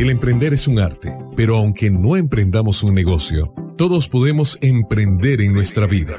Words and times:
El 0.00 0.08
emprender 0.08 0.54
es 0.54 0.66
un 0.66 0.78
arte, 0.78 1.14
pero 1.36 1.58
aunque 1.58 1.90
no 1.90 2.16
emprendamos 2.16 2.82
un 2.82 2.94
negocio, 2.94 3.52
todos 3.76 4.08
podemos 4.08 4.56
emprender 4.62 5.42
en 5.42 5.52
nuestra 5.52 5.86
vida. 5.86 6.16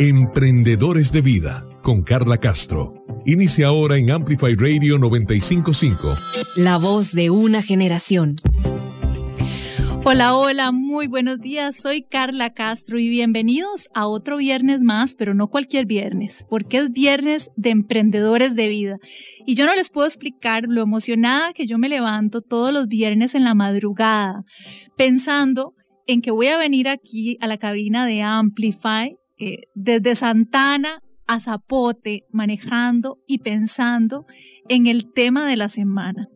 Emprendedores 0.00 1.12
de 1.12 1.20
Vida, 1.20 1.64
con 1.80 2.02
Carla 2.02 2.38
Castro. 2.38 3.04
Inicia 3.24 3.68
ahora 3.68 3.98
en 3.98 4.10
Amplify 4.10 4.56
Radio 4.56 4.98
955. 4.98 6.12
La 6.56 6.76
voz 6.76 7.12
de 7.12 7.30
una 7.30 7.62
generación. 7.62 8.34
Hola, 10.06 10.36
hola, 10.36 10.70
muy 10.70 11.06
buenos 11.06 11.40
días. 11.40 11.78
Soy 11.78 12.02
Carla 12.02 12.52
Castro 12.52 12.98
y 12.98 13.08
bienvenidos 13.08 13.88
a 13.94 14.06
otro 14.06 14.36
viernes 14.36 14.82
más, 14.82 15.14
pero 15.14 15.32
no 15.32 15.48
cualquier 15.48 15.86
viernes, 15.86 16.44
porque 16.50 16.76
es 16.76 16.92
viernes 16.92 17.50
de 17.56 17.70
emprendedores 17.70 18.54
de 18.54 18.68
vida. 18.68 18.98
Y 19.46 19.54
yo 19.54 19.64
no 19.64 19.74
les 19.74 19.88
puedo 19.88 20.06
explicar 20.06 20.64
lo 20.68 20.82
emocionada 20.82 21.54
que 21.54 21.66
yo 21.66 21.78
me 21.78 21.88
levanto 21.88 22.42
todos 22.42 22.70
los 22.70 22.86
viernes 22.86 23.34
en 23.34 23.44
la 23.44 23.54
madrugada, 23.54 24.42
pensando 24.94 25.72
en 26.06 26.20
que 26.20 26.30
voy 26.30 26.48
a 26.48 26.58
venir 26.58 26.86
aquí 26.86 27.38
a 27.40 27.46
la 27.46 27.56
cabina 27.56 28.04
de 28.04 28.20
Amplify 28.20 29.16
eh, 29.38 29.62
desde 29.74 30.16
Santana 30.16 31.00
a 31.26 31.40
Zapote, 31.40 32.24
manejando 32.30 33.16
y 33.26 33.38
pensando 33.38 34.26
en 34.68 34.86
el 34.86 35.10
tema 35.14 35.48
de 35.48 35.56
la 35.56 35.70
semana. 35.70 36.28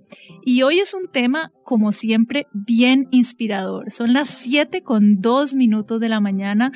Y 0.45 0.63
hoy 0.63 0.79
es 0.79 0.95
un 0.95 1.09
tema, 1.09 1.53
como 1.65 1.93
siempre, 1.93 2.47
bien 2.53 3.07
inspirador. 3.11 3.91
Son 3.91 4.13
las 4.13 4.29
7 4.29 4.83
con 4.83 5.21
2 5.21 5.55
minutos 5.55 6.01
de 6.01 6.09
la 6.09 6.21
mañana 6.21 6.73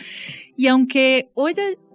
y 0.57 0.67
aunque 0.67 1.31
hoy, 1.35 1.55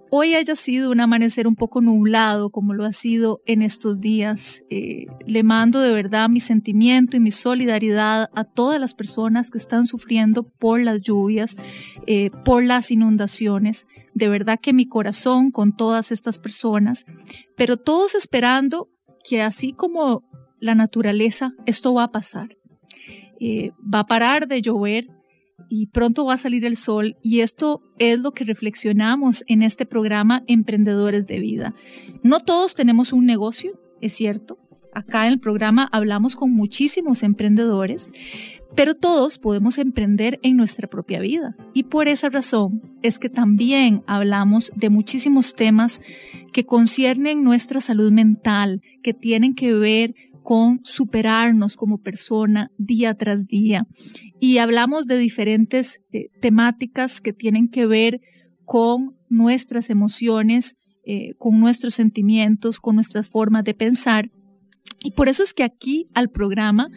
hoy 0.09 0.35
haya 0.35 0.55
sido 0.55 0.91
un 0.91 0.99
amanecer 0.99 1.47
un 1.47 1.55
poco 1.55 1.81
nublado, 1.81 2.49
como 2.49 2.73
lo 2.73 2.85
ha 2.85 2.91
sido 2.91 3.41
en 3.45 3.61
estos 3.61 3.99
días, 3.99 4.63
eh, 4.69 5.05
le 5.25 5.43
mando 5.43 5.81
de 5.81 5.93
verdad 5.93 6.29
mi 6.29 6.39
sentimiento 6.39 7.17
y 7.17 7.19
mi 7.19 7.31
solidaridad 7.31 8.29
a 8.33 8.43
todas 8.43 8.79
las 8.79 8.93
personas 8.93 9.51
que 9.51 9.57
están 9.57 9.85
sufriendo 9.85 10.43
por 10.43 10.81
las 10.81 11.01
lluvias, 11.01 11.57
eh, 12.07 12.31
por 12.43 12.63
las 12.63 12.91
inundaciones. 12.91 13.87
De 14.13 14.29
verdad 14.29 14.59
que 14.59 14.73
mi 14.73 14.87
corazón 14.87 15.51
con 15.51 15.75
todas 15.75 16.11
estas 16.11 16.39
personas, 16.39 17.05
pero 17.55 17.77
todos 17.77 18.15
esperando 18.15 18.89
que 19.27 19.41
así 19.41 19.73
como 19.73 20.23
la 20.59 20.75
naturaleza, 20.75 21.53
esto 21.65 21.93
va 21.93 22.03
a 22.03 22.11
pasar. 22.11 22.57
Eh, 23.39 23.71
va 23.81 23.99
a 23.99 24.07
parar 24.07 24.47
de 24.47 24.61
llover 24.61 25.07
y 25.69 25.87
pronto 25.87 26.25
va 26.25 26.33
a 26.33 26.37
salir 26.37 26.65
el 26.65 26.75
sol 26.75 27.17
y 27.21 27.41
esto 27.41 27.81
es 27.99 28.19
lo 28.19 28.31
que 28.31 28.43
reflexionamos 28.43 29.43
en 29.47 29.63
este 29.63 29.85
programa 29.85 30.43
Emprendedores 30.47 31.27
de 31.27 31.39
Vida. 31.39 31.75
No 32.23 32.39
todos 32.39 32.75
tenemos 32.75 33.13
un 33.13 33.25
negocio, 33.25 33.79
es 34.01 34.13
cierto. 34.13 34.57
Acá 34.93 35.27
en 35.27 35.33
el 35.33 35.39
programa 35.39 35.87
hablamos 35.91 36.35
con 36.35 36.51
muchísimos 36.51 37.21
emprendedores, 37.21 38.11
pero 38.75 38.95
todos 38.95 39.37
podemos 39.37 39.77
emprender 39.77 40.39
en 40.41 40.57
nuestra 40.57 40.87
propia 40.87 41.19
vida. 41.19 41.55
Y 41.73 41.83
por 41.83 42.07
esa 42.07 42.29
razón 42.29 42.81
es 43.03 43.19
que 43.19 43.29
también 43.29 44.03
hablamos 44.07 44.71
de 44.75 44.89
muchísimos 44.89 45.53
temas 45.53 46.01
que 46.51 46.65
conciernen 46.65 47.43
nuestra 47.43 47.79
salud 47.79 48.11
mental, 48.11 48.81
que 49.03 49.13
tienen 49.13 49.53
que 49.53 49.73
ver 49.73 50.15
con 50.47 50.79
superarnos 50.85 51.75
como 51.75 51.97
persona 51.97 52.71
día 52.77 53.13
tras 53.15 53.47
día. 53.47 53.85
Y 54.39 54.59
hablamos 54.59 55.05
de 55.05 55.17
diferentes 55.17 55.99
eh, 56.13 56.29
temáticas 56.39 57.19
que 57.19 57.33
tienen 57.33 57.67
que 57.67 57.85
ver 57.85 58.21
con 58.63 59.17
nuestras 59.27 59.89
emociones, 59.89 60.77
eh, 61.03 61.33
con 61.37 61.59
nuestros 61.59 61.95
sentimientos, 61.95 62.79
con 62.79 62.95
nuestras 62.95 63.27
formas 63.27 63.65
de 63.65 63.73
pensar. 63.73 64.31
Y 65.03 65.11
por 65.11 65.27
eso 65.27 65.43
es 65.43 65.53
que 65.53 65.65
aquí 65.65 66.07
al 66.13 66.29
programa 66.29 66.87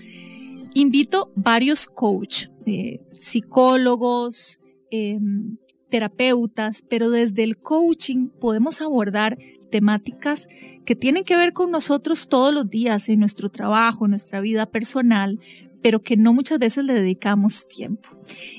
invito 0.72 1.32
varios 1.34 1.88
coach, 1.88 2.46
eh, 2.66 3.00
psicólogos, 3.18 4.60
em, 4.92 5.56
terapeutas, 5.90 6.84
pero 6.88 7.10
desde 7.10 7.42
el 7.42 7.56
coaching 7.56 8.28
podemos 8.28 8.80
abordar 8.80 9.36
temáticas 9.70 10.48
que 10.84 10.96
tienen 10.96 11.24
que 11.24 11.36
ver 11.36 11.52
con 11.52 11.70
nosotros 11.70 12.28
todos 12.28 12.52
los 12.52 12.68
días 12.68 13.08
en 13.08 13.20
nuestro 13.20 13.50
trabajo, 13.50 14.04
en 14.04 14.10
nuestra 14.10 14.40
vida 14.40 14.66
personal, 14.66 15.38
pero 15.82 16.02
que 16.02 16.16
no 16.16 16.32
muchas 16.32 16.58
veces 16.58 16.84
le 16.84 16.92
dedicamos 16.92 17.66
tiempo. 17.68 18.08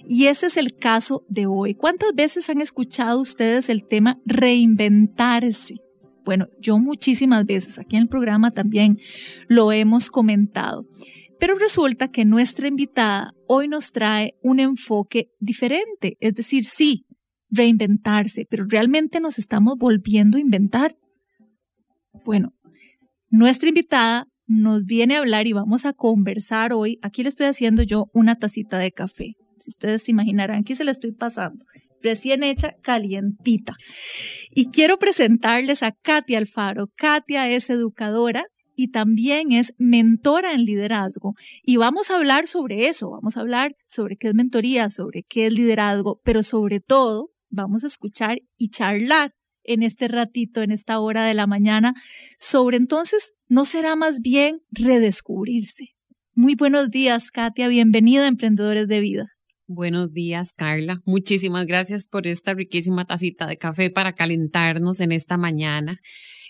Y 0.07 0.25
ese 0.25 0.47
es 0.47 0.57
el 0.57 0.75
caso 0.75 1.23
de 1.29 1.45
hoy. 1.45 1.75
¿Cuántas 1.75 2.13
veces 2.13 2.49
han 2.49 2.61
escuchado 2.61 3.19
ustedes 3.19 3.69
el 3.69 3.87
tema 3.87 4.19
reinventarse? 4.25 5.75
Bueno, 6.23 6.47
yo 6.59 6.77
muchísimas 6.77 7.45
veces 7.45 7.79
aquí 7.79 7.95
en 7.95 8.03
el 8.03 8.07
programa 8.07 8.51
también 8.51 8.99
lo 9.47 9.71
hemos 9.71 10.09
comentado. 10.09 10.87
Pero 11.39 11.55
resulta 11.55 12.11
que 12.11 12.23
nuestra 12.23 12.67
invitada 12.67 13.33
hoy 13.47 13.67
nos 13.67 13.91
trae 13.91 14.35
un 14.43 14.59
enfoque 14.59 15.31
diferente. 15.39 16.15
Es 16.19 16.35
decir, 16.35 16.63
sí, 16.63 17.05
reinventarse, 17.51 18.47
pero 18.49 18.65
realmente 18.67 19.19
nos 19.19 19.37
estamos 19.37 19.75
volviendo 19.77 20.37
a 20.37 20.41
inventar. 20.41 20.95
Bueno, 22.25 22.53
nuestra 23.29 23.69
invitada 23.69 24.27
nos 24.47 24.85
viene 24.85 25.15
a 25.15 25.19
hablar 25.19 25.47
y 25.47 25.53
vamos 25.53 25.85
a 25.85 25.93
conversar 25.93 26.73
hoy. 26.73 26.97
Aquí 27.01 27.23
le 27.23 27.29
estoy 27.29 27.47
haciendo 27.47 27.83
yo 27.83 28.07
una 28.13 28.35
tacita 28.35 28.77
de 28.77 28.91
café. 28.91 29.35
Si 29.59 29.69
ustedes 29.69 30.03
se 30.03 30.11
imaginarán, 30.11 30.61
aquí 30.61 30.75
se 30.75 30.83
la 30.83 30.91
estoy 30.91 31.11
pasando. 31.11 31.65
Recién 32.01 32.43
hecha, 32.43 32.73
calientita. 32.81 33.75
Y 34.49 34.71
quiero 34.71 34.97
presentarles 34.97 35.83
a 35.83 35.91
Katia 35.91 36.39
Alfaro. 36.39 36.87
Katia 36.97 37.47
es 37.49 37.69
educadora 37.69 38.45
y 38.75 38.87
también 38.89 39.51
es 39.51 39.73
mentora 39.77 40.53
en 40.53 40.65
liderazgo. 40.65 41.35
Y 41.63 41.77
vamos 41.77 42.09
a 42.09 42.15
hablar 42.15 42.47
sobre 42.47 42.87
eso, 42.87 43.11
vamos 43.11 43.37
a 43.37 43.41
hablar 43.41 43.75
sobre 43.87 44.17
qué 44.17 44.29
es 44.29 44.33
mentoría, 44.33 44.89
sobre 44.89 45.23
qué 45.23 45.45
es 45.45 45.53
liderazgo, 45.53 46.19
pero 46.23 46.41
sobre 46.41 46.79
todo 46.79 47.29
vamos 47.51 47.83
a 47.83 47.87
escuchar 47.87 48.39
y 48.57 48.69
charlar 48.69 49.33
en 49.63 49.83
este 49.83 50.07
ratito, 50.07 50.61
en 50.63 50.71
esta 50.71 50.99
hora 50.99 51.25
de 51.25 51.33
la 51.33 51.45
mañana, 51.45 51.93
sobre 52.39 52.77
entonces, 52.77 53.33
¿no 53.47 53.65
será 53.65 53.95
más 53.95 54.19
bien 54.21 54.61
redescubrirse? 54.71 55.89
Muy 56.33 56.55
buenos 56.55 56.89
días, 56.89 57.29
Katia. 57.29 57.67
Bienvenida 57.67 58.23
a 58.23 58.27
Emprendedores 58.27 58.87
de 58.87 58.99
Vida. 59.01 59.27
Buenos 59.67 60.11
días, 60.11 60.53
Carla. 60.53 61.01
Muchísimas 61.05 61.65
gracias 61.65 62.07
por 62.07 62.27
esta 62.27 62.53
riquísima 62.53 63.05
tacita 63.05 63.47
de 63.47 63.57
café 63.57 63.89
para 63.89 64.13
calentarnos 64.13 64.99
en 64.99 65.11
esta 65.11 65.37
mañana. 65.37 65.99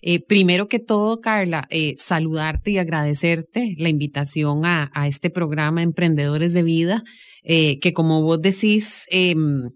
Eh, 0.02 0.20
primero 0.26 0.68
que 0.68 0.80
todo, 0.80 1.20
Carla, 1.20 1.68
eh, 1.70 1.94
saludarte 1.98 2.72
y 2.72 2.78
agradecerte 2.80 3.76
la 3.78 3.90
invitación 3.90 4.66
a, 4.66 4.90
este 5.06 5.30
programa 5.30 5.84
Emprendedores 5.84 6.54
de 6.54 6.64
Vida, 6.64 7.04
eh, 7.44 7.80
que 7.80 7.94
como 7.94 8.24
vos 8.24 8.42
decís, 8.42 9.06
em, 9.12 9.70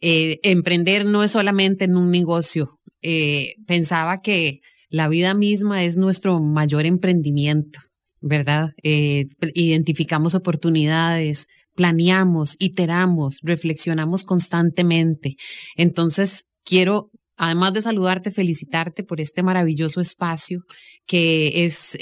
eh, 0.00 0.38
emprender 0.42 1.06
no 1.06 1.22
es 1.22 1.30
solamente 1.30 1.84
en 1.84 1.96
un 1.96 2.10
negocio. 2.10 2.78
Eh, 3.02 3.54
pensaba 3.66 4.20
que 4.20 4.60
la 4.88 5.08
vida 5.08 5.34
misma 5.34 5.84
es 5.84 5.96
nuestro 5.96 6.40
mayor 6.40 6.86
emprendimiento, 6.86 7.80
¿verdad? 8.20 8.70
Eh, 8.82 9.26
identificamos 9.54 10.34
oportunidades, 10.34 11.46
planeamos, 11.74 12.56
iteramos, 12.58 13.38
reflexionamos 13.42 14.24
constantemente. 14.24 15.36
Entonces, 15.76 16.44
quiero, 16.64 17.10
además 17.36 17.72
de 17.72 17.82
saludarte, 17.82 18.30
felicitarte 18.30 19.02
por 19.02 19.20
este 19.20 19.42
maravilloso 19.42 20.00
espacio 20.00 20.60
que 21.06 21.64
es 21.64 21.96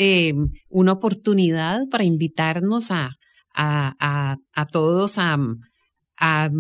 una 0.69 0.93
oportunidad 0.93 1.81
para 1.91 2.05
invitarnos 2.05 2.91
a, 2.91 3.11
a, 3.55 4.37
a, 4.55 4.66
todos 4.66 5.19
a, 5.19 5.37
a 6.19 6.50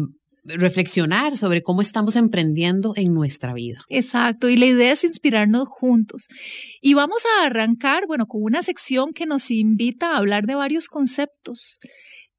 reflexionar 0.44 1.36
sobre 1.36 1.62
cómo 1.62 1.80
estamos 1.80 2.16
emprendiendo 2.16 2.92
en 2.96 3.12
nuestra 3.12 3.54
vida. 3.54 3.82
Exacto, 3.88 4.48
y 4.48 4.56
la 4.56 4.66
idea 4.66 4.92
es 4.92 5.04
inspirarnos 5.04 5.68
juntos. 5.68 6.28
Y 6.80 6.94
vamos 6.94 7.22
a 7.24 7.46
arrancar, 7.46 8.06
bueno, 8.06 8.26
con 8.26 8.42
una 8.42 8.62
sección 8.62 9.12
que 9.12 9.26
nos 9.26 9.50
invita 9.50 10.12
a 10.12 10.18
hablar 10.18 10.44
de 10.44 10.54
varios 10.54 10.88
conceptos 10.88 11.80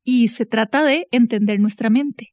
y 0.03 0.27
se 0.27 0.45
trata 0.45 0.83
de 0.83 1.07
entender 1.11 1.59
nuestra 1.59 1.89
mente. 1.89 2.29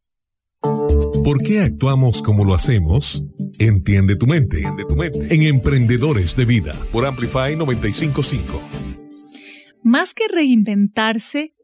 ¿Por 1.24 1.42
qué 1.42 1.60
actuamos 1.60 2.22
como 2.22 2.44
lo 2.44 2.54
hacemos? 2.54 3.24
Entiende 3.58 4.16
tu 4.16 4.26
mente, 4.26 4.58
entiende 4.58 4.84
tu 4.88 4.96
mente. 4.96 5.34
En 5.34 5.42
Emprendedores 5.42 6.36
de 6.36 6.44
Vida 6.44 6.74
por 6.92 7.04
Amplify 7.04 7.56
955. 7.56 8.60
Más 9.82 10.14
que 10.14 10.28
reinventarse, 10.28 11.54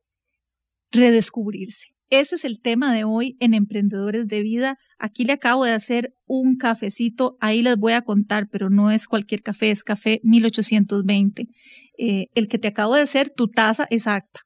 redescubrirse. 0.90 1.97
Ese 2.10 2.36
es 2.36 2.44
el 2.44 2.60
tema 2.60 2.94
de 2.94 3.04
hoy 3.04 3.36
en 3.38 3.52
Emprendedores 3.52 4.28
de 4.28 4.42
Vida. 4.42 4.78
Aquí 4.98 5.24
le 5.24 5.34
acabo 5.34 5.64
de 5.64 5.72
hacer 5.72 6.14
un 6.26 6.56
cafecito, 6.56 7.36
ahí 7.40 7.62
les 7.62 7.76
voy 7.76 7.92
a 7.92 8.02
contar, 8.02 8.48
pero 8.50 8.70
no 8.70 8.90
es 8.90 9.06
cualquier 9.06 9.42
café, 9.42 9.70
es 9.70 9.84
café 9.84 10.20
1820. 10.22 11.46
Eh, 11.98 12.26
el 12.34 12.48
que 12.48 12.58
te 12.58 12.68
acabo 12.68 12.94
de 12.94 13.02
hacer, 13.02 13.30
tu 13.30 13.48
taza 13.48 13.86
exacta. 13.90 14.40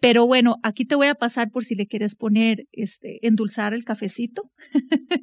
Pero 0.00 0.26
bueno, 0.26 0.56
aquí 0.62 0.84
te 0.84 0.94
voy 0.94 1.06
a 1.06 1.14
pasar 1.14 1.50
por 1.50 1.64
si 1.64 1.74
le 1.74 1.86
quieres 1.86 2.14
poner, 2.14 2.66
este, 2.72 3.26
endulzar 3.26 3.74
el 3.74 3.84
cafecito. 3.84 4.50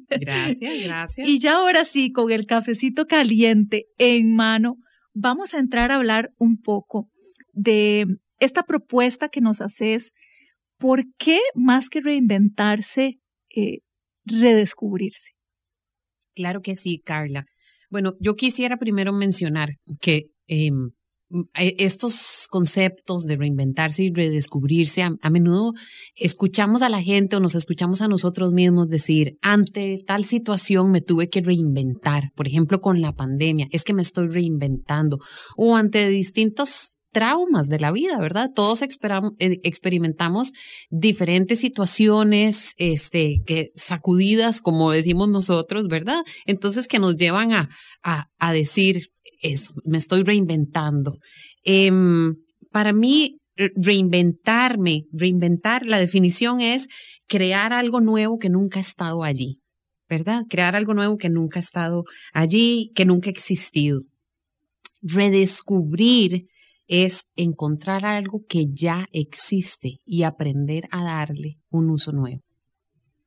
Gracias, 0.08 0.74
gracias. 0.84 1.28
y 1.28 1.38
ya 1.38 1.54
ahora 1.54 1.84
sí, 1.84 2.10
con 2.10 2.30
el 2.30 2.46
cafecito 2.46 3.06
caliente 3.06 3.86
en 3.96 4.34
mano, 4.34 4.76
vamos 5.14 5.54
a 5.54 5.60
entrar 5.60 5.92
a 5.92 5.96
hablar 5.96 6.32
un 6.36 6.60
poco 6.60 7.08
de 7.52 8.06
esta 8.40 8.64
propuesta 8.64 9.28
que 9.28 9.40
nos 9.40 9.60
haces, 9.60 10.12
¿por 10.82 11.04
qué 11.16 11.38
más 11.54 11.88
que 11.88 12.00
reinventarse, 12.00 13.20
eh, 13.54 13.78
redescubrirse? 14.24 15.30
Claro 16.34 16.60
que 16.60 16.74
sí, 16.74 17.00
Carla. 17.04 17.44
Bueno, 17.88 18.14
yo 18.18 18.34
quisiera 18.34 18.78
primero 18.78 19.12
mencionar 19.12 19.76
que 20.00 20.30
em, 20.48 20.90
e, 21.54 21.76
estos 21.78 22.48
conceptos 22.50 23.26
de 23.26 23.36
reinventarse 23.36 24.02
y 24.02 24.12
redescubrirse, 24.12 25.02
a, 25.02 25.30
menudo 25.30 25.72
escuchamos 26.16 26.82
a 26.82 26.88
la 26.88 27.00
gente 27.00 27.36
o 27.36 27.40
nos 27.40 27.54
escuchamos 27.54 28.02
a 28.02 28.08
nosotros 28.08 28.52
mismos 28.52 28.88
decir, 28.88 29.38
ante 29.40 30.02
tal 30.04 30.24
situación 30.24 30.90
me 30.90 31.00
tuve 31.00 31.28
que 31.28 31.42
reinventar, 31.42 32.32
por 32.34 32.48
ejemplo, 32.48 32.80
con 32.80 33.00
la 33.00 33.12
pandemia, 33.12 33.68
es 33.70 33.84
que 33.84 33.94
me 33.94 34.02
estoy 34.02 34.26
reinventando, 34.26 35.20
o 35.56 35.76
ante 35.76 36.08
distintos 36.08 36.96
traumas 37.12 37.68
de 37.68 37.78
la 37.78 37.92
vida, 37.92 38.18
¿verdad? 38.18 38.50
Todos 38.54 38.82
eh, 38.82 38.88
experimentamos 39.62 40.52
diferentes 40.90 41.60
situaciones, 41.60 42.74
este, 42.78 43.42
que 43.46 43.70
sacudidas, 43.76 44.60
como 44.60 44.90
decimos 44.90 45.28
nosotros, 45.28 45.86
¿verdad? 45.88 46.22
Entonces 46.46 46.88
que 46.88 46.98
nos 46.98 47.16
llevan 47.16 47.52
a, 47.52 47.68
a, 48.02 48.28
a 48.38 48.52
decir, 48.52 49.10
eso, 49.42 49.74
me 49.84 49.98
estoy 49.98 50.22
reinventando. 50.22 51.18
Em, 51.64 52.34
para 52.70 52.92
mí, 52.92 53.38
reinventarme, 53.56 55.04
reinventar, 55.12 55.84
la 55.84 55.98
definición 55.98 56.60
es 56.60 56.88
crear 57.26 57.72
algo 57.72 58.00
nuevo 58.00 58.38
que 58.38 58.48
nunca 58.48 58.78
ha 58.78 58.82
estado 58.82 59.22
allí, 59.22 59.60
¿verdad? 60.08 60.44
Crear 60.48 60.74
algo 60.76 60.94
nuevo 60.94 61.18
que 61.18 61.28
nunca 61.28 61.60
ha 61.60 61.62
estado 61.62 62.04
allí, 62.32 62.90
que 62.94 63.04
nunca 63.04 63.28
ha 63.28 63.32
existido. 63.32 64.02
Redescubrir 65.02 66.46
es 66.92 67.24
encontrar 67.36 68.04
algo 68.04 68.42
que 68.46 68.66
ya 68.70 69.06
existe 69.12 70.00
y 70.04 70.24
aprender 70.24 70.84
a 70.90 71.02
darle 71.02 71.56
un 71.70 71.88
uso 71.88 72.12
nuevo. 72.12 72.42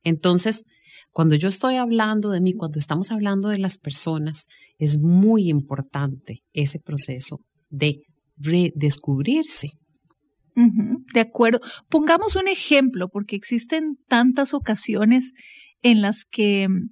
Entonces, 0.04 0.62
cuando 1.10 1.34
yo 1.34 1.48
estoy 1.48 1.74
hablando 1.74 2.30
de 2.30 2.40
mí, 2.40 2.52
cuando 2.52 2.78
estamos 2.78 3.10
hablando 3.10 3.48
de 3.48 3.58
las 3.58 3.76
personas, 3.78 4.46
es 4.78 5.00
muy 5.00 5.48
importante 5.48 6.44
ese 6.52 6.78
proceso 6.78 7.40
de 7.68 8.02
redescubrirse. 8.36 9.70
de 11.12 11.20
acuerdo. 11.20 11.58
Pongamos 11.88 12.36
un 12.36 12.46
ejemplo, 12.46 13.08
porque 13.08 13.34
existen 13.34 13.96
tantas 14.06 14.54
ocasiones 14.54 15.32
en 15.82 16.02
las 16.02 16.24
que 16.30 16.68
mm, 16.68 16.90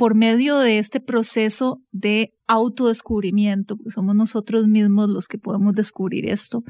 por 0.00 0.14
medio 0.14 0.58
de 0.58 0.78
este 0.78 0.98
proceso 0.98 1.82
de 1.92 2.32
autodescubrimiento, 2.46 3.76
porque 3.76 3.90
somos 3.90 4.16
nosotros 4.16 4.66
mismos 4.66 5.10
los 5.10 5.28
que 5.28 5.36
podemos 5.36 5.74
descubrir 5.74 6.26
esto, 6.26 6.62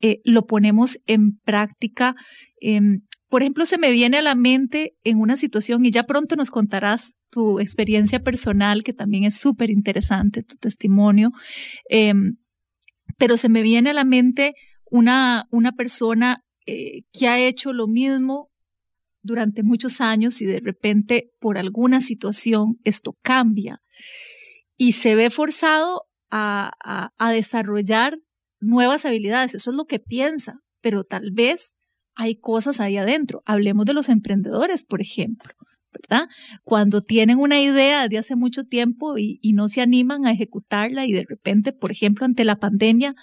eh, 0.00 0.22
lo 0.24 0.46
ponemos 0.46 0.98
en 1.04 1.38
práctica 1.44 2.14
em, 2.62 3.02
por 3.28 3.42
ejemplo, 3.42 3.66
se 3.66 3.76
me 3.76 3.90
viene 3.90 4.16
a 4.16 4.22
la 4.22 4.34
mente 4.34 4.94
en 5.04 5.20
una 5.20 5.36
situación, 5.36 5.84
y 5.84 5.90
ya 5.90 6.04
pronto 6.04 6.34
nos 6.34 6.50
contarás 6.50 7.12
tu 7.28 7.60
experiencia 7.60 8.20
personal, 8.20 8.82
que 8.82 8.94
también 8.94 9.24
es 9.24 9.36
súper 9.36 9.68
interesante, 9.68 10.42
tu 10.42 10.56
testimonio, 10.56 11.32
em, 11.90 12.36
pero 13.18 13.36
se 13.36 13.50
me 13.50 13.60
viene 13.60 13.90
a 13.90 13.92
la 13.92 14.04
mente 14.04 14.54
una, 14.90 15.46
una 15.50 15.72
persona 15.72 16.42
eh, 16.64 17.02
que 17.12 17.28
ha 17.28 17.38
hecho 17.38 17.74
lo 17.74 17.86
mismo 17.86 18.48
durante 19.28 19.62
muchos 19.62 20.00
años 20.00 20.40
y 20.40 20.46
de 20.46 20.60
repente 20.60 21.30
por 21.38 21.58
alguna 21.58 22.00
situación 22.00 22.78
esto 22.82 23.16
cambia 23.22 23.80
y 24.76 24.92
se 24.92 25.14
ve 25.14 25.28
forzado 25.28 26.02
a, 26.30 27.10
desarrollar 27.32 28.18
nuevas 28.60 29.04
habilidades. 29.04 29.54
Eso 29.54 29.70
es 29.70 29.76
lo 29.76 29.84
que 29.84 29.98
piensa, 29.98 30.60
pero 30.80 31.04
tal 31.04 31.30
vez 31.32 31.74
hay 32.14 32.36
cosas 32.36 32.80
ahí 32.80 32.96
adentro. 32.96 33.42
Hablemos 33.44 33.84
de 33.86 33.94
los 33.94 34.08
emprendedores, 34.08 34.84
por 34.84 35.00
ejemplo, 35.00 35.52
¿verdad? 35.92 36.28
Cuando 36.64 37.02
tienen 37.02 37.38
una 37.38 37.60
idea 37.60 38.02
desde 38.02 38.18
hace 38.18 38.36
mucho 38.36 38.64
tiempo 38.64 39.18
y, 39.18 39.40
no 39.52 39.68
se 39.68 39.80
animan 39.80 40.26
a 40.26 40.32
ejecutarla 40.32 41.06
y 41.06 41.12
de 41.12 41.24
repente, 41.28 41.72
por 41.72 41.90
ejemplo, 41.90 42.24
ante 42.24 42.44
la 42.44 42.56
pandemia, 42.56 43.14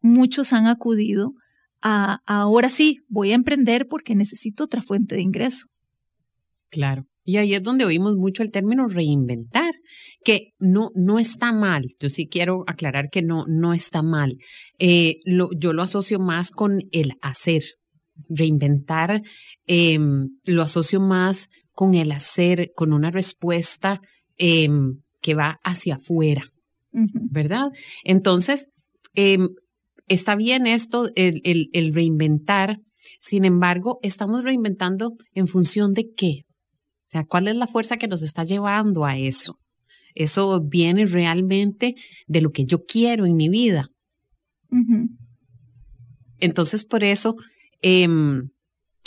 muchos 0.00 0.52
han 0.52 0.66
acudido 0.66 1.34
a, 1.82 2.20
ahora 2.26 2.68
sí, 2.68 3.00
voy 3.08 3.32
a 3.32 3.34
emprender 3.34 3.86
porque 3.88 4.14
necesito 4.14 4.64
otra 4.64 4.82
fuente 4.82 5.14
de 5.16 5.22
ingreso. 5.22 5.66
Claro. 6.70 7.06
Y 7.24 7.36
ahí 7.36 7.54
es 7.54 7.62
donde 7.62 7.84
oímos 7.84 8.16
mucho 8.16 8.42
el 8.42 8.50
término 8.50 8.88
reinventar, 8.88 9.74
que 10.24 10.54
no, 10.58 10.90
no 10.94 11.18
está 11.18 11.52
mal. 11.52 11.88
Yo 12.00 12.08
sí 12.08 12.26
quiero 12.26 12.64
aclarar 12.66 13.10
que 13.10 13.22
no, 13.22 13.44
no 13.46 13.74
está 13.74 14.02
mal. 14.02 14.38
Eh, 14.78 15.20
yo 15.24 15.72
lo 15.72 15.82
asocio 15.82 16.18
más 16.18 16.50
con 16.50 16.80
el 16.90 17.12
hacer, 17.20 17.62
reinventar 18.28 19.22
em, 19.66 20.30
lo 20.46 20.62
asocio 20.62 21.00
más 21.00 21.48
con 21.72 21.94
el 21.94 22.10
hacer, 22.10 22.72
con 22.74 22.92
una 22.92 23.10
respuesta 23.10 24.00
em, 24.36 25.00
que 25.20 25.34
va 25.34 25.60
hacia 25.62 25.96
afuera, 25.96 26.50
¿verdad? 26.90 27.68
Entonces, 28.02 28.68
em, 29.14 29.48
está 30.12 30.36
bien 30.36 30.66
esto, 30.66 31.08
el, 31.16 31.40
el, 31.44 31.94
reinventar, 31.94 32.78
sin 33.20 33.44
embargo, 33.44 33.98
estamos 34.02 34.44
reinventando 34.44 35.12
en 35.34 35.48
función 35.48 35.92
de 35.92 36.10
qué? 36.16 36.42
O 36.44 37.08
sea, 37.12 37.24
¿cuál 37.24 37.48
es 37.48 37.56
la 37.56 37.66
fuerza 37.66 37.96
que 37.96 38.08
nos 38.08 38.22
está 38.22 38.44
llevando 38.44 39.04
a 39.04 39.18
eso? 39.18 39.58
Eso 40.14 40.60
viene 40.62 41.06
realmente 41.06 41.94
de 42.26 42.40
lo 42.40 42.50
que 42.50 42.64
yo 42.64 42.84
quiero 42.84 43.26
en 43.26 43.36
mi 43.36 43.48
vida. 43.48 43.88
Entonces, 46.38 46.84
por 46.84 47.04
eso 47.04 47.36
Em, 47.82 48.48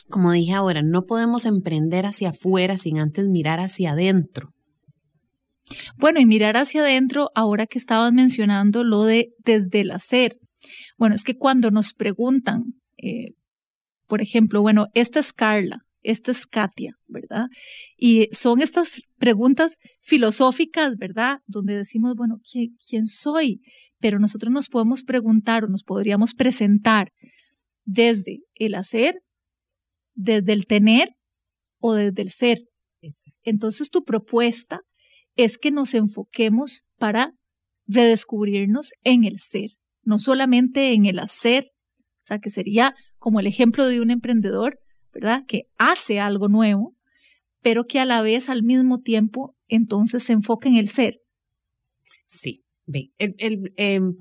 como 0.09 0.33
dije 0.33 0.53
ahora, 0.53 0.83
no 0.83 1.05
podemos 1.05 1.45
emprender 1.45 2.05
hacia 2.05 2.29
afuera 2.29 2.77
sin 2.77 2.99
antes 2.99 3.25
mirar 3.25 3.59
hacia 3.59 3.91
adentro. 3.91 4.51
Bueno, 5.97 6.19
y 6.19 6.27
mirar 6.27 6.57
hacia 6.57 6.81
adentro, 6.81 7.31
ahora 7.33 7.65
que 7.65 7.79
estabas 7.79 8.13
mencionando 8.13 8.83
lo 8.83 9.03
de 9.03 9.29
desde 9.43 9.79
el 9.79 9.91
hacer. 9.91 10.37
Bueno, 10.97 11.15
es 11.15 11.23
que 11.23 11.37
cuando 11.37 11.71
nos 11.71 11.93
preguntan, 11.93 12.63
eh, 12.97 13.33
por 14.07 14.21
ejemplo, 14.21 14.61
bueno, 14.61 14.87
esta 14.93 15.19
es 15.19 15.33
Carla, 15.33 15.85
esta 16.01 16.31
es 16.31 16.45
Katia, 16.45 16.93
¿verdad? 17.07 17.45
Y 17.97 18.29
son 18.31 18.61
estas 18.61 19.01
preguntas 19.17 19.77
filosóficas, 19.99 20.95
¿verdad? 20.97 21.39
Donde 21.47 21.75
decimos, 21.75 22.15
bueno, 22.15 22.39
¿quién, 22.49 22.77
quién 22.87 23.07
soy? 23.07 23.61
Pero 23.99 24.19
nosotros 24.19 24.51
nos 24.51 24.69
podemos 24.69 25.03
preguntar 25.03 25.65
o 25.65 25.67
nos 25.67 25.83
podríamos 25.83 26.33
presentar 26.33 27.11
desde 27.83 28.41
el 28.53 28.75
hacer, 28.75 29.15
desde 30.13 30.53
el 30.53 30.65
tener 30.67 31.09
o 31.79 31.93
desde 31.93 32.21
el 32.21 32.29
ser. 32.29 32.59
Entonces 33.43 33.89
tu 33.89 34.03
propuesta 34.03 34.81
es 35.35 35.57
que 35.57 35.71
nos 35.71 35.93
enfoquemos 35.93 36.83
para 36.97 37.33
redescubrirnos 37.87 38.91
en 39.03 39.25
el 39.25 39.39
ser, 39.39 39.69
no 40.05 40.19
solamente 40.19 40.93
en 40.93 41.05
el 41.05 41.19
hacer, 41.19 41.71
o 42.23 42.25
sea, 42.25 42.39
que 42.39 42.49
sería 42.49 42.95
como 43.17 43.39
el 43.39 43.47
ejemplo 43.47 43.87
de 43.87 44.01
un 44.01 44.11
emprendedor, 44.11 44.79
¿verdad? 45.13 45.43
Que 45.47 45.63
hace 45.77 46.19
algo 46.19 46.47
nuevo, 46.47 46.95
pero 47.61 47.85
que 47.85 47.99
a 47.99 48.05
la 48.05 48.21
vez, 48.21 48.49
al 48.49 48.63
mismo 48.63 48.99
tiempo, 49.01 49.55
entonces 49.67 50.23
se 50.23 50.33
enfoca 50.33 50.69
en 50.69 50.75
el 50.75 50.89
ser. 50.89 51.19
Sí, 52.27 52.63
ve, 52.85 53.11
el, 53.17 53.73
em, 53.77 54.15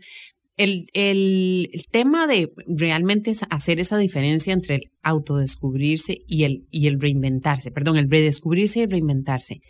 el, 0.56 0.86
el, 0.94 1.68
tema 1.90 2.26
de 2.26 2.52
realmente 2.66 3.32
hacer 3.50 3.80
esa 3.80 3.98
diferencia 3.98 4.52
entre 4.52 4.76
el 4.76 4.82
autodescubrirse 5.02 6.18
y 6.26 6.44
el, 6.44 6.66
y 6.70 6.86
el 6.86 7.00
reinventarse, 7.00 7.70
perdón, 7.70 7.96
el 7.96 8.10
redescubrirse 8.10 8.80
y 8.80 8.86
reinventarse. 8.86 9.60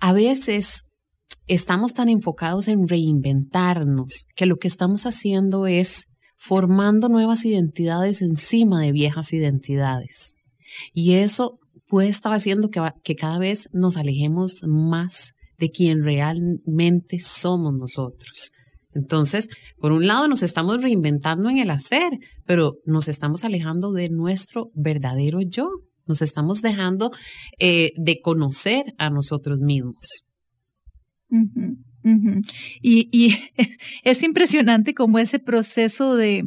A 0.00 0.12
veces 0.12 0.84
estamos 1.54 1.94
tan 1.94 2.08
enfocados 2.08 2.68
en 2.68 2.86
reinventarnos 2.86 4.26
que 4.36 4.46
lo 4.46 4.58
que 4.58 4.68
estamos 4.68 5.04
haciendo 5.04 5.66
es 5.66 6.06
formando 6.36 7.08
nuevas 7.08 7.44
identidades 7.44 8.22
encima 8.22 8.80
de 8.80 8.92
viejas 8.92 9.32
identidades. 9.32 10.34
Y 10.94 11.14
eso 11.14 11.58
puede 11.88 12.08
estar 12.08 12.32
haciendo 12.32 12.68
que, 12.68 13.16
cada 13.16 13.40
vez 13.40 13.68
nos 13.72 13.96
alejemos 13.96 14.62
más 14.64 15.32
de 15.58 15.70
quien 15.70 16.04
realmente 16.04 17.18
somos 17.18 17.74
nosotros. 17.74 18.52
Entonces, 18.94 19.48
por 19.78 19.90
un 19.90 20.06
lado 20.06 20.28
nos 20.28 20.44
estamos 20.44 20.80
reinventando 20.80 21.50
en 21.50 21.58
el 21.58 21.70
hacer, 21.70 22.10
pero 22.46 22.74
nos 22.84 23.08
estamos 23.08 23.42
alejando 23.42 23.90
de 23.90 24.08
nuestro 24.08 24.70
verdadero 24.74 25.40
yo. 25.40 25.68
Nos 26.06 26.22
estamos 26.22 26.62
dejando 26.62 27.10
eh, 27.58 27.90
de 27.96 28.20
conocer 28.20 28.94
a 28.98 29.10
nosotros 29.10 29.58
mismos. 29.58 30.29
Y, 32.82 33.34
es 34.04 34.22
impresionante 34.22 34.94
como 34.94 35.18
ese 35.18 35.38
proceso 35.38 36.16
de, 36.16 36.44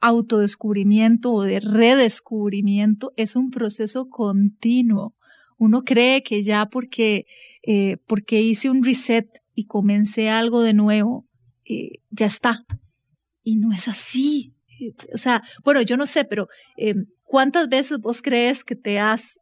autodescubrimiento 0.00 1.32
o 1.32 1.44
de 1.44 1.60
redescubrimiento 1.60 3.12
es 3.16 3.36
un 3.36 3.50
proceso 3.50 4.08
continuo. 4.08 5.14
Uno 5.58 5.84
cree 5.84 6.24
que 6.24 6.42
ya 6.42 6.66
porque, 6.66 7.26
eh, 7.62 7.98
hice 8.30 8.68
un 8.68 8.82
reset 8.82 9.28
y 9.54 9.66
comencé 9.66 10.28
algo 10.28 10.62
de 10.62 10.74
nuevo, 10.74 11.28
eh, 11.64 12.00
ya 12.10 12.26
está. 12.26 12.64
Y 13.44 13.56
no 13.56 13.72
es 13.72 13.86
así. 13.86 14.54
o 15.14 15.18
sea, 15.18 15.44
bueno, 15.64 15.82
yo 15.82 15.96
no 15.96 16.06
sé, 16.06 16.24
pero 16.24 16.48
em, 16.76 17.06
¿cuántas 17.22 17.68
veces 17.68 17.98
vos 18.00 18.22
crees 18.22 18.64
que 18.64 18.74
te 18.74 18.98
has 18.98 19.38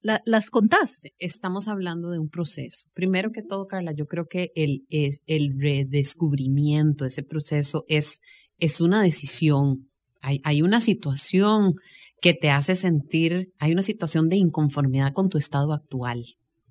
¿Las 0.00 0.50
contás? 0.50 1.00
Estamos 1.18 1.68
hablando 1.68 2.10
de 2.10 2.18
un 2.18 2.28
proceso. 2.28 2.86
Primero 2.94 3.30
que 3.30 3.42
todo, 3.42 3.66
Carla, 3.66 3.92
yo 3.92 4.06
creo 4.06 4.26
que 4.26 4.50
el, 4.54 4.86
es, 4.88 5.20
el 5.26 5.54
redescubrimiento, 5.58 7.04
ese 7.04 7.22
proceso 7.22 7.84
es, 7.88 8.20
es 8.58 8.80
una 8.80 9.02
decisión. 9.02 9.90
Hay, 10.20 10.40
hay 10.44 10.62
una 10.62 10.80
situación 10.80 11.74
que 12.20 12.32
te 12.32 12.50
hace 12.50 12.74
sentir, 12.74 13.52
hay 13.58 13.72
una 13.72 13.82
situación 13.82 14.28
de 14.28 14.36
inconformidad 14.36 15.12
con 15.12 15.28
tu 15.28 15.36
estado 15.36 15.72
actual, 15.72 16.24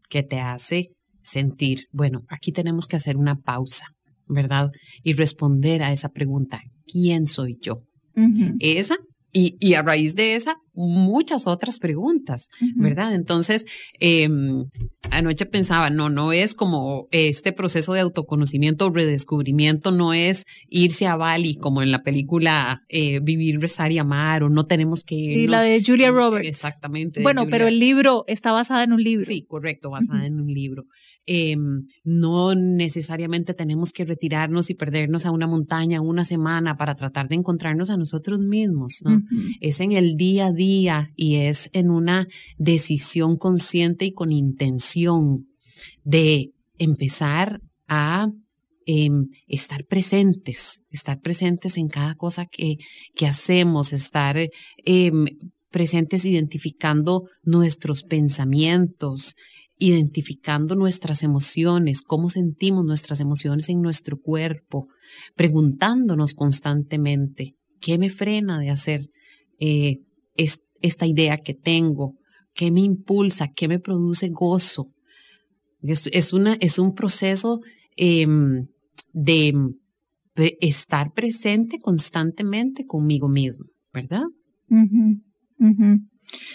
que 0.10 0.24
te 0.24 0.40
hace 0.40 0.90
sentir, 1.22 1.88
bueno, 1.92 2.22
aquí 2.30 2.52
tenemos 2.52 2.88
que 2.88 2.96
hacer 2.96 3.18
una 3.18 3.36
pausa, 3.36 3.86
¿verdad? 4.28 4.70
Y 5.04 5.14
responder 5.14 5.84
a 5.84 5.92
esa 5.92 6.10
pregunta, 6.10 6.62
¿quién 6.86 7.28
soy 7.28 7.58
yo? 7.62 7.84
Esa 8.60 8.98
y, 9.38 9.74
a 9.74 9.82
raíz 9.82 10.16
de 10.16 10.36
esa, 10.36 10.62
muchas 10.74 11.46
otras 11.46 11.80
preguntas, 11.80 12.48
¿verdad? 12.78 13.14
Entonces, 13.14 13.66
em, 14.00 14.70
anoche 15.12 15.46
pensaba, 15.46 15.90
no, 15.90 16.10
no 16.10 16.32
es 16.32 16.56
como 16.56 17.10
este 17.12 17.52
proceso 17.52 17.92
de 17.92 18.00
autoconocimiento 18.00 18.86
o 18.86 18.90
redescubrimiento, 18.92 19.92
no 19.92 20.14
es 20.14 20.46
irse 20.70 21.06
a 21.06 21.18
Bali 21.18 21.56
como 21.56 21.82
en 21.82 21.92
la 21.92 22.02
película 22.02 22.84
eh, 22.88 23.20
Vivir, 23.22 23.60
Rezar 23.60 23.92
y 23.92 23.98
Amar, 23.98 24.44
o 24.44 24.50
no 24.50 24.68
tenemos 24.68 25.04
que 25.04 25.16
ir. 25.16 25.38
Y 25.38 25.48
la 25.48 25.64
de 25.64 25.84
Julia 25.86 26.12
Roberts. 26.12 26.48
Exactamente. 26.48 27.22
Bueno, 27.22 27.48
pero 27.50 27.68
el 27.68 27.78
libro 27.78 28.24
está 28.28 28.54
basado 28.54 28.84
en 28.84 28.94
un 28.94 29.04
libro. 29.04 29.26
Sí, 29.26 29.46
correcto, 29.46 29.90
basada 29.90 30.26
en 30.26 30.40
un 30.40 30.48
libro. 30.48 30.86
Em, 31.28 31.88
no 32.04 32.54
necesariamente 32.54 33.56
tenemos 33.56 33.92
que 33.92 34.06
retirarnos 34.06 34.70
y 34.70 34.76
perdernos 34.76 35.26
a 35.26 35.32
una 35.32 35.48
montaña 35.48 36.00
una 36.00 36.24
semana 36.24 36.78
para 36.78 36.94
tratar 36.94 37.28
de 37.28 37.36
encontrarnos 37.36 37.90
a 37.90 37.98
nosotros 37.98 38.42
mismos, 38.42 39.02
¿no? 39.04 39.22
Es 39.60 39.80
en 39.80 39.92
el 39.94 40.18
día 40.18 40.48
a 40.48 40.52
día 40.52 41.10
y 41.16 41.38
es 41.38 41.72
en 41.74 41.90
una 41.90 42.28
decisión 42.60 43.38
consciente 43.38 44.06
y 44.06 44.12
con 44.12 44.32
intención 44.32 45.48
de 46.04 46.52
empezar 46.78 47.60
a 47.88 48.30
em, 48.86 49.30
estar 49.48 49.84
presentes, 49.86 50.82
estar 50.92 51.20
presentes 51.22 51.78
en 51.78 51.88
cada 51.88 52.14
cosa 52.14 52.46
que, 52.46 52.78
que 53.16 53.26
hacemos, 53.26 53.94
estar 53.94 54.38
em, 54.86 55.26
presentes 55.72 56.24
identificando 56.24 57.24
nuestros 57.44 58.04
pensamientos, 58.04 59.36
identificando 59.78 60.76
nuestras 60.76 61.24
emociones, 61.24 62.02
cómo 62.02 62.30
sentimos 62.30 62.86
nuestras 62.86 63.20
emociones 63.20 63.70
en 63.70 63.82
nuestro 63.82 64.18
cuerpo, 64.18 64.88
preguntándonos 65.36 66.34
constantemente, 66.34 67.56
¿qué 67.82 67.98
me 67.98 68.10
frena 68.10 68.60
de 68.60 68.70
hacer 68.70 69.10
eh, 69.60 70.00
esta 70.36 71.06
idea 71.06 71.38
que 71.38 71.54
tengo? 71.54 72.16
¿Qué 72.54 72.72
me 72.72 72.82
impulsa? 72.82 73.50
¿Qué 73.54 73.68
me 73.68 73.80
produce 73.80 74.30
gozo? 74.30 74.92
Es, 75.82 76.34
una, 76.34 76.56
es 76.62 76.80
un 76.80 76.94
proceso 76.94 77.60
em, 77.98 78.68
de, 79.14 79.54
estar 80.62 81.12
presente 81.14 81.80
constantemente 81.80 82.86
conmigo 82.86 83.28
mismo, 83.28 83.66
¿verdad? 83.94 84.24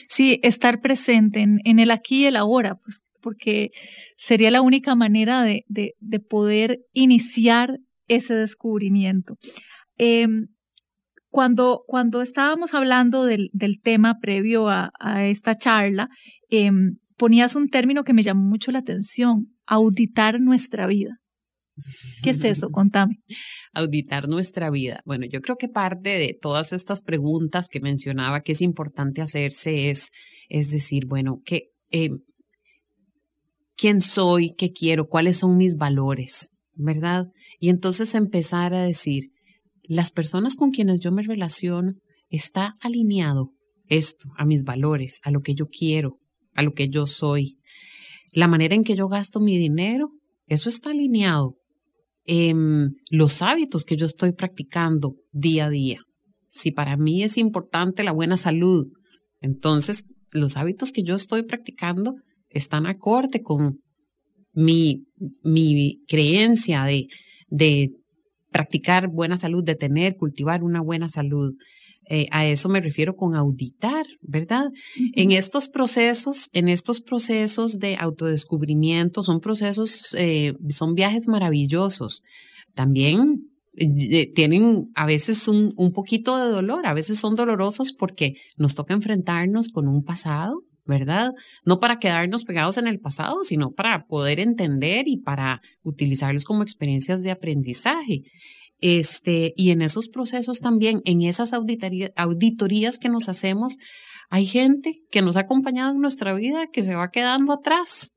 Sí, 0.09 0.41
estar 0.43 0.81
presente 0.81 1.41
en, 1.41 1.61
en, 1.65 1.79
el 1.79 1.91
aquí 1.91 2.23
y 2.23 2.25
el 2.27 2.37
ahora, 2.37 2.75
pues 2.75 3.01
porque 3.21 3.71
sería 4.17 4.51
la 4.51 4.63
única 4.63 4.95
manera 4.95 5.43
de, 5.43 5.65
poder 6.29 6.81
iniciar 6.93 7.79
ese 8.09 8.35
descubrimiento. 8.35 9.37
Em, 9.97 10.49
cuando, 11.29 11.85
cuando 11.87 12.23
estábamos 12.23 12.75
hablando 12.75 13.25
del, 13.25 13.51
tema 13.83 14.19
previo 14.21 14.69
a, 14.69 14.91
esta 15.27 15.57
charla, 15.57 16.09
em, 16.49 16.97
ponías 17.17 17.55
un 17.55 17.69
término 17.69 18.03
que 18.03 18.15
me 18.15 18.23
llamó 18.23 18.43
mucho 18.43 18.73
la 18.73 18.81
atención, 18.81 19.47
auditar 19.67 20.41
nuestra 20.41 20.87
vida. 20.87 21.21
¿Qué 22.23 22.31
es 22.31 22.45
eso? 22.45 22.71
Contame. 22.73 23.21
Auditar 23.73 24.29
nuestra 24.29 24.71
vida. 24.71 25.01
Bueno, 25.05 25.27
yo 25.31 25.41
creo 25.41 25.57
que 25.57 25.69
parte 25.69 26.19
de 26.19 26.37
todas 26.41 26.73
estas 26.73 27.03
preguntas 27.03 27.69
que 27.69 27.81
mencionaba 27.81 28.41
que 28.41 28.53
es 28.53 28.61
importante 28.61 29.23
hacerse 29.23 29.91
es, 29.91 30.11
es 30.49 30.71
decir, 30.71 31.07
bueno, 31.07 31.41
que 31.45 31.69
em, 31.91 32.21
quién 33.81 34.03
soy, 34.03 34.53
qué 34.59 34.73
quiero, 34.73 35.09
cuáles 35.09 35.39
son 35.39 35.57
mis 35.57 35.77
valores, 35.77 36.51
¿verdad? 36.75 37.29
Y 37.59 37.71
entonces 37.71 38.15
empezar 38.15 38.75
a 38.75 38.83
decir, 38.83 39.31
las 39.85 40.11
personas 40.11 40.55
con 40.55 40.71
quienes 40.71 41.01
yo 41.01 41.13
me 41.13 41.23
relaciono, 41.23 41.95
está 42.29 42.77
alineado 42.83 43.53
esto 43.89 44.29
a 44.37 44.45
mis 44.45 44.65
valores, 44.65 45.19
a 45.23 45.31
lo 45.31 45.41
que 45.41 45.55
yo 45.55 45.67
quiero, 45.67 46.19
a 46.55 46.63
lo 46.63 46.75
que 46.75 46.91
yo 46.91 47.07
soy. 47.07 47.57
La 48.33 48.49
manera 48.49 48.75
en 48.75 48.85
que 48.85 48.95
yo 48.95 49.09
gasto 49.09 49.41
mi 49.41 49.57
dinero, 49.57 50.11
eso 50.47 50.69
está 50.69 50.91
alineado. 50.91 51.57
los 53.11 53.41
hábitos 53.41 53.87
que 53.87 53.97
yo 53.97 54.05
estoy 54.05 54.33
practicando 54.33 55.17
día 55.33 55.67
a 55.67 55.71
día. 55.71 56.01
Si 56.49 56.71
para 56.71 56.99
mí 56.99 57.23
es 57.23 57.39
importante 57.39 58.05
la 58.05 58.13
buena 58.13 58.37
salud, 58.37 58.89
entonces 59.41 60.05
los 60.33 60.59
hábitos 60.59 60.93
que 60.93 61.03
yo 61.03 61.15
estoy 61.15 61.45
practicando 61.45 62.17
están 62.51 62.87
acorde 62.87 63.43
con 63.43 63.81
mi, 64.53 65.07
mi 65.43 66.01
creencia 66.07 66.85
de, 66.85 67.07
de 67.49 67.91
practicar 68.51 69.09
buena 69.09 69.37
salud, 69.37 69.65
de 69.65 69.77
tener, 69.77 70.17
cultivar 70.17 70.63
una 70.63 70.81
buena 70.81 71.09
salud. 71.09 71.55
Eh, 72.09 72.27
a 72.33 72.45
eso 72.47 72.69
me 72.69 72.81
refiero 72.81 73.15
con 73.15 73.37
auditar, 73.37 74.05
¿verdad? 74.21 74.71
En 75.15 75.31
estos 75.31 75.69
procesos, 75.69 76.49
en 76.53 76.69
estos 76.69 77.01
procesos 77.01 77.79
de 77.79 77.97
autodescubrimiento, 77.97 79.23
son 79.23 79.41
procesos, 79.41 80.15
eh, 80.19 80.55
son 80.71 80.95
viajes 80.95 81.29
maravillosos. 81.29 82.23
También 82.75 83.45
eh, 83.77 84.33
tienen 84.33 84.91
a 84.97 85.07
veces 85.07 85.47
un, 85.47 85.69
un, 85.77 85.93
poquito 85.93 86.37
de 86.37 86.51
dolor, 86.51 86.85
a 86.85 86.95
veces 86.95 87.21
son 87.21 87.35
dolorosos 87.35 87.93
porque 87.97 88.35
nos 88.57 88.75
toca 88.75 88.93
enfrentarnos 88.93 89.69
con 89.69 89.87
un 89.87 90.03
pasado 90.03 90.65
¿verdad? 90.85 91.33
No 91.65 91.81
para 91.81 91.99
quedarnos 91.99 92.45
pegados 92.45 92.79
en 92.79 92.87
el 92.87 93.01
pasado, 93.01 93.43
sino 93.45 93.73
para 93.73 94.07
poder 94.07 94.41
entender 94.41 95.09
y 95.09 95.19
para 95.19 95.61
utilizarlos 95.83 96.45
como 96.45 96.63
experiencias 96.63 97.23
de 97.23 97.31
aprendizaje. 97.31 98.23
Este, 98.81 99.53
y 99.57 99.71
en 99.71 99.83
esos 99.83 100.09
procesos 100.09 100.61
también, 100.61 101.03
en 101.05 101.23
esas 101.23 101.53
auditorías 101.53 102.99
que 102.99 103.09
nos 103.09 103.29
hacemos, 103.29 103.77
hay 104.31 104.47
gente 104.47 105.03
que 105.11 105.23
nos 105.23 105.37
ha 105.37 105.41
acompañado 105.41 105.93
en 105.93 106.01
nuestra 106.01 106.33
vida 106.33 106.69
que 106.69 106.83
se 106.83 106.95
va 106.95 107.11
quedando 107.11 107.53
atrás. 107.53 108.13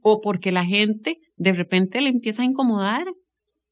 O 0.00 0.20
porque 0.20 0.52
la 0.52 0.64
gente 0.64 1.18
de 1.36 1.52
repente 1.52 2.00
le 2.00 2.08
empieza 2.08 2.42
a 2.42 2.44
incomodar 2.44 3.04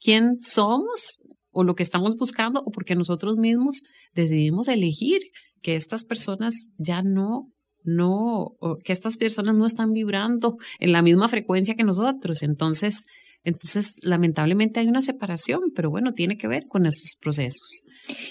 quién 0.00 0.38
somos 0.42 1.20
o 1.50 1.62
lo 1.62 1.74
que 1.74 1.84
estamos 1.84 2.16
buscando, 2.16 2.62
o 2.64 2.72
porque 2.72 2.96
nosotros 2.96 3.36
mismos 3.36 3.82
decidimos 4.14 4.66
elegir 4.66 5.20
que 5.62 5.76
estas 5.76 6.04
personas 6.04 6.54
ya 6.78 7.02
no 7.02 7.52
no, 7.84 8.56
que 8.84 8.92
estas 8.92 9.16
personas 9.16 9.54
no 9.54 9.66
están 9.66 9.92
vibrando 9.92 10.56
en 10.78 10.92
la 10.92 11.02
misma 11.02 11.28
frecuencia 11.28 11.74
que 11.74 11.84
nosotros. 11.84 12.42
Entonces, 12.42 13.04
entonces, 13.44 13.94
lamentablemente 14.02 14.80
hay 14.80 14.88
una 14.88 15.02
separación, 15.02 15.72
pero 15.74 15.90
bueno, 15.90 16.12
tiene 16.12 16.36
que 16.36 16.48
ver 16.48 16.64
con 16.68 16.86
esos 16.86 17.16
procesos. 17.20 17.82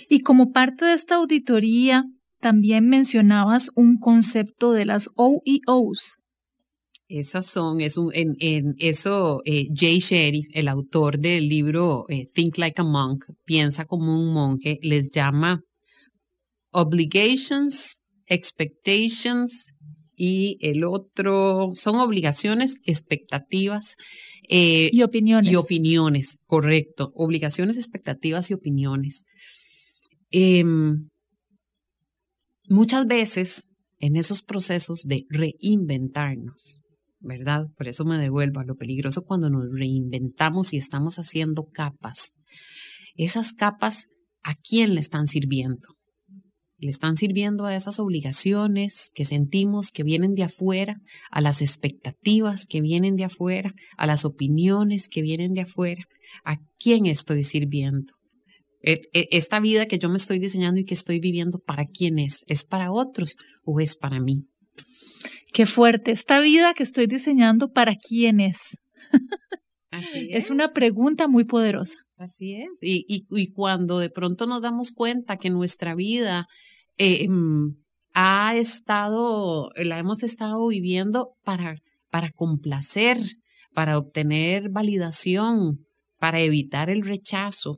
Y 0.10 0.20
como 0.20 0.52
parte 0.52 0.86
de 0.86 0.94
esta 0.94 1.16
auditoría, 1.16 2.04
también 2.40 2.88
mencionabas 2.88 3.70
un 3.76 3.98
concepto 3.98 4.74
de 4.74 4.86
las 4.86 5.10
OEOs. 5.16 6.18
Esas 7.08 7.46
son, 7.46 7.80
es 7.80 7.98
un, 7.98 8.12
en, 8.14 8.36
en 8.40 8.76
eso, 8.80 9.42
eh, 9.46 9.68
Jay 9.74 10.00
Sherry, 10.00 10.46
el 10.54 10.68
autor 10.68 11.18
del 11.18 11.48
libro 11.48 12.06
eh, 12.10 12.26
Think 12.34 12.58
Like 12.58 12.82
a 12.82 12.84
Monk, 12.84 13.24
piensa 13.46 13.86
como 13.86 14.14
un 14.14 14.34
monje, 14.34 14.78
les 14.82 15.10
llama 15.10 15.62
obligations, 16.72 17.98
expectations 18.28 19.72
y 20.16 20.58
el 20.62 20.84
otro 20.84 21.72
son 21.74 21.98
obligaciones, 21.98 22.78
expectativas. 22.84 23.96
Eh, 24.50 24.90
y 24.92 25.04
opiniones. 25.04 25.52
Y 25.52 25.56
opiniones, 25.56 26.38
correcto. 26.46 27.12
Obligaciones, 27.14 27.78
expectativas 27.78 28.50
y 28.50 28.56
opiniones. 28.56 29.24
Em, 30.32 31.10
muchas 32.68 33.06
veces 33.06 33.68
en 34.00 34.16
esos 34.16 34.42
procesos 34.42 35.04
de 35.04 35.26
reinventarnos, 35.30 36.80
¿verdad? 37.20 37.68
Por 37.78 37.88
eso 37.88 38.04
me 38.04 38.18
devuelvo 38.18 38.60
a 38.60 38.66
lo 38.66 38.76
peligroso 38.76 39.24
cuando 39.24 39.50
nos 39.50 39.66
reinventamos 39.78 40.74
y 40.74 40.78
estamos 40.78 41.18
haciendo 41.18 41.66
capas. 41.66 42.34
Esas 43.16 43.54
capas, 43.54 44.06
¿a 44.44 44.56
quién 44.56 44.96
le 44.96 45.00
están 45.00 45.28
sirviendo? 45.28 45.97
Le 46.80 46.90
están 46.90 47.16
sirviendo 47.16 47.66
a 47.66 47.76
esas 47.76 48.00
obligaciones 48.00 49.12
que 49.14 49.26
sentimos 49.26 49.92
que 49.92 50.04
vienen 50.04 50.36
de 50.36 50.44
afuera, 50.44 50.98
a 51.32 51.42
las 51.42 51.62
expectativas 51.62 52.66
que 52.66 52.82
vienen 52.82 53.16
de 53.16 53.26
afuera, 53.26 53.74
a 53.98 54.08
las 54.08 54.26
opiniones 54.26 55.08
que 55.08 55.22
vienen 55.22 55.54
de 55.54 55.62
afuera. 55.62 56.04
¿A 56.46 56.58
quién 56.78 57.06
estoy 57.06 57.44
sirviendo? 57.44 58.18
e, 58.88 59.02
e, 59.14 59.28
esta 59.32 59.60
vida 59.60 59.86
que 59.86 59.98
yo 59.98 60.10
me 60.10 60.16
estoy 60.18 60.40
diseñando 60.40 60.80
y 60.80 60.86
que 60.86 60.94
estoy 60.94 61.20
viviendo, 61.20 61.60
¿para 61.60 61.86
quién 61.86 62.20
es? 62.20 62.44
¿Es 62.48 62.64
para 62.64 62.92
otros 62.92 63.36
o 63.64 63.80
es 63.80 63.96
para 63.96 64.20
mí? 64.20 64.46
Qué 65.54 65.66
fuerte. 65.66 66.12
Esta 66.12 66.40
vida 66.40 66.74
que 66.74 66.84
estoy 66.84 67.08
diseñando, 67.08 67.72
¿para 67.72 67.96
quién 67.96 68.40
es? 68.40 68.58
Así 69.92 70.30
es. 70.32 70.46
es 70.46 70.50
una 70.52 70.70
pregunta 70.70 71.28
muy 71.28 71.44
poderosa. 71.44 71.98
Así 72.18 72.56
es. 72.56 72.70
Y, 72.82 73.26
y, 73.30 73.52
cuando 73.52 74.00
de 74.00 74.10
pronto 74.10 74.48
nos 74.48 74.62
damos 74.62 74.92
cuenta 74.92 75.38
que 75.38 75.50
nuestra 75.50 75.94
vida 75.94 76.48
em, 76.98 77.76
ha 78.14 78.56
estado, 78.56 79.70
la 79.76 80.00
hemos 80.00 80.24
estado 80.24 80.68
viviendo 80.68 81.34
para, 81.44 81.82
para 82.10 82.32
complacer, 82.32 83.18
para 83.74 83.98
obtener 83.98 84.70
validación, 84.70 85.86
para 86.20 86.40
evitar 86.40 86.90
el 86.90 87.04
rechazo, 87.04 87.78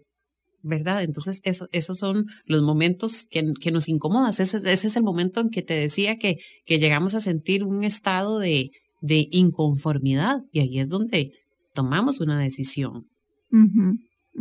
¿verdad? 0.61 1.03
Entonces, 1.03 1.41
eso, 1.43 1.67
esos 1.71 1.97
son 1.97 2.25
los 2.45 2.61
momentos 2.61 3.25
que, 3.29 3.53
que 3.59 3.71
nos 3.71 3.89
incomodan. 3.89 4.29
Ese, 4.29 4.43
ese, 4.43 4.87
es 4.87 4.95
el 4.95 5.03
momento 5.03 5.41
en 5.41 5.49
que 5.49 5.61
te 5.61 5.73
decía 5.73 6.17
que, 6.17 6.37
que 6.65 6.79
llegamos 6.79 7.15
a 7.15 7.21
sentir 7.21 7.63
un 7.63 7.83
estado 7.83 8.39
de, 8.39 8.71
de 9.01 9.27
inconformidad 9.31 10.39
y 10.51 10.59
ahí 10.59 10.79
es 10.79 10.89
donde 10.89 11.33
tomamos 11.73 12.19
una 12.19 12.39
decisión. 12.39 13.07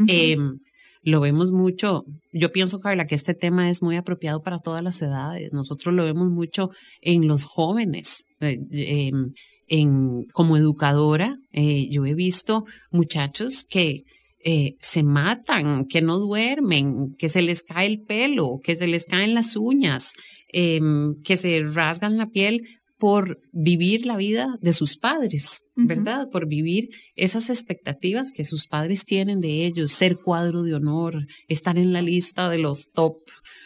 Em, 0.06 0.58
lo 1.02 1.20
vemos 1.20 1.52
mucho, 1.52 2.04
yo 2.32 2.52
pienso, 2.52 2.80
Carla, 2.80 3.06
que 3.06 3.14
este 3.14 3.34
tema 3.34 3.70
es 3.70 3.82
muy 3.82 3.96
apropiado 3.96 4.42
para 4.42 4.58
todas 4.58 4.82
las 4.82 5.00
edades. 5.02 5.52
Nosotros 5.52 5.94
lo 5.94 6.04
vemos 6.04 6.28
mucho 6.30 6.70
en 7.00 7.26
los 7.26 7.44
jóvenes. 7.44 8.24
Eh, 8.40 8.58
em, 8.72 9.32
en, 9.68 10.24
como 10.32 10.56
educadora, 10.56 11.36
eh, 11.52 11.88
yo 11.90 12.06
he 12.06 12.14
visto 12.14 12.64
muchachos 12.90 13.64
que 13.68 14.04
eh, 14.44 14.76
se 14.78 15.02
matan, 15.02 15.84
que 15.86 16.00
no 16.00 16.18
duermen, 16.18 17.14
que 17.18 17.28
se 17.28 17.42
les 17.42 17.62
cae 17.62 17.86
el 17.86 18.00
pelo, 18.02 18.60
que 18.62 18.76
se 18.76 18.86
les 18.86 19.04
caen 19.04 19.34
las 19.34 19.56
uñas, 19.56 20.12
em, 20.52 21.20
que 21.22 21.36
se 21.36 21.60
rasgan 21.62 22.16
la 22.16 22.28
piel 22.28 22.62
por 22.98 23.40
vivir 23.52 24.06
la 24.06 24.16
vida 24.16 24.56
de 24.60 24.72
sus 24.72 24.96
padres, 24.96 25.62
¿verdad? 25.76 26.28
Por 26.30 26.48
vivir 26.48 26.88
esas 27.14 27.48
expectativas 27.48 28.32
que 28.32 28.42
sus 28.42 28.66
padres 28.66 29.04
tienen 29.04 29.40
de 29.40 29.64
ellos, 29.64 29.92
ser 29.92 30.16
cuadro 30.16 30.62
de 30.62 30.74
honor, 30.74 31.26
estar 31.46 31.78
en 31.78 31.92
la 31.92 32.02
lista 32.02 32.48
de 32.50 32.58
los 32.58 32.88
top 32.92 33.18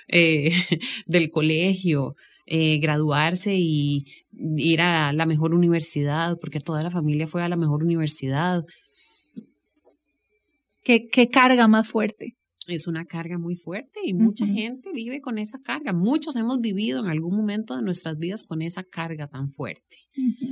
eh, 0.08 0.52
del 1.06 1.30
colegio, 1.30 2.14
eh, 2.46 2.78
graduarse 2.78 3.56
y 3.56 4.04
ir 4.56 4.82
a 4.82 5.12
la 5.14 5.24
mejor 5.24 5.54
universidad, 5.54 6.36
porque 6.38 6.60
toda 6.60 6.82
la 6.82 6.90
familia 6.90 7.26
fue 7.26 7.42
a 7.42 7.48
la 7.48 7.56
mejor 7.56 7.82
universidad. 7.82 8.62
¿Qué, 10.84 11.08
qué 11.10 11.28
carga 11.28 11.68
más 11.68 11.88
fuerte? 11.88 12.36
Es 12.68 12.86
una 12.86 13.04
carga 13.04 13.38
muy 13.38 13.56
fuerte 13.56 14.00
y 14.04 14.14
mucha 14.14 14.46
gente 14.46 14.92
vive 14.92 15.20
con 15.20 15.38
esa 15.38 15.58
carga. 15.58 15.92
Muchos 15.92 16.36
hemos 16.36 16.60
vivido 16.60 17.00
en 17.00 17.06
algún 17.06 17.36
momento 17.36 17.76
de 17.76 17.82
nuestras 17.82 18.18
vidas 18.18 18.44
con 18.44 18.62
esa 18.62 18.84
carga 18.84 19.26
tan 19.28 19.50
fuerte, 19.50 19.96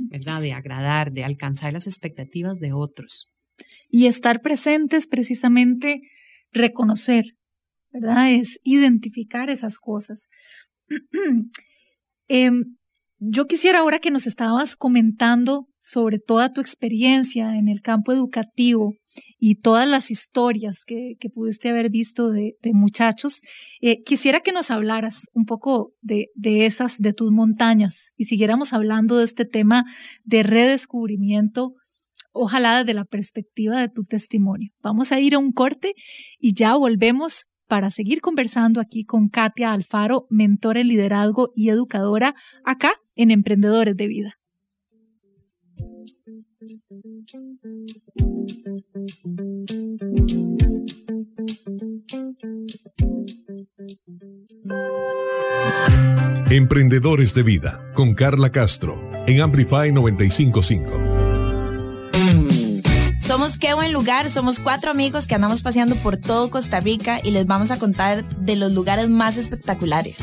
¿verdad? 0.09 0.41
De 0.41 0.53
agradar, 0.53 1.11
de 1.11 1.23
alcanzar 1.23 1.73
las 1.73 1.87
expectativas 1.87 2.59
de 2.59 2.73
otros. 2.73 3.27
Y 3.89 4.07
estar 4.07 4.41
presentes 4.41 5.07
precisamente 5.07 6.01
reconocer, 6.51 7.25
¿verdad? 7.91 8.31
Es 8.33 8.59
identificar 8.63 9.49
esas 9.49 9.77
cosas. 9.77 10.27
Em, 12.33 12.77
yo 13.19 13.45
quisiera 13.45 13.79
ahora 13.79 13.99
que 13.99 14.09
nos 14.09 14.25
estabas 14.25 14.77
comentando 14.77 15.67
sobre 15.79 16.17
toda 16.17 16.53
tu 16.53 16.61
experiencia 16.61 17.57
en 17.57 17.67
el 17.67 17.81
campo 17.81 18.13
educativo, 18.13 18.93
y 19.39 19.55
todas 19.55 19.87
las 19.87 20.11
historias 20.11 20.83
que, 20.85 21.15
pudiste 21.33 21.69
haber 21.69 21.89
visto 21.89 22.29
de, 22.29 22.55
muchachos, 22.73 23.41
eh, 23.81 24.03
quisiera 24.03 24.41
que 24.41 24.51
nos 24.51 24.71
hablaras 24.71 25.27
un 25.33 25.45
poco 25.45 25.93
de, 26.01 26.29
de, 26.35 26.65
esas, 26.65 26.97
de 26.97 27.13
tus 27.13 27.31
montañas 27.31 28.11
y 28.17 28.25
siguiéramos 28.25 28.73
hablando 28.73 29.17
de 29.17 29.23
este 29.23 29.45
tema 29.45 29.85
de 30.23 30.43
redescubrimiento, 30.43 31.73
ojalá 32.33 32.79
desde 32.79 32.93
la 32.93 33.05
perspectiva 33.05 33.79
de 33.79 33.89
tu 33.89 34.03
testimonio. 34.03 34.71
Vamos 34.81 35.11
a 35.11 35.19
ir 35.19 35.35
a 35.35 35.39
un 35.39 35.51
corte 35.51 35.93
y 36.39 36.53
ya 36.53 36.75
volvemos 36.75 37.45
para 37.67 37.89
seguir 37.89 38.19
conversando 38.19 38.81
aquí 38.81 39.05
con 39.05 39.29
Katia 39.29 39.71
Alfaro, 39.71 40.27
mentora 40.29 40.81
en 40.81 40.89
liderazgo 40.89 41.53
y 41.55 41.69
educadora 41.69 42.35
acá 42.65 42.91
en 43.15 43.31
Emprendedores 43.31 43.95
de 43.95 44.07
Vida. 44.07 44.40
Emprendedores 56.51 57.33
de 57.33 57.41
Vida 57.41 57.81
con 57.95 58.13
Carla 58.13 58.51
Castro 58.51 59.09
en 59.25 59.41
Amplify 59.41 59.91
955. 59.91 60.91
Somos 63.17 63.57
Qué 63.57 63.73
Buen 63.73 63.91
Lugar, 63.91 64.29
somos 64.29 64.59
cuatro 64.59 64.91
amigos 64.91 65.25
que 65.25 65.33
andamos 65.33 65.63
paseando 65.63 65.95
por 66.03 66.17
todo 66.17 66.51
Costa 66.51 66.79
Rica 66.79 67.19
y 67.23 67.31
les 67.31 67.47
vamos 67.47 67.71
a 67.71 67.79
contar 67.79 68.23
de 68.23 68.55
los 68.55 68.73
lugares 68.73 69.09
más 69.09 69.37
espectaculares. 69.37 70.19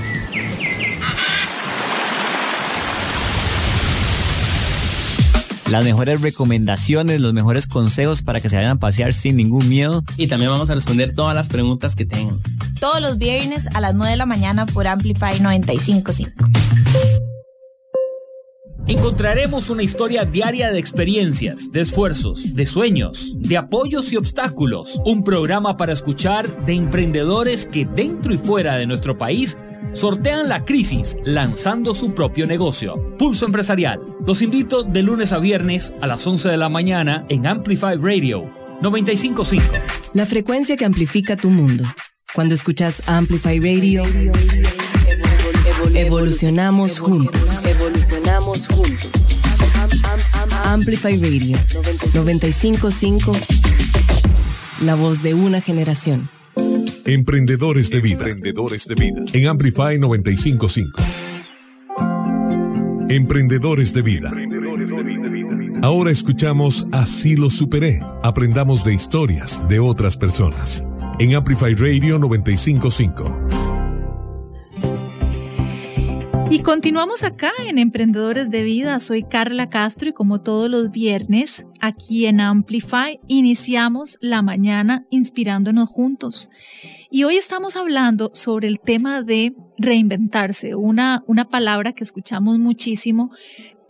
Las 5.71 5.85
mejores 5.85 6.23
recomendaciones, 6.23 7.21
los 7.21 7.35
mejores 7.35 7.67
consejos 7.67 8.23
para 8.23 8.41
que 8.41 8.49
se 8.49 8.57
vayan 8.57 8.73
a 8.73 8.81
pasear 8.81 9.13
sin 9.13 9.37
ningún 9.37 9.69
miedo. 9.69 10.03
Y 10.17 10.27
también 10.27 10.51
vamos 10.51 10.71
a 10.71 10.75
responder 10.75 11.15
todas 11.15 11.35
las 11.35 11.49
preguntas 11.49 11.95
que 11.95 12.07
tengan. 12.07 12.41
Todos 12.81 13.01
los 13.03 13.19
viernes 13.19 13.69
a 13.75 13.81
las 13.81 13.95
9 13.95 14.13
de 14.13 14.17
la 14.17 14.27
mañana 14.27 14.67
por 14.67 14.87
Amplify 14.87 15.41
955. 15.41 17.18
Encontraremos 18.88 19.68
una 19.68 19.83
historia 19.83 20.24
diaria 20.24 20.72
de 20.72 20.79
experiencias, 20.79 21.70
de 21.70 21.83
esfuerzos, 21.83 22.55
de 22.55 22.64
sueños, 22.64 23.37
de 23.38 23.59
apoyos 23.59 24.11
y 24.12 24.16
obstáculos. 24.16 25.03
Un 25.05 25.24
programa 25.24 25.77
para 25.77 25.92
escuchar 25.92 26.48
de 26.64 26.72
emprendedores 26.72 27.66
que 27.66 27.85
dentro 27.85 28.33
y 28.33 28.38
fuera 28.38 28.77
de 28.77 28.87
nuestro 28.87 29.18
país 29.18 29.59
sortean 29.92 30.48
la 30.48 30.64
crisis 30.64 31.18
lanzando 31.22 31.94
su 31.94 32.14
propio 32.14 32.46
negocio. 32.46 33.14
Pulso 33.18 33.44
Empresarial. 33.44 34.01
Los 34.27 34.40
invito 34.40 34.85
de 34.85 35.03
lunes 35.03 35.35
a 35.35 35.38
viernes 35.38 35.92
a 36.01 36.07
las 36.07 36.27
11 36.27 36.48
de 36.48 36.57
la 36.57 36.70
mañana 36.70 37.27
en 37.29 37.46
Amplify 37.46 37.96
Radio 37.96 38.51
955. 38.81 39.74
La 40.14 40.24
frecuencia 40.24 40.77
que 40.77 40.87
amplifica 40.87 41.37
tu 41.37 41.51
mundo. 41.51 41.85
Cuando 42.35 42.55
escuchas 42.55 43.03
Amplify 43.07 43.59
Radio, 43.59 44.03
evolucionamos 45.94 47.01
juntos. 47.01 47.64
Juntos. 48.55 49.09
Amplify 50.65 51.17
Radio 51.17 51.59
955. 52.15 53.33
La 54.83 54.95
voz 54.95 55.23
de 55.23 55.35
una 55.35 55.61
generación. 55.61 56.29
Emprendedores 57.05 57.91
de 57.91 58.01
vida. 58.01 58.29
Emprendedores 58.29 58.87
de 58.87 58.95
vida. 58.95 59.23
En 59.33 59.49
Amplify 59.49 59.99
955. 59.99 61.03
Emprendedores 63.09 63.95
de 63.95 64.03
vida. 64.03 64.33
Ahora 65.83 66.11
escuchamos 66.11 66.87
Así 66.93 67.35
lo 67.37 67.51
superé. 67.51 68.01
Aprendamos 68.23 68.85
de 68.85 68.95
historias 68.95 69.67
de 69.69 69.81
otras 69.81 70.17
personas. 70.17 70.85
En 71.19 71.35
Amplify 71.35 71.75
Radio 71.75 72.19
955. 72.19 73.58
Y 76.51 76.61
continuamos 76.61 77.25
acá 77.25 77.53
en 77.67 77.77
Emprendedores 77.77 78.49
de 78.49 78.63
Vida. 78.63 78.99
Soy 79.01 79.23
Carla 79.23 79.69
Castro 79.69 80.09
y 80.09 80.13
como 80.15 80.41
todos 80.41 80.71
los 80.71 80.91
viernes, 80.91 81.67
aquí 81.79 82.25
en 82.25 82.41
Amplify, 82.41 83.21
iniciamos 83.27 84.17
la 84.23 84.41
mañana 84.41 85.05
inspirándonos 85.11 85.91
juntos. 85.91 86.49
Y 87.11 87.25
hoy 87.25 87.37
estamos 87.37 87.77
hablando 87.77 88.31
sobre 88.33 88.67
el 88.67 88.81
tema 88.81 89.23
de 89.23 89.55
reinventarse, 89.77 90.75
una, 90.75 91.23
una 91.27 91.45
palabra 91.51 91.93
que 91.93 92.03
escuchamos 92.03 92.59
muchísimo, 92.59 93.31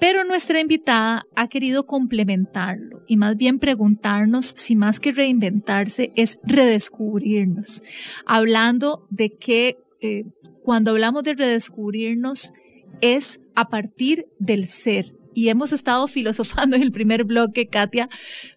pero 0.00 0.24
nuestra 0.24 0.58
invitada 0.58 1.26
ha 1.36 1.46
querido 1.46 1.86
complementarlo 1.86 3.04
y 3.06 3.16
más 3.18 3.36
bien 3.36 3.60
preguntarnos 3.60 4.46
si 4.56 4.74
más 4.74 4.98
que 4.98 5.12
reinventarse 5.12 6.12
es 6.16 6.40
redescubrirnos, 6.42 7.84
hablando 8.26 9.06
de 9.10 9.30
que 9.36 9.78
eh, 10.00 10.24
cuando 10.68 10.90
hablamos 10.90 11.22
de 11.22 11.32
redescubrirnos 11.32 12.52
es 13.00 13.40
a 13.54 13.70
partir 13.70 14.26
del 14.38 14.66
ser. 14.66 15.14
Y 15.32 15.48
hemos 15.48 15.72
estado 15.72 16.06
filosofando 16.08 16.76
en 16.76 16.82
el 16.82 16.92
primer 16.92 17.24
bloque, 17.24 17.68
Katia, 17.68 18.10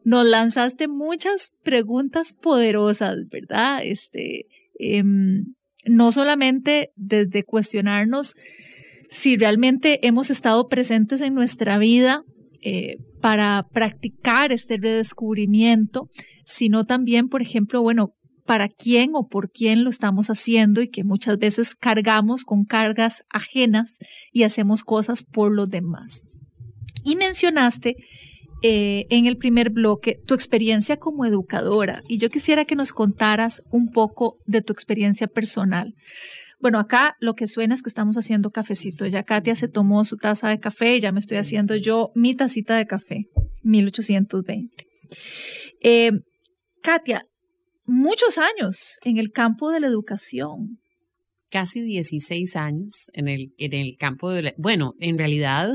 nos 0.03 0.27
lanzaste 0.27 0.89
muchas 0.89 1.53
preguntas 1.63 2.33
poderosas, 2.33 3.15
¿verdad? 3.29 3.79
Este, 3.85 4.47
em, 4.77 5.55
no 5.85 6.11
solamente 6.11 6.91
desde 6.97 7.45
cuestionarnos 7.45 8.35
si 9.07 9.37
realmente 9.37 10.05
hemos 10.05 10.29
estado 10.29 10.67
presentes 10.67 11.21
en 11.21 11.33
nuestra 11.33 11.77
vida 11.77 12.25
eh, 12.61 12.97
para 13.21 13.65
practicar 13.71 14.51
este 14.51 14.75
redescubrimiento, 14.75 16.09
sino 16.43 16.83
también, 16.83 17.29
por 17.29 17.41
ejemplo, 17.41 17.81
bueno, 17.81 18.15
para 18.45 18.69
quién 18.69 19.11
o 19.13 19.27
por 19.27 19.51
quién 19.51 19.83
lo 19.83 19.89
estamos 19.89 20.29
haciendo 20.29 20.81
y 20.81 20.89
que 20.89 21.03
muchas 21.03 21.37
veces 21.37 21.75
cargamos 21.75 22.43
con 22.43 22.65
cargas 22.65 23.23
ajenas 23.29 23.97
y 24.31 24.43
hacemos 24.43 24.83
cosas 24.83 25.23
por 25.23 25.51
los 25.51 25.69
demás. 25.69 26.23
Y 27.03 27.15
mencionaste 27.15 27.95
eh, 28.63 29.07
en 29.09 29.25
el 29.25 29.37
primer 29.37 29.71
bloque 29.71 30.19
tu 30.25 30.33
experiencia 30.33 30.97
como 30.97 31.25
educadora 31.25 32.03
y 32.07 32.19
yo 32.19 32.29
quisiera 32.29 32.65
que 32.65 32.75
nos 32.75 32.93
contaras 32.93 33.63
un 33.71 33.91
poco 33.91 34.37
de 34.45 34.61
tu 34.61 34.71
experiencia 34.71 35.27
personal. 35.27 35.95
Bueno, 36.59 36.77
acá 36.77 37.15
lo 37.19 37.33
que 37.33 37.47
suena 37.47 37.73
es 37.73 37.81
que 37.81 37.89
estamos 37.89 38.17
haciendo 38.17 38.51
cafecito. 38.51 39.07
Ya 39.07 39.23
Katia 39.23 39.55
se 39.55 39.67
tomó 39.67 40.05
su 40.05 40.17
taza 40.17 40.49
de 40.49 40.59
café 40.59 40.95
y 40.95 40.99
ya 40.99 41.11
me 41.11 41.19
estoy 41.19 41.37
haciendo 41.37 41.75
yo 41.75 42.11
mi 42.13 42.35
tacita 42.35 42.75
de 42.75 42.85
café, 42.85 43.25
1820. 43.63 44.69
Eh, 45.81 46.11
Katia, 46.83 47.25
muchos 47.85 48.37
años 48.37 48.97
en 49.03 49.17
el 49.17 49.31
campo 49.31 49.71
de 49.71 49.79
la 49.79 49.87
educación. 49.87 50.79
Casi 51.49 51.81
16 51.81 52.55
años 52.55 53.09
en 53.13 53.27
el, 53.27 53.53
en 53.57 53.73
el 53.73 53.97
campo 53.97 54.31
de 54.31 54.43
la... 54.43 54.53
Bueno, 54.57 54.93
en 54.99 55.17
realidad 55.17 55.69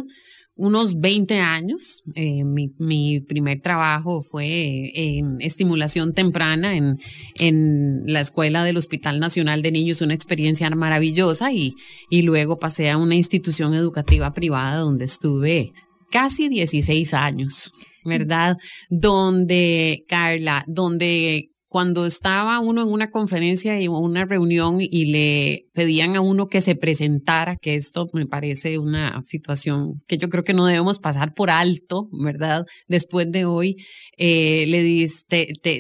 unos 0.57 0.99
20 0.99 1.39
años. 1.39 2.03
Eh, 2.15 2.43
mi, 2.45 2.71
mi, 2.79 3.21
primer 3.21 3.61
trabajo 3.61 4.23
fue 4.23 4.91
en 4.95 5.37
estimulación 5.41 6.15
temprana 6.15 6.77
en, 6.77 6.97
en, 7.35 8.05
la 8.07 8.21
escuela 8.21 8.65
del 8.65 8.79
Hospital 8.79 9.21
Nacional 9.21 9.63
de 9.63 9.73
Niños, 9.73 10.01
una 10.01 10.15
experiencia 10.15 10.69
maravillosa 10.71 11.53
y, 11.53 11.75
y 12.11 12.23
luego 12.23 12.59
pasé 12.59 12.91
a 12.91 12.97
una 12.97 13.15
institución 13.15 13.75
educativa 13.75 14.33
privada 14.33 14.79
donde 14.79 15.05
estuve 15.05 15.73
casi 16.11 16.49
16 16.49 17.13
años, 17.15 17.73
¿verdad? 18.05 18.57
Donde, 18.89 20.05
Carla, 20.09 20.65
donde 20.67 21.51
cuando 21.77 22.07
estaba 22.07 22.59
uno 22.61 22.81
en 22.81 22.89
una 22.89 23.11
conferencia 23.11 23.79
y 23.79 23.87
una 23.87 24.25
reunión 24.25 24.79
y 24.81 25.13
le 25.13 25.67
pedían 25.75 26.17
a 26.17 26.23
uno 26.23 26.47
que 26.47 26.63
se 26.63 26.75
presentara, 26.75 27.57
que 27.57 27.75
esto 27.75 28.07
me 28.15 28.25
parece 28.25 28.79
una 28.79 29.23
situación 29.25 30.03
que 30.07 30.17
yo 30.17 30.31
creo 30.31 30.43
que 30.43 30.55
no 30.55 30.65
debemos 30.65 30.99
pasar 30.99 31.35
por 31.35 31.51
alto, 31.51 32.09
¿verdad? 32.13 32.65
Después 32.89 33.31
de 33.31 33.45
hoy, 33.45 33.77
eh, 34.17 34.65
le, 34.69 35.07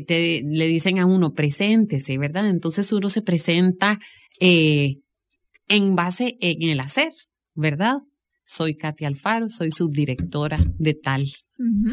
te, 0.04 0.42
le 0.44 0.66
dicen 0.66 0.98
a 0.98 1.06
uno, 1.06 1.32
preséntese, 1.32 2.18
¿verdad? 2.18 2.50
Entonces 2.50 2.92
uno 2.92 3.08
se 3.08 3.22
presenta 3.22 3.98
eh, 4.38 4.96
en 5.66 5.94
base 5.96 6.36
en 6.42 6.68
el 6.68 6.80
hacer, 6.80 7.12
¿verdad? 7.54 8.00
Soy 8.44 8.76
Katia 8.76 9.08
Alfaro, 9.08 9.48
soy 9.48 9.70
subdirectora 9.70 10.58
de 10.76 10.92
tal 10.92 11.26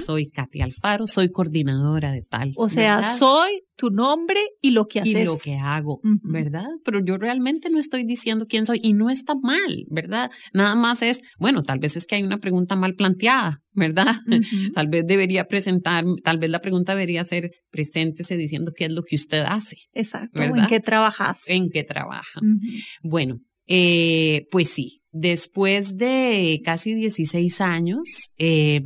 soy 0.06 0.30
Katia 0.30 0.66
Alfaro, 0.66 1.08
soy 1.08 1.30
coordinadora 1.30 2.12
de 2.12 2.22
tal. 2.22 2.54
O 2.56 2.70
sea, 2.70 3.04
soy 3.04 3.62
tu 3.76 3.90
nombre 3.90 4.40
y 4.62 4.72
lo 4.72 4.88
que 4.88 5.00
haces. 5.00 5.16
Y 5.16 5.26
lo 5.26 5.38
que 5.38 5.56
hago, 5.56 6.00
¿verdad? 6.24 6.68
Pero 6.84 7.00
yo 7.04 7.18
realmente 7.18 7.70
no 7.70 7.80
estoy 7.80 8.04
diciendo 8.04 8.46
quién 8.48 8.66
soy 8.66 8.80
y 8.84 8.94
no 8.94 9.10
está 9.10 9.36
mal, 9.36 9.86
¿verdad? 9.90 10.32
Nada 10.54 10.76
más 10.76 11.02
es, 11.02 11.22
bueno, 11.40 11.64
tal 11.64 11.80
vez 11.80 11.96
es 11.96 12.06
que 12.06 12.16
hay 12.16 12.24
una 12.24 12.40
pregunta 12.40 12.76
mal 12.76 12.96
planteada, 12.96 13.62
¿verdad? 13.72 14.16
tal 14.76 14.88
vez 14.90 15.06
debería 15.08 15.46
presentar, 15.46 16.06
tal 16.24 16.38
vez 16.38 16.50
la 16.50 16.60
pregunta 16.60 16.94
debería 16.94 17.24
ser, 17.24 17.52
preséntese 17.72 18.38
diciendo 18.38 18.72
qué 18.76 18.86
es 18.86 18.92
lo 18.92 19.04
que 19.04 19.16
usted 19.16 19.44
hace. 19.48 19.78
Exacto, 19.94 20.42
¿en 20.42 20.68
qué 20.68 20.80
trabajas? 20.80 21.44
En 21.48 21.70
qué 21.70 21.84
trabaja. 21.84 22.42
Bueno, 23.02 23.40
eh, 23.68 24.46
pues 24.52 24.70
sí, 24.70 25.02
después 25.12 25.96
de 25.96 26.62
casi 26.64 26.94
16 26.94 27.62
años, 27.62 28.32
eh, 28.38 28.82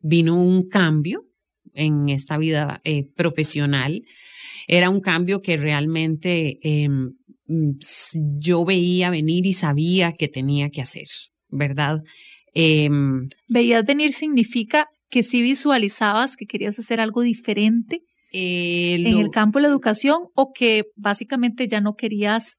vino 0.00 0.40
un 0.40 0.68
cambio 0.68 1.26
en 1.74 2.08
esta 2.08 2.38
vida 2.38 2.80
eh, 2.84 3.06
profesional. 3.14 4.02
Era 4.66 4.90
un 4.90 5.00
cambio 5.00 5.42
que 5.42 5.56
realmente 5.56 6.58
em, 6.62 7.12
mm, 7.46 7.70
yo 8.38 8.64
veía 8.64 9.10
venir 9.10 9.46
y 9.46 9.52
sabía 9.52 10.12
que 10.12 10.28
tenía 10.28 10.70
que 10.70 10.82
hacer, 10.82 11.06
¿verdad? 11.48 12.02
Em, 12.54 13.28
Veías 13.48 13.84
venir 13.84 14.12
significa 14.12 14.88
que 15.08 15.22
sí 15.22 15.42
visualizabas 15.42 16.36
que 16.36 16.46
querías 16.46 16.78
hacer 16.78 17.00
algo 17.00 17.22
diferente 17.22 18.02
eh, 18.32 18.94
en 18.94 19.18
el 19.18 19.30
campo 19.30 19.58
de 19.58 19.64
la 19.64 19.68
educación 19.68 20.28
o 20.34 20.52
que 20.52 20.84
básicamente 20.94 21.66
ya 21.66 21.80
no 21.80 21.94
querías 21.94 22.58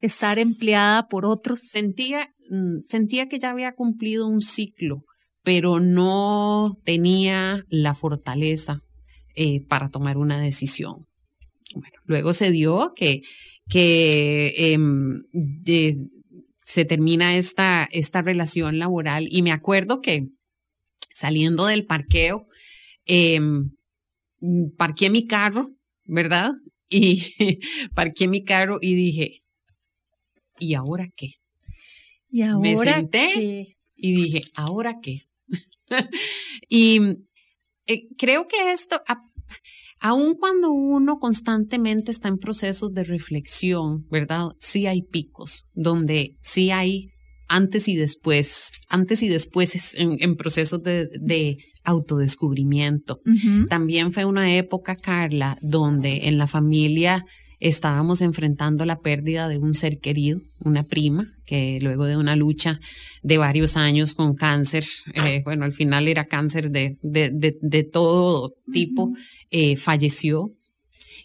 estar 0.00 0.38
empleada 0.40 1.06
por 1.06 1.24
otros. 1.24 1.60
Sentía, 1.68 2.34
mm, 2.50 2.80
sentía 2.82 3.28
que 3.28 3.38
ya 3.38 3.50
había 3.50 3.72
cumplido 3.72 4.26
un 4.26 4.40
ciclo 4.40 5.04
pero 5.42 5.80
no 5.80 6.78
tenía 6.84 7.64
la 7.68 7.94
fortaleza 7.94 8.82
eh, 9.34 9.60
para 9.60 9.88
tomar 9.88 10.16
una 10.18 10.40
decisión. 10.40 11.06
Bueno, 11.74 11.96
luego 12.04 12.32
se 12.32 12.50
dio 12.50 12.92
que, 12.94 13.22
que 13.68 14.72
em, 14.72 15.22
se 16.60 16.84
termina 16.84 17.36
esta, 17.36 17.88
esta 17.90 18.22
relación 18.22 18.78
laboral 18.78 19.26
y 19.30 19.42
me 19.42 19.52
acuerdo 19.52 20.00
que 20.00 20.28
saliendo 21.12 21.66
del 21.66 21.86
parqueo, 21.86 22.46
eh, 23.06 23.40
parqué 24.76 25.10
mi 25.10 25.26
carro, 25.26 25.70
¿verdad? 26.04 26.52
Y 26.88 27.22
parqué 27.94 28.28
mi 28.28 28.44
carro 28.44 28.78
y 28.80 28.94
dije, 28.94 29.42
¿y 30.58 30.74
ahora 30.74 31.08
qué? 31.16 31.34
¿Y 32.30 32.42
ahora 32.42 32.60
Me 32.60 32.76
senté 32.76 33.76
y 33.94 34.14
dije, 34.14 34.44
¿ahora 34.54 35.00
qué? 35.02 35.22
y 36.68 37.00
eh, 37.86 38.08
creo 38.16 38.46
que 38.48 38.72
esto, 38.72 39.00
aun 40.00 40.34
cuando 40.34 40.70
uno 40.70 41.16
constantemente 41.16 42.10
está 42.10 42.28
en 42.28 42.38
procesos 42.38 42.92
de 42.92 43.04
reflexión, 43.04 44.06
¿verdad? 44.10 44.48
Sí 44.58 44.86
hay 44.86 45.02
picos 45.02 45.64
donde 45.74 46.36
sí 46.40 46.70
hay 46.70 47.12
antes 47.48 47.86
y 47.86 47.96
después, 47.96 48.72
antes 48.88 49.22
y 49.22 49.28
después 49.28 49.94
en, 49.94 50.36
procesos 50.36 50.82
de, 50.82 51.56
autodescubrimiento. 51.84 53.20
También 53.68 54.12
fue 54.12 54.24
una 54.24 54.56
época, 54.56 54.96
Carla, 54.96 55.58
donde 55.60 56.28
en 56.28 56.38
la 56.38 56.46
familia 56.46 57.24
estábamos 57.62 58.20
enfrentando 58.22 58.84
la 58.84 58.98
pérdida 58.98 59.46
de 59.46 59.58
un 59.58 59.74
ser 59.74 60.00
querido, 60.00 60.40
una 60.64 60.82
prima, 60.82 61.32
que 61.46 61.78
luego 61.80 62.06
de 62.06 62.16
una 62.16 62.34
lucha 62.34 62.80
de 63.22 63.38
varios 63.38 63.76
años 63.76 64.14
con 64.14 64.34
cáncer, 64.34 64.84
eh, 65.14 65.42
bueno, 65.44 65.64
al 65.64 65.72
final 65.72 66.08
era 66.08 66.24
cáncer 66.24 66.70
de, 66.70 66.98
de, 67.02 67.82
todo 67.84 68.52
tipo, 68.72 69.12
eh, 69.50 69.76
falleció. 69.76 70.50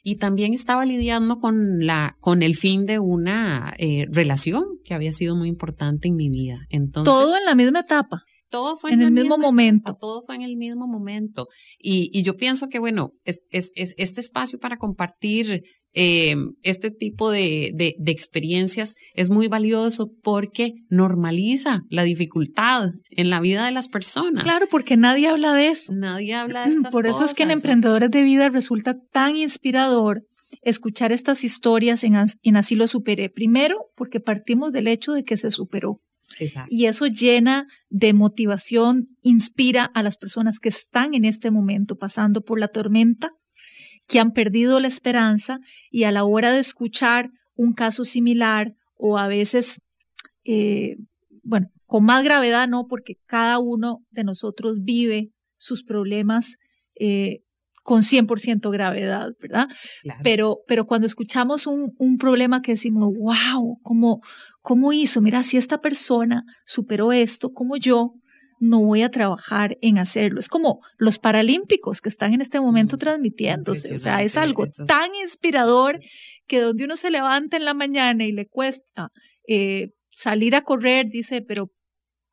Y 0.03 0.17
también 0.17 0.53
estaba 0.53 0.85
lidiando 0.85 1.39
con, 1.39 1.85
la, 1.85 2.15
con 2.21 2.43
el 2.43 2.55
fin 2.55 2.85
de 2.85 2.99
una 2.99 3.73
eh, 3.77 4.05
relación 4.09 4.63
que 4.85 4.93
había 4.93 5.11
sido 5.11 5.35
muy 5.35 5.49
importante 5.49 6.07
en 6.07 6.15
mi 6.15 6.29
vida. 6.29 6.59
Entonces, 6.69 7.11
todo 7.11 7.35
en 7.35 7.45
la 7.45 7.55
misma 7.55 7.79
etapa. 7.79 8.21
Todo 8.49 8.77
fue 8.77 8.91
en, 8.91 9.01
el 9.01 9.11
mismo 9.11 9.37
momento. 9.37 9.97
todo 9.99 10.21
fue 10.21 10.35
en 10.35 10.41
el 10.43 10.55
mismo 10.55 10.87
momento. 10.87 11.47
Y, 11.77 12.09
y 12.17 12.23
yo 12.23 12.37
pienso 12.37 12.69
que, 12.69 12.79
bueno, 12.79 13.11
es, 13.25 13.41
es, 13.49 13.71
es, 13.75 13.93
este 13.97 14.21
espacio 14.21 14.57
para 14.57 14.77
compartir 14.77 15.63
eh, 15.93 16.35
este 16.61 16.91
tipo 16.91 17.31
de, 17.31 17.71
de, 17.73 18.11
experiencias 18.11 18.93
es 19.15 19.29
muy 19.29 19.47
valioso 19.47 20.11
porque 20.21 20.73
normaliza 20.89 21.81
la 21.89 22.03
dificultad 22.03 22.91
en 23.09 23.29
la 23.29 23.39
vida 23.39 23.65
de 23.65 23.71
las 23.71 23.87
personas. 23.87 24.43
Claro, 24.43 24.67
porque 24.69 24.95
nadie 24.95 25.27
habla 25.27 25.53
de 25.53 25.69
eso. 25.69 25.93
Nadie 25.93 26.35
habla 26.35 26.63
de 26.63 26.69
estas 26.69 26.91
Por 26.91 27.07
eso 27.07 27.25
es 27.25 27.33
que 27.33 27.43
en 27.43 27.51
Emprendedores 27.51 28.11
de 28.11 28.21
Vida 28.21 28.49
resulta 28.49 28.95
tan 29.11 29.35
inspirador 29.35 30.23
escuchar 30.61 31.11
estas 31.11 31.43
historias 31.43 32.03
en, 32.03 32.15
en 32.43 32.57
Así 32.57 32.75
lo 32.75 32.87
superé. 32.87 33.29
Primero, 33.29 33.85
porque 33.95 34.19
partimos 34.19 34.71
del 34.73 34.87
hecho 34.87 35.13
de 35.13 35.23
que 35.23 35.37
se 35.37 35.51
superó. 35.51 35.97
Exacto. 36.39 36.69
Y 36.69 36.85
eso 36.85 37.07
llena 37.07 37.65
de 37.89 38.13
motivación, 38.13 39.07
inspira 39.21 39.85
a 39.85 40.03
las 40.03 40.17
personas 40.17 40.59
que 40.59 40.69
están 40.69 41.13
en 41.13 41.25
este 41.25 41.51
momento 41.51 41.95
pasando 41.95 42.41
por 42.41 42.59
la 42.59 42.67
tormenta 42.67 43.31
que 44.07 44.19
han 44.19 44.31
perdido 44.31 44.79
la 44.79 44.87
esperanza 44.87 45.59
y 45.91 46.03
a 46.03 46.11
la 46.11 46.23
hora 46.23 46.51
de 46.51 46.59
escuchar 46.59 47.29
un 47.55 47.73
caso 47.73 48.05
similar 48.05 48.73
o 48.95 49.17
a 49.17 49.27
veces, 49.27 49.81
eh, 50.45 50.95
bueno, 51.43 51.67
con 51.85 52.03
más 52.03 52.23
gravedad, 52.23 52.67
¿no? 52.67 52.87
Porque 52.87 53.15
cada 53.25 53.59
uno 53.59 53.99
de 54.11 54.23
nosotros 54.23 54.77
vive 54.81 55.31
sus 55.55 55.83
problemas 55.83 56.57
eh, 56.99 57.41
con 57.83 58.01
100% 58.01 58.69
gravedad, 58.69 59.29
¿verdad? 59.41 59.67
Pero, 60.21 60.57
pero 60.67 60.85
cuando 60.85 61.07
escuchamos 61.07 61.67
un, 61.67 61.93
un, 61.97 62.17
problema 62.17 62.61
que 62.61 62.73
decimos, 62.73 63.13
wow, 63.17 63.79
¿cómo, 63.81 64.21
¿cómo 64.61 64.91
hizo? 64.91 65.21
Mira, 65.21 65.43
si 65.43 65.55
esta 65.55 65.79
persona 65.79 66.43
superó 66.65 67.13
esto, 67.13 67.53
como 67.53 67.77
yo, 67.77 68.13
no 68.59 68.79
voy 68.81 69.01
a 69.03 69.11
trabajar 69.11 69.77
en 69.81 69.97
hacerlo. 69.97 70.39
Es 70.39 70.49
como 70.49 70.81
los 70.97 71.19
paralímpicos 71.19 72.01
que 72.01 72.09
están 72.09 72.33
en 72.33 72.41
este 72.41 72.59
momento 72.59 72.95
mm, 72.95 72.99
transmitiéndose. 72.99 73.95
O 73.95 73.99
sea, 73.99 74.21
es 74.23 74.37
algo 74.37 74.65
tan 74.87 75.13
inspirador 75.15 75.99
que 76.47 76.61
donde 76.61 76.85
uno 76.85 76.95
se 76.95 77.11
levanta 77.11 77.57
en 77.57 77.65
la 77.65 77.73
mañana 77.73 78.25
y 78.25 78.31
le 78.31 78.47
cuesta 78.47 79.11
eh, 79.47 79.91
salir 80.11 80.55
a 80.55 80.61
correr, 80.61 81.07
dice, 81.09 81.41
pero 81.41 81.71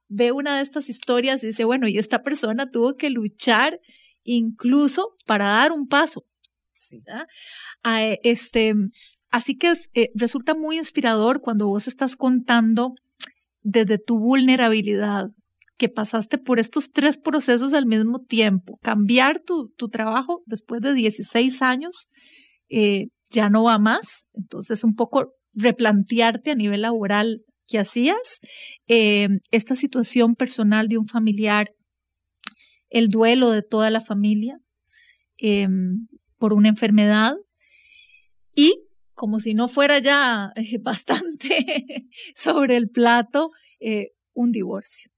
ve 0.08 0.32
una 0.32 0.56
de 0.56 0.62
estas 0.62 0.88
historias 0.88 1.42
y 1.42 1.48
dice, 1.48 1.64
bueno, 1.64 1.88
y 1.88 1.98
esta 1.98 2.22
persona 2.22 2.70
tuvo 2.70 2.96
que 2.96 3.10
luchar 3.10 3.80
incluso 4.22 5.16
para 5.26 5.46
dar 5.46 5.72
un 5.72 5.86
paso. 5.88 6.24
Sí. 6.72 7.02
Ah, 7.82 8.02
este, 8.22 8.74
así 9.30 9.56
que 9.56 9.72
eh, 9.94 10.10
resulta 10.14 10.54
muy 10.54 10.78
inspirador 10.78 11.40
cuando 11.40 11.68
vos 11.68 11.86
estás 11.86 12.16
contando 12.16 12.94
desde 13.62 13.98
tu 13.98 14.18
vulnerabilidad, 14.18 15.28
que 15.76 15.88
pasaste 15.88 16.38
por 16.38 16.58
estos 16.58 16.92
tres 16.92 17.16
procesos 17.16 17.72
al 17.72 17.86
mismo 17.86 18.20
tiempo. 18.20 18.78
Cambiar 18.82 19.42
tu, 19.44 19.72
tu 19.76 19.88
trabajo 19.88 20.42
después 20.46 20.80
de 20.80 20.94
16 20.94 21.62
años 21.62 22.08
eh, 22.68 23.08
ya 23.30 23.50
no 23.50 23.64
va 23.64 23.78
más. 23.78 24.28
Entonces, 24.34 24.84
un 24.84 24.94
poco 24.94 25.32
replantearte 25.54 26.52
a 26.52 26.54
nivel 26.54 26.82
laboral 26.82 27.42
qué 27.66 27.78
hacías. 27.78 28.40
Eh, 28.86 29.28
esta 29.50 29.74
situación 29.74 30.34
personal 30.34 30.88
de 30.88 30.98
un 30.98 31.08
familiar, 31.08 31.70
el 32.88 33.08
duelo 33.08 33.50
de 33.50 33.62
toda 33.62 33.90
la 33.90 34.00
familia 34.00 34.58
em, 35.38 36.06
por 36.38 36.52
una 36.52 36.68
enfermedad 36.68 37.34
y 38.54 38.80
como 39.14 39.40
si 39.40 39.54
no 39.54 39.68
fuera 39.68 39.98
ya 39.98 40.52
bastante 40.82 42.06
sobre 42.36 42.76
el 42.76 42.90
plato, 42.90 43.50
un 44.32 44.50
divorcio. 44.50 45.13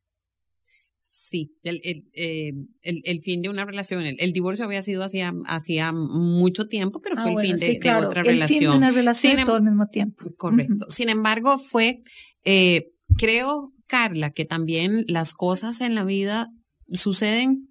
Sí, 1.29 1.51
el, 1.65 1.81
el, 1.83 2.05
eh, 2.13 2.53
el, 2.83 3.03
el, 3.05 3.21
fin 3.21 3.43
de 3.43 3.49
una 3.49 3.65
relación. 3.65 4.05
El, 4.07 4.33
divorcio 4.33 4.65
había 4.65 4.81
sido 4.81 5.03
hacía, 5.03 5.35
hacía 5.47 5.91
mucho 5.91 6.69
tiempo, 6.69 7.01
pero 7.01 7.17
fue 7.17 7.33
ah, 7.33 7.35
el 7.35 7.41
fin 7.41 7.57
de, 7.57 7.95
otra 7.97 8.23
relación. 8.23 8.43
El 8.43 8.49
fin 8.49 8.61
de 8.61 8.77
una 8.77 8.91
relación 8.93 9.45
todo 9.45 9.57
al 9.57 9.65
mismo 9.65 9.89
tiempo. 9.89 10.25
Correcto. 10.37 10.87
Sin 10.89 11.09
embargo, 11.09 11.59
fue, 11.59 12.05
eh, 12.45 12.91
creo, 13.19 13.73
Carla, 13.89 14.31
que 14.31 14.45
también 14.45 15.05
las 15.09 15.35
cosas 15.35 15.81
en 15.81 15.97
la 15.97 16.05
vida 16.05 16.47
suceden, 16.93 17.71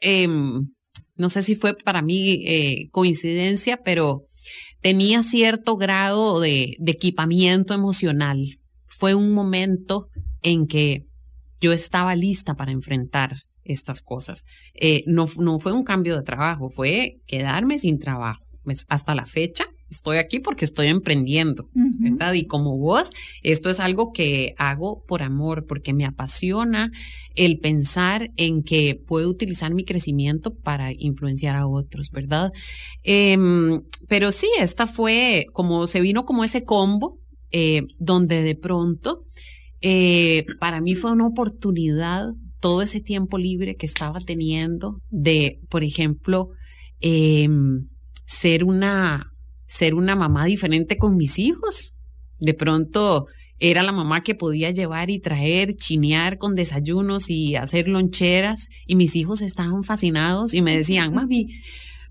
eh, 0.00 0.26
no 0.26 1.28
sé 1.28 1.42
si 1.42 1.56
fue 1.56 1.76
para 1.76 2.00
mí 2.00 2.42
eh, 2.46 2.88
coincidencia, 2.92 3.82
pero 3.84 4.22
tenía 4.80 5.22
cierto 5.22 5.76
grado 5.76 6.40
de, 6.40 6.76
de 6.78 6.92
equipamiento 6.92 7.74
emocional. 7.74 8.58
Fue 8.86 9.14
un 9.14 9.32
momento 9.32 10.08
en 10.40 10.66
que 10.66 11.09
yo 11.60 11.72
estaba 11.72 12.14
lista 12.16 12.54
para 12.54 12.72
enfrentar 12.72 13.36
estas 13.64 14.02
cosas. 14.02 14.44
Eh, 14.74 15.04
no, 15.06 15.26
no 15.38 15.58
fue 15.58 15.72
un 15.72 15.84
cambio 15.84 16.16
de 16.16 16.22
trabajo, 16.22 16.70
fue 16.70 17.20
quedarme 17.26 17.78
sin 17.78 17.98
trabajo. 17.98 18.44
Pues, 18.64 18.84
hasta 18.88 19.14
la 19.14 19.26
fecha 19.26 19.66
estoy 19.90 20.18
aquí 20.18 20.38
porque 20.38 20.64
estoy 20.64 20.86
emprendiendo, 20.86 21.68
¿verdad? 21.74 22.34
Y 22.34 22.46
como 22.46 22.78
vos, 22.78 23.10
esto 23.42 23.68
es 23.68 23.80
algo 23.80 24.12
que 24.12 24.54
hago 24.56 25.04
por 25.06 25.22
amor, 25.22 25.66
porque 25.66 25.92
me 25.92 26.04
apasiona 26.04 26.92
el 27.34 27.58
pensar 27.58 28.30
en 28.36 28.62
que 28.62 28.94
puedo 28.94 29.28
utilizar 29.28 29.74
mi 29.74 29.84
crecimiento 29.84 30.54
para 30.54 30.92
influenciar 30.92 31.56
a 31.56 31.66
otros, 31.66 32.12
¿verdad? 32.12 32.52
Em, 33.02 33.82
pero 34.06 34.30
sí, 34.30 34.48
esta 34.60 34.86
fue 34.86 35.46
como, 35.52 35.88
se 35.88 36.00
vino 36.00 36.24
como 36.24 36.44
ese 36.44 36.62
combo 36.62 37.18
eh, 37.50 37.82
donde 37.98 38.42
de 38.42 38.54
pronto 38.54 39.24
eh, 39.82 40.44
para 40.58 40.80
mí 40.80 40.94
fue 40.94 41.12
una 41.12 41.26
oportunidad 41.26 42.30
todo 42.60 42.82
ese 42.82 43.00
tiempo 43.00 43.38
libre 43.38 43.76
que 43.76 43.86
estaba 43.86 44.20
teniendo 44.20 45.00
de, 45.08 45.60
por 45.68 45.82
ejemplo, 45.82 46.50
em, 47.00 47.88
ser 48.26 48.64
una 48.64 49.26
ser 49.66 49.94
una 49.94 50.16
mamá 50.16 50.46
diferente 50.46 50.98
con 50.98 51.16
mis 51.16 51.38
hijos. 51.38 51.94
De 52.38 52.54
pronto 52.54 53.26
era 53.60 53.82
la 53.82 53.92
mamá 53.92 54.22
que 54.22 54.34
podía 54.34 54.72
llevar 54.72 55.10
y 55.10 55.20
traer, 55.20 55.76
chinear 55.76 56.38
con 56.38 56.56
desayunos 56.56 57.30
y 57.30 57.54
hacer 57.54 57.86
loncheras 57.86 58.68
y 58.86 58.96
mis 58.96 59.14
hijos 59.14 59.42
estaban 59.42 59.84
fascinados 59.84 60.54
y 60.54 60.62
me 60.62 60.76
decían, 60.76 61.14
mami, 61.14 61.48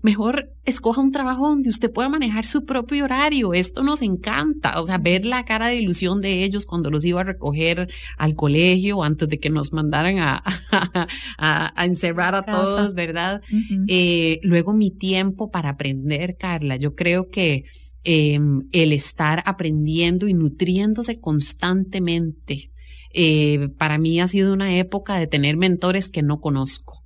mejor 0.02 0.50
escoja 0.64 1.00
un 1.00 1.12
trabajo 1.12 1.48
donde 1.48 1.68
usted 1.68 1.90
pueda 1.90 2.08
manejar 2.08 2.44
su 2.44 2.64
propio 2.64 3.04
horario. 3.04 3.52
Esto 3.54 3.82
nos 3.82 4.02
encanta. 4.02 4.80
O 4.80 4.86
sea, 4.86 4.98
ver 4.98 5.24
la 5.24 5.44
cara 5.44 5.66
de 5.66 5.76
ilusión 5.76 6.20
de 6.20 6.44
ellos 6.44 6.66
cuando 6.66 6.90
los 6.90 7.04
iba 7.04 7.20
a 7.20 7.24
recoger 7.24 7.88
al 8.16 8.34
colegio 8.34 9.02
antes 9.02 9.28
de 9.28 9.38
que 9.38 9.50
nos 9.50 9.72
mandaran 9.72 10.18
a, 10.18 10.42
a, 11.38 11.84
encerrar 11.84 12.34
a 12.34 12.44
todos, 12.44 12.94
¿verdad? 12.94 13.42
Eh, 13.88 14.40
luego 14.42 14.72
mi 14.72 14.90
tiempo 14.90 15.50
para 15.50 15.70
aprender, 15.70 16.36
Carla. 16.38 16.76
Yo 16.76 16.94
creo 16.94 17.28
que 17.28 17.64
em, 18.04 18.68
el 18.72 18.92
estar 18.92 19.42
aprendiendo 19.44 20.28
y 20.28 20.34
nutriéndose 20.34 21.20
constantemente. 21.20 22.70
Eh, 23.12 23.68
para 23.76 23.98
mí 23.98 24.20
ha 24.20 24.28
sido 24.28 24.52
una 24.52 24.76
época 24.76 25.18
de 25.18 25.26
tener 25.26 25.56
mentores 25.56 26.08
que 26.08 26.22
no 26.22 26.40
conozco, 26.40 27.02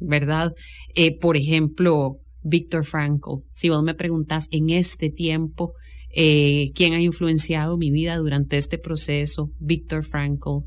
¿verdad? 0.00 0.54
Eh, 0.94 1.16
por 1.16 1.36
ejemplo, 1.36 2.20
Víctor 2.46 2.84
Frankl. 2.84 3.42
Si 3.52 3.68
vos 3.68 3.82
me 3.82 3.94
preguntas 3.94 4.46
en 4.50 4.70
este 4.70 5.10
tiempo, 5.10 5.74
eh, 6.14 6.70
¿quién 6.74 6.94
ha 6.94 7.02
influenciado 7.02 7.76
mi 7.76 7.90
vida 7.90 8.16
durante 8.16 8.56
este 8.56 8.78
proceso? 8.78 9.50
Víctor 9.58 10.04
Frankl, 10.04 10.64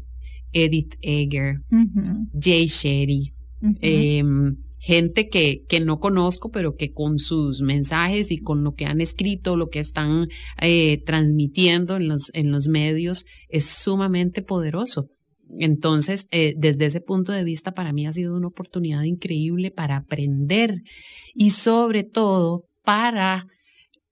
Edith 0.51 0.95
Eger, 1.01 1.61
Jay 2.39 2.67
Shetty, 2.67 3.33
em, 3.81 4.57
gente 4.77 5.29
que, 5.29 5.63
que 5.67 5.79
no 5.79 5.99
conozco, 5.99 6.51
pero 6.51 6.75
que 6.75 6.91
con 6.91 7.17
sus 7.17 7.61
mensajes 7.61 8.31
y 8.31 8.39
con 8.39 8.63
lo 8.63 8.73
que 8.73 8.85
han 8.85 8.99
escrito, 8.99 9.55
lo 9.55 9.69
que 9.69 9.79
están 9.79 10.27
eh, 10.61 11.01
transmitiendo 11.05 11.95
en 11.95 12.09
los, 12.09 12.29
en 12.33 12.51
los 12.51 12.67
medios, 12.67 13.25
es 13.47 13.65
sumamente 13.65 14.41
poderoso. 14.41 15.09
Entonces, 15.57 16.27
eh, 16.31 16.53
desde 16.57 16.85
ese 16.85 17.01
punto 17.01 17.31
de 17.31 17.43
vista, 17.43 17.71
para 17.71 17.93
mí 17.93 18.05
ha 18.05 18.11
sido 18.11 18.35
una 18.35 18.47
oportunidad 18.47 19.03
increíble 19.03 19.71
para 19.71 19.97
aprender 19.97 20.81
y 21.33 21.51
sobre 21.51 22.03
todo 22.03 22.65
para 22.83 23.47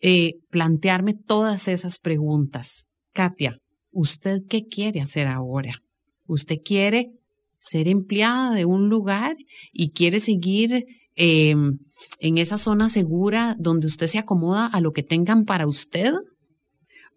eh, 0.01 0.33
plantearme 0.49 1.13
todas 1.13 1.67
esas 1.67 1.99
preguntas. 1.99 2.85
Katia, 3.13 3.57
¿usted 3.91 4.41
qué 4.49 4.65
quiere 4.65 5.01
hacer 5.01 5.27
ahora? 5.27 5.81
¿Usted 6.27 6.57
quiere 6.63 7.11
ser 7.59 7.87
empleada 7.87 8.53
de 8.53 8.65
un 8.65 8.89
lugar 8.89 9.35
y 9.71 9.91
quiere 9.91 10.19
seguir 10.19 10.85
em, 11.15 11.79
en 12.19 12.37
esa 12.37 12.57
zona 12.57 12.89
segura 12.89 13.55
donde 13.59 13.87
usted 13.87 14.07
se 14.07 14.19
acomoda 14.19 14.67
a 14.67 14.81
lo 14.81 14.91
que 14.91 15.03
tengan 15.03 15.45
para 15.45 15.67
usted? 15.67 16.13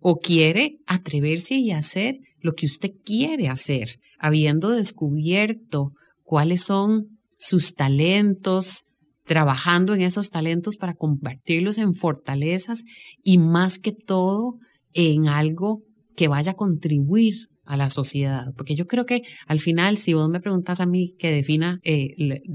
¿O 0.00 0.16
quiere 0.16 0.78
atreverse 0.86 1.56
y 1.56 1.72
hacer 1.72 2.16
lo 2.40 2.54
que 2.54 2.64
usted 2.64 2.92
quiere 3.04 3.48
hacer? 3.48 3.98
Habiendo 4.20 4.70
descubierto 4.70 5.92
cuáles 6.22 6.62
son 6.62 7.18
sus 7.38 7.74
talentos, 7.74 8.84
trabajando 9.24 9.94
en 9.94 10.02
esos 10.02 10.30
talentos 10.30 10.76
para 10.76 10.94
convertirlos 10.94 11.78
en 11.78 11.94
fortalezas 11.94 12.84
y 13.22 13.38
más 13.38 13.78
que 13.78 13.92
todo 13.92 14.58
en 14.92 15.28
algo 15.28 15.82
que 16.16 16.28
vaya 16.28 16.52
a 16.52 16.56
contribuir 16.56 17.34
a 17.64 17.76
la 17.76 17.90
sociedad. 17.90 18.52
Porque 18.56 18.74
yo 18.74 18.86
creo 18.86 19.06
que 19.06 19.22
al 19.46 19.60
final, 19.60 19.96
si 19.96 20.14
vos 20.14 20.28
me 20.28 20.40
preguntas 20.40 20.80
a 20.80 20.86
mí 20.86 21.14
que 21.18 21.30
defina 21.30 21.78
eh, 21.84 22.08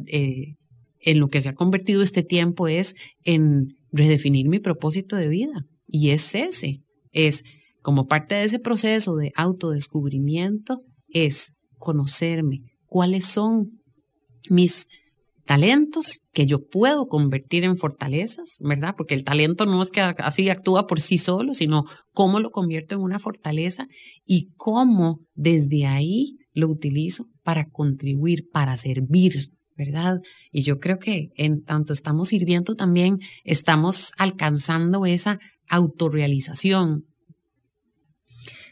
eh, 0.08 0.56
en 1.00 1.20
lo 1.20 1.30
que 1.30 1.42
se 1.42 1.50
ha 1.50 1.54
convertido 1.54 2.02
este 2.02 2.24
tiempo 2.24 2.68
es 2.68 2.96
en 3.24 3.78
redefinir 3.92 4.50
mi 4.50 4.60
propósito 4.60 5.16
de 5.16 5.30
vida. 5.30 5.66
Y 5.88 6.10
es 6.10 6.36
ese, 6.36 6.82
es 7.12 7.44
como 7.82 8.08
parte 8.08 8.36
de 8.36 8.44
ese 8.44 8.60
proceso 8.60 9.16
de 9.16 9.32
autodescubrimiento, 9.36 10.82
es 11.08 11.54
conocerme, 11.78 12.62
cuáles 12.86 13.26
son 13.26 13.82
mis 14.50 14.88
talentos 15.46 16.26
que 16.34 16.48
yo 16.48 16.66
puedo 16.68 17.08
convertir 17.08 17.64
en 17.64 17.78
fortalezas, 17.78 18.58
¿verdad? 18.60 18.96
Porque 18.98 19.14
el 19.14 19.24
talento 19.24 19.66
no 19.66 19.82
es 19.82 19.92
que 19.92 20.02
así 20.02 20.50
actúa 20.50 20.88
por 20.88 21.00
sí 21.00 21.18
solo, 21.18 21.54
sino 21.54 21.86
cómo 22.14 22.40
lo 22.40 22.50
convierto 22.50 22.96
en 22.96 23.02
una 23.02 23.20
fortaleza 23.20 23.88
y 24.26 24.50
cómo 24.56 25.20
desde 25.36 25.86
ahí 25.86 26.38
lo 26.54 26.68
utilizo 26.68 27.28
para 27.44 27.70
contribuir, 27.70 28.46
para 28.52 28.76
servir, 28.76 29.50
¿verdad? 29.76 30.20
Y 30.52 30.64
yo 30.64 30.80
creo 30.80 30.98
que 30.98 31.30
en 31.36 31.64
tanto 31.64 31.94
estamos 31.94 32.30
sirviendo 32.30 32.76
también 32.76 33.20
estamos 33.44 34.14
alcanzando 34.18 35.06
esa 35.06 35.40
autorrealización, 35.68 37.06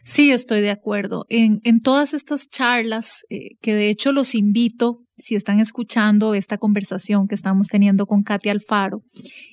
Sí, 0.04 0.32
estoy 0.32 0.60
de 0.60 0.70
acuerdo. 0.70 1.26
En, 1.30 1.62
todas 1.82 2.14
estas 2.14 2.50
charlas, 2.50 3.24
eh, 3.30 3.56
que 3.62 3.74
de 3.74 3.90
hecho 3.90 4.12
los 4.12 4.36
invito, 4.36 5.00
si 5.18 5.36
están 5.36 5.60
escuchando 5.60 6.34
esta 6.34 6.58
conversación 6.58 7.28
que 7.28 7.36
estamos 7.36 7.68
teniendo 7.68 8.06
con 8.06 8.24
Katia 8.24 8.52
Alfaro 8.52 9.04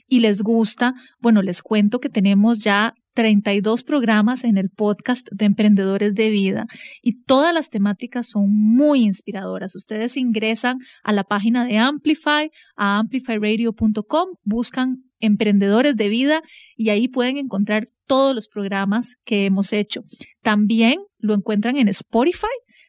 y 0.09 0.21
les 0.21 0.43
gusta, 0.43 0.95
bueno, 1.21 1.43
les 1.43 1.63
cuento 1.63 2.01
que 2.01 2.09
tenemos 2.09 2.65
ya 2.65 2.95
32 3.15 3.85
programas 3.85 4.45
en 4.45 4.57
el 4.57 4.71
podcast 4.71 5.29
de 5.31 5.45
Emprendedores 5.45 6.15
de 6.15 6.31
Vida 6.31 6.67
y 7.03 7.23
todas 7.23 7.53
las 7.55 7.71
temáticas 7.71 8.29
son 8.29 8.51
muy 8.51 9.03
inspiradoras. 9.03 9.77
Ustedes 9.77 10.17
ingresan 10.17 10.79
a 11.05 11.13
la 11.13 11.25
página 11.25 11.65
de 11.65 11.79
Amplify, 11.79 12.51
a 12.77 12.99
amplifyradio.com, 12.99 14.31
buscan 14.45 15.10
Emprendedores 15.21 15.97
de 15.97 16.09
Vida 16.09 16.43
y 16.77 16.91
ahí 16.91 17.09
pueden 17.09 17.37
encontrar 17.37 17.89
todos 18.07 18.35
los 18.35 18.49
programas 18.49 19.17
que 19.25 19.45
hemos 19.45 19.73
hecho. 19.73 20.03
También 20.43 20.99
lo 21.19 21.35
encuentran 21.35 21.77
en 21.77 21.89
Spotify 21.89 22.47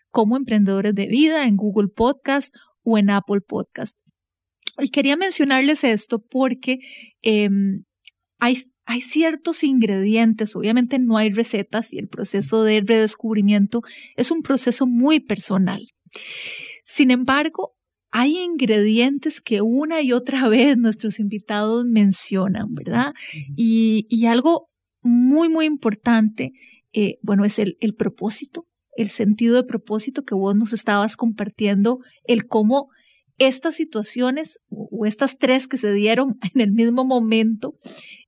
como 0.09 0.37
Emprendedores 0.37 0.95
de 0.95 1.07
Vida, 1.07 1.45
en 1.45 1.55
Google 1.55 1.89
Podcast 1.89 2.53
o 2.83 2.97
en 2.97 3.09
Apple 3.09 3.41
Podcast. 3.41 3.97
Y 4.79 4.89
quería 4.89 5.15
mencionarles 5.17 5.83
esto 5.83 6.19
porque 6.19 6.79
em, 7.21 7.83
hay, 8.39 8.57
hay 8.85 9.01
ciertos 9.01 9.63
ingredientes, 9.63 10.55
obviamente 10.55 10.97
no 10.99 11.17
hay 11.17 11.31
recetas 11.31 11.93
y 11.93 11.99
el 11.99 12.07
proceso 12.07 12.63
de 12.63 12.81
redescubrimiento 12.81 13.81
es 14.15 14.31
un 14.31 14.41
proceso 14.41 14.87
muy 14.87 15.19
personal. 15.19 15.87
Sin 16.83 17.11
embargo, 17.11 17.75
hay 18.11 18.37
ingredientes 18.37 19.41
que 19.41 19.61
una 19.61 20.01
y 20.01 20.11
otra 20.11 20.47
vez 20.49 20.77
nuestros 20.77 21.19
invitados 21.19 21.85
mencionan, 21.85 22.73
¿verdad? 22.73 23.13
Y, 23.55 24.05
y 24.09 24.25
algo 24.25 24.69
muy, 25.01 25.49
muy 25.49 25.65
importante, 25.65 26.51
eh, 26.93 27.15
bueno, 27.21 27.45
es 27.45 27.57
el, 27.59 27.77
el 27.79 27.95
propósito, 27.95 28.67
el 28.95 29.09
sentido 29.09 29.55
de 29.55 29.63
propósito 29.63 30.23
que 30.23 30.35
vos 30.35 30.55
nos 30.55 30.73
estabas 30.73 31.15
compartiendo, 31.15 31.99
el 32.25 32.45
cómo 32.47 32.89
estas 33.37 33.75
situaciones 33.75 34.59
o 34.69 35.05
estas 35.05 35.37
tres 35.37 35.67
que 35.67 35.77
se 35.77 35.91
dieron 35.93 36.37
en 36.53 36.61
el 36.61 36.71
mismo 36.71 37.05
momento 37.05 37.75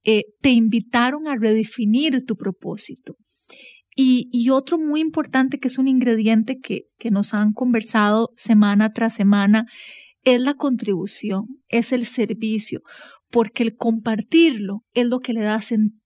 eh, 0.04 0.24
te 0.42 0.50
invitaron 0.50 1.28
a 1.28 1.36
redefinir 1.36 2.26
tu 2.26 2.36
propósito. 2.36 3.16
Y, 3.96 4.50
otro 4.50 4.78
muy 4.78 5.02
importante 5.02 5.60
que 5.60 5.68
es 5.68 5.78
un 5.78 5.88
ingrediente 5.88 6.60
que, 6.60 6.84
que 6.98 7.12
nos 7.12 7.34
han 7.34 7.54
conversado 7.54 8.32
semana 8.36 8.92
tras 8.94 9.16
semana 9.16 9.66
es 10.24 10.42
la 10.42 10.54
contribución, 10.54 11.46
es 11.68 11.92
el 11.92 12.06
servicio, 12.06 12.82
porque 13.30 13.64
el 13.64 13.76
compartirlo 13.76 14.84
es 14.94 15.08
lo 15.08 15.20
que 15.20 15.34
le 15.34 15.42
da, 15.42 15.60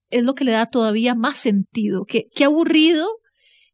es 0.10 0.23
lo 0.23 0.34
que 0.34 0.43
le 0.43 0.52
da 0.52 0.65
todavía 0.65 1.15
más 1.15 1.38
sentido. 1.38 2.06
Qué 2.06 2.43
aburrido 2.43 3.08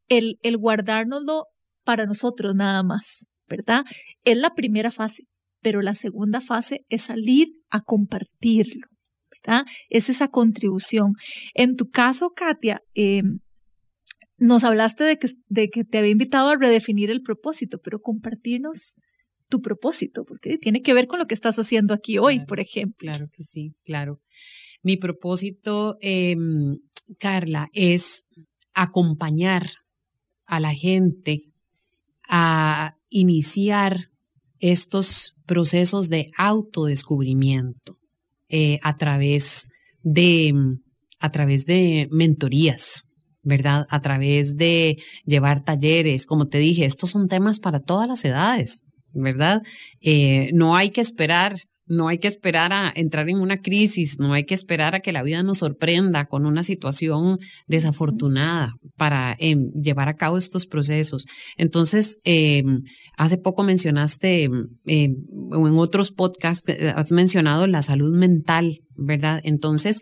el, 0.07 0.37
el 0.41 0.57
guardárnoslo 0.57 1.45
para 1.83 2.05
nosotros 2.05 2.55
nada 2.55 2.83
más. 2.83 3.25
¿verdad? 3.47 3.85
Es 4.23 4.37
la 4.37 4.53
primera 4.53 4.91
fase, 4.91 5.23
pero 5.61 5.81
la 5.81 5.95
segunda 5.95 6.41
fase 6.41 6.85
es 6.89 7.03
salir 7.03 7.49
a 7.69 7.81
compartirlo, 7.81 8.87
¿verdad? 9.29 9.65
Es 9.89 10.09
esa 10.09 10.27
contribución. 10.27 11.13
En 11.53 11.75
tu 11.75 11.89
caso, 11.89 12.31
Katia, 12.31 12.81
em, 12.93 13.39
nos 14.43 14.65
hablaste 14.65 15.05
de 15.05 15.17
que, 15.17 15.29
de 15.47 15.69
que 15.69 15.85
te 15.85 15.97
había 15.97 16.11
invitado 16.11 16.49
a 16.49 16.57
redefinir 16.57 17.09
el 17.09 17.21
propósito, 17.21 17.79
pero 17.81 18.01
compartirnos 18.01 18.95
tu 19.47 19.61
propósito, 19.61 20.25
porque 20.25 20.57
tiene 20.57 20.81
que 20.81 20.93
ver 20.93 21.07
con 21.07 21.19
lo 21.19 21.27
que 21.27 21.33
estás 21.33 21.57
haciendo 21.59 21.93
aquí 21.93 22.17
hoy, 22.17 22.45
por 22.45 22.59
ejemplo. 22.59 22.97
Claro 22.97 23.29
que 23.31 23.43
sí, 23.43 23.73
claro. 23.85 24.19
Mi 24.81 24.97
propósito, 24.97 25.97
em, 26.01 26.79
Carla, 27.19 27.69
es 27.71 28.25
acompañar 28.73 29.67
a 30.45 30.59
la 30.59 30.73
gente 30.73 31.43
a 32.27 32.97
iniciar 33.09 34.09
estos 34.59 35.35
procesos 35.45 36.09
de 36.09 36.31
autodescubrimiento 36.37 37.97
eh, 38.49 38.79
a 38.81 38.97
través 38.97 39.67
de 40.01 40.53
a 41.19 41.31
través 41.31 41.65
de 41.65 42.09
mentorías, 42.11 43.05
¿verdad? 43.43 43.85
A 43.89 44.01
través 44.01 44.55
de 44.55 44.97
llevar 45.25 45.63
talleres, 45.63 46.25
como 46.25 46.47
te 46.47 46.57
dije, 46.57 46.85
estos 46.85 47.11
son 47.11 47.27
temas 47.27 47.59
para 47.59 47.79
todas 47.79 48.07
las 48.07 48.23
edades, 48.25 48.83
¿verdad? 49.11 49.61
Eh, 50.01 50.49
no 50.53 50.75
hay 50.75 50.89
que 50.89 51.01
esperar 51.01 51.57
no 51.85 52.07
hay 52.07 52.17
que 52.17 52.27
esperar 52.27 52.71
a 52.71 52.91
entrar 52.95 53.29
en 53.29 53.39
una 53.39 53.61
crisis, 53.61 54.17
no 54.19 54.33
hay 54.33 54.45
que 54.45 54.53
esperar 54.53 54.95
a 54.95 54.99
que 55.01 55.11
la 55.11 55.23
vida 55.23 55.43
nos 55.43 55.59
sorprenda 55.59 56.25
con 56.25 56.45
una 56.45 56.63
situación 56.63 57.39
desafortunada 57.67 58.73
para 58.95 59.35
em, 59.39 59.71
llevar 59.73 60.07
a 60.07 60.15
cabo 60.15 60.37
estos 60.37 60.65
procesos. 60.65 61.25
Entonces, 61.57 62.17
em, 62.23 62.83
hace 63.17 63.37
poco 63.37 63.63
mencionaste, 63.63 64.43
em, 64.43 64.67
en 64.85 65.77
otros 65.77 66.11
podcasts, 66.11 66.69
eh, 66.69 66.93
has 66.95 67.11
mencionado 67.11 67.67
la 67.67 67.81
salud 67.81 68.15
mental, 68.15 68.79
¿verdad? 68.95 69.41
Entonces, 69.43 69.99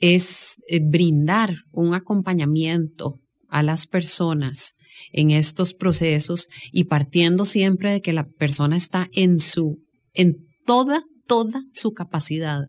es 0.00 0.56
eh, 0.66 0.80
brindar 0.80 1.54
un 1.70 1.94
acompañamiento 1.94 3.20
a 3.48 3.62
las 3.62 3.86
personas 3.86 4.74
en 5.12 5.30
estos 5.30 5.74
procesos 5.74 6.48
y 6.72 6.84
partiendo 6.84 7.44
siempre 7.44 7.92
de 7.92 8.00
que 8.00 8.12
la 8.12 8.26
persona 8.26 8.76
está 8.76 9.08
en 9.12 9.38
su 9.38 9.78
en 10.14 10.36
toda, 10.66 11.02
toda 11.26 11.62
su 11.72 11.92
capacidad. 11.92 12.64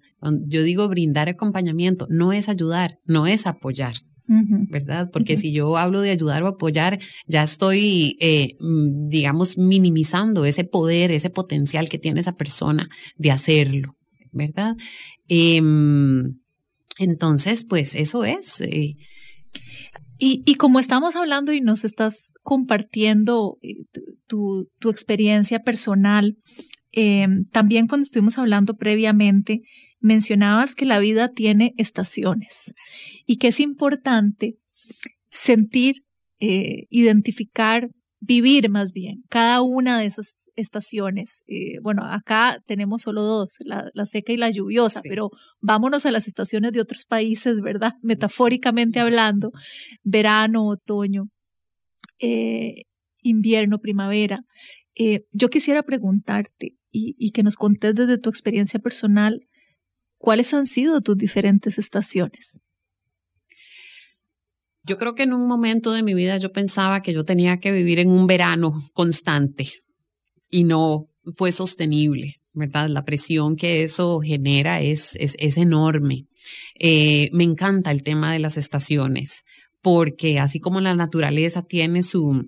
Yo 0.47 0.63
digo 0.63 0.87
brindar 0.87 1.29
acompañamiento, 1.29 2.07
no 2.09 2.33
es 2.33 2.49
ayudar, 2.49 2.99
no 3.05 3.27
es 3.27 3.47
apoyar. 3.47 3.93
¿Verdad? 4.69 5.09
Porque 5.11 5.35
si 5.35 5.51
yo 5.51 5.75
hablo 5.75 5.99
de 5.99 6.11
ayudar 6.11 6.41
o 6.43 6.47
apoyar, 6.47 6.99
ya 7.27 7.43
estoy, 7.43 8.15
eh, 8.21 8.55
mm, 8.61 9.09
digamos, 9.09 9.57
minimizando 9.57 10.45
ese 10.45 10.63
poder, 10.63 11.11
ese 11.11 11.29
potencial 11.29 11.89
que 11.89 11.99
tiene 11.99 12.21
esa 12.21 12.37
persona 12.37 12.87
de 13.17 13.31
hacerlo, 13.31 13.97
¿verdad? 14.31 14.77
Em, 15.27 16.40
entonces, 16.97 17.65
pues 17.67 17.95
eso 17.95 18.23
es. 18.25 18.61
Eh. 18.61 18.95
Y, 20.23 20.53
como 20.55 20.79
estamos 20.79 21.15
hablando 21.15 21.51
y 21.51 21.61
nos 21.61 21.83
estás 21.83 22.31
compartiendo 22.43 23.57
eh, 23.63 23.85
tu, 24.27 24.69
experiencia 24.83 25.63
personal, 25.63 26.37
eh, 26.91 27.27
también 27.51 27.87
cuando 27.87 28.03
estuvimos 28.03 28.37
hablando 28.37 28.75
previamente, 28.75 29.61
mencionabas 29.99 30.75
que 30.75 30.85
la 30.85 30.99
vida 30.99 31.29
tiene 31.29 31.73
estaciones 31.77 32.71
y 33.25 33.37
que 33.37 33.47
es 33.47 33.59
importante 33.59 34.57
sentir, 35.29 36.03
identificar, 36.39 37.89
vivir 38.21 38.69
más 38.69 38.93
bien 38.93 39.23
cada 39.29 39.61
una 39.61 39.99
de 39.99 40.05
esas 40.05 40.51
estaciones. 40.55 41.43
Eh, 41.47 41.79
bueno, 41.81 42.03
acá 42.05 42.61
tenemos 42.65 43.01
solo 43.01 43.23
dos, 43.23 43.57
la, 43.65 44.05
seca 44.05 44.31
y 44.31 44.37
la 44.37 44.49
lluviosa, 44.49 45.01
pero 45.03 45.31
vámonos 45.59 46.05
a 46.05 46.11
las 46.11 46.27
estaciones 46.27 46.71
de 46.71 46.81
otros 46.81 47.05
países, 47.05 47.59
¿verdad? 47.61 47.93
Metafóricamente 48.01 48.99
hablando, 48.99 49.51
verano, 50.03 50.67
otoño, 50.67 51.29
invierno, 53.23 53.79
primavera. 53.79 54.45
yo 55.31 55.49
quisiera 55.49 55.83
preguntarte, 55.83 56.75
y, 56.91 57.31
que 57.31 57.43
nos 57.43 57.55
contés 57.55 57.95
desde 57.95 58.17
tu 58.17 58.29
experiencia 58.29 58.79
personal 58.79 59.47
cuáles 60.17 60.53
han 60.53 60.65
sido 60.65 61.01
tus 61.01 61.17
diferentes 61.17 61.77
estaciones. 61.77 62.59
Yo 64.83 64.97
creo 64.97 65.15
que 65.15 65.23
en 65.23 65.33
un 65.33 65.47
momento 65.47 65.91
de 65.91 66.03
mi 66.03 66.13
vida 66.13 66.37
yo 66.37 66.51
pensaba 66.51 67.01
que 67.01 67.13
yo 67.13 67.23
tenía 67.23 67.57
que 67.57 67.71
vivir 67.71 67.99
en 67.99 68.09
un 68.09 68.27
verano 68.27 68.83
constante 68.93 69.69
y 70.49 70.63
no 70.63 71.07
fue 71.35 71.51
sostenible, 71.51 72.35
¿verdad? 72.53 72.89
La 72.89 73.05
presión 73.05 73.55
que 73.55 73.83
eso 73.83 74.19
genera 74.21 74.81
es, 74.81 75.15
es, 75.15 75.57
enorme. 75.57 76.25
Eh, 76.79 77.29
me 77.31 77.43
encanta 77.43 77.91
el 77.91 78.01
tema 78.01 78.33
de 78.33 78.39
las 78.39 78.57
estaciones 78.57 79.43
porque 79.81 80.39
así 80.39 80.59
como 80.59 80.81
la 80.81 80.95
naturaleza 80.95 81.63
tiene 81.63 82.03
su, 82.03 82.47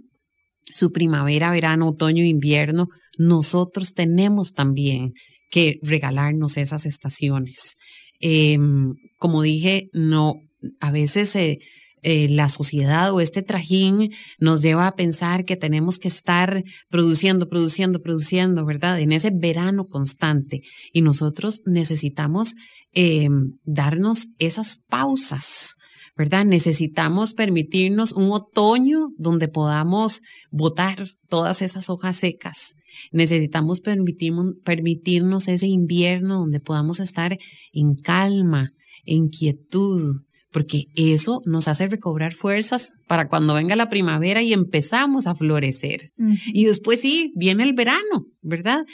su 0.65 0.91
primavera, 0.91 1.51
verano, 1.51 1.89
otoño, 1.89 2.23
invierno, 2.23 2.89
nosotros 3.17 3.93
tenemos 3.93 4.53
también 4.53 5.13
que 5.49 5.79
regalarnos 5.81 6.57
esas 6.57 6.85
estaciones. 6.85 7.75
Em, 8.19 8.95
como 9.19 9.41
dije, 9.41 9.89
no, 9.93 10.35
a 10.79 10.91
veces 10.91 11.35
eh, 11.35 11.59
eh, 12.03 12.27
la 12.29 12.49
sociedad 12.49 13.13
o 13.13 13.21
este 13.21 13.41
trajín 13.41 14.11
nos 14.37 14.61
lleva 14.61 14.87
a 14.87 14.95
pensar 14.95 15.45
que 15.45 15.55
tenemos 15.55 15.99
que 15.99 16.09
estar 16.09 16.63
produciendo, 16.89 17.47
produciendo, 17.47 18.01
produciendo, 18.01 18.65
¿verdad? 18.65 18.99
En 18.99 19.13
ese 19.13 19.31
verano 19.33 19.87
constante. 19.87 20.61
Y 20.91 21.01
nosotros 21.01 21.61
necesitamos 21.65 22.55
em, 22.91 23.53
darnos 23.63 24.27
esas 24.37 24.79
pausas 24.89 25.75
¿verdad? 26.15 26.45
Necesitamos 26.45 27.33
permitirnos 27.33 28.11
un 28.11 28.31
otoño 28.31 29.07
donde 29.17 29.47
podamos 29.47 30.21
botar 30.51 31.07
todas 31.27 31.63
esas 31.63 31.89
hojas 31.89 32.17
secas. 32.17 32.75
Necesitamos 33.11 33.81
permitirnos 33.81 35.47
ese 35.47 35.67
invierno 35.67 36.39
donde 36.39 36.59
podamos 36.59 36.99
estar 36.99 37.37
en 37.71 37.95
calma, 37.95 38.69
en 39.05 39.29
quietud, 39.29 40.17
porque 40.53 40.85
eso 40.95 41.41
nos 41.45 41.67
hace 41.67 41.87
recobrar 41.87 42.33
fuerzas 42.33 42.93
para 43.07 43.27
cuando 43.27 43.55
venga 43.55 43.75
la 43.75 43.89
primavera 43.89 44.41
y 44.41 44.53
empezamos 44.53 45.27
a 45.27 45.35
florecer. 45.35 46.11
Y 46.53 46.65
después 46.65 47.01
sí, 47.01 47.33
viene 47.35 47.63
el 47.63 47.73
verano, 47.73 48.27
¿verdad? 48.41 48.85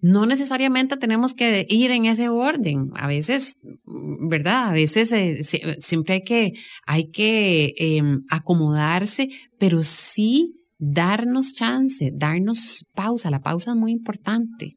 no 0.00 0.26
necesariamente 0.26 0.96
tenemos 0.96 1.34
que 1.34 1.66
ir 1.68 1.90
en 1.90 2.06
ese 2.06 2.28
orden. 2.28 2.90
A 2.94 3.06
veces, 3.06 3.58
¿verdad? 3.84 4.68
A 4.68 4.72
veces 4.72 5.10
eh, 5.12 5.42
siempre 5.80 6.14
hay 6.14 6.22
que, 6.22 6.52
hay 6.86 7.10
que 7.10 7.74
em, 7.76 8.22
acomodarse, 8.30 9.30
pero 9.58 9.82
sí 9.82 10.52
darnos 10.78 11.54
chance, 11.54 12.12
darnos 12.14 12.84
pausa. 12.94 13.30
La 13.30 13.40
pausa 13.40 13.70
es 13.72 13.76
muy 13.76 13.92
importante. 13.92 14.76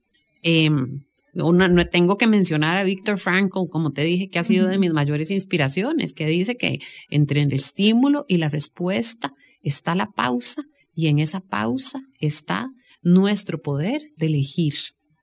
No, 1.34 1.54
tengo 1.86 2.18
que 2.18 2.28
mencionar 2.28 2.78
a 2.78 2.84
Víctor 2.84 3.18
Frankl, 3.18 3.68
como 3.70 3.92
te 3.92 4.04
dije, 4.04 4.30
que 4.30 4.40
ha 4.40 4.44
sido 4.44 4.68
de 4.68 4.78
mis 4.78 4.92
mayores 4.92 5.32
inspiraciones, 5.32 6.14
que 6.14 6.26
dice 6.26 6.56
que 6.56 6.80
entre 7.10 7.42
el 7.42 7.54
estímulo 7.54 8.26
y 8.28 8.38
la 8.38 8.50
respuesta 8.50 9.34
está 9.62 9.96
la 9.96 10.08
pausa 10.08 10.64
y 10.94 11.08
en 11.08 11.20
esa 11.20 11.42
pausa 11.42 12.02
está 12.20 12.70
nuestro 13.02 13.62
poder 13.62 14.02
de 14.18 14.26
elegir 14.26 14.74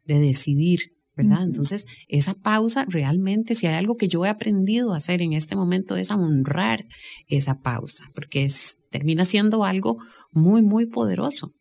de 0.06 0.20
decidir, 0.20 0.92
¿verdad? 1.16 1.42
Entonces, 1.42 1.86
esa 2.08 2.34
pausa 2.34 2.86
realmente, 2.88 3.54
si 3.54 3.66
hay 3.66 3.74
algo 3.74 3.96
que 3.96 4.08
yo 4.08 4.24
he 4.24 4.28
aprendido 4.28 4.92
a 4.92 4.98
hacer 4.98 5.22
en 5.22 5.32
este 5.32 5.56
momento 5.56 5.96
es 5.96 6.10
a 6.10 6.16
honrar 6.16 6.84
esa 7.26 7.60
pausa, 7.60 8.04
porque 8.14 8.44
es, 8.44 8.76
termina 8.90 9.24
siendo 9.24 9.64
algo 9.64 9.98
muy, 10.30 10.62
muy 10.62 10.86
poderoso. 10.86 11.52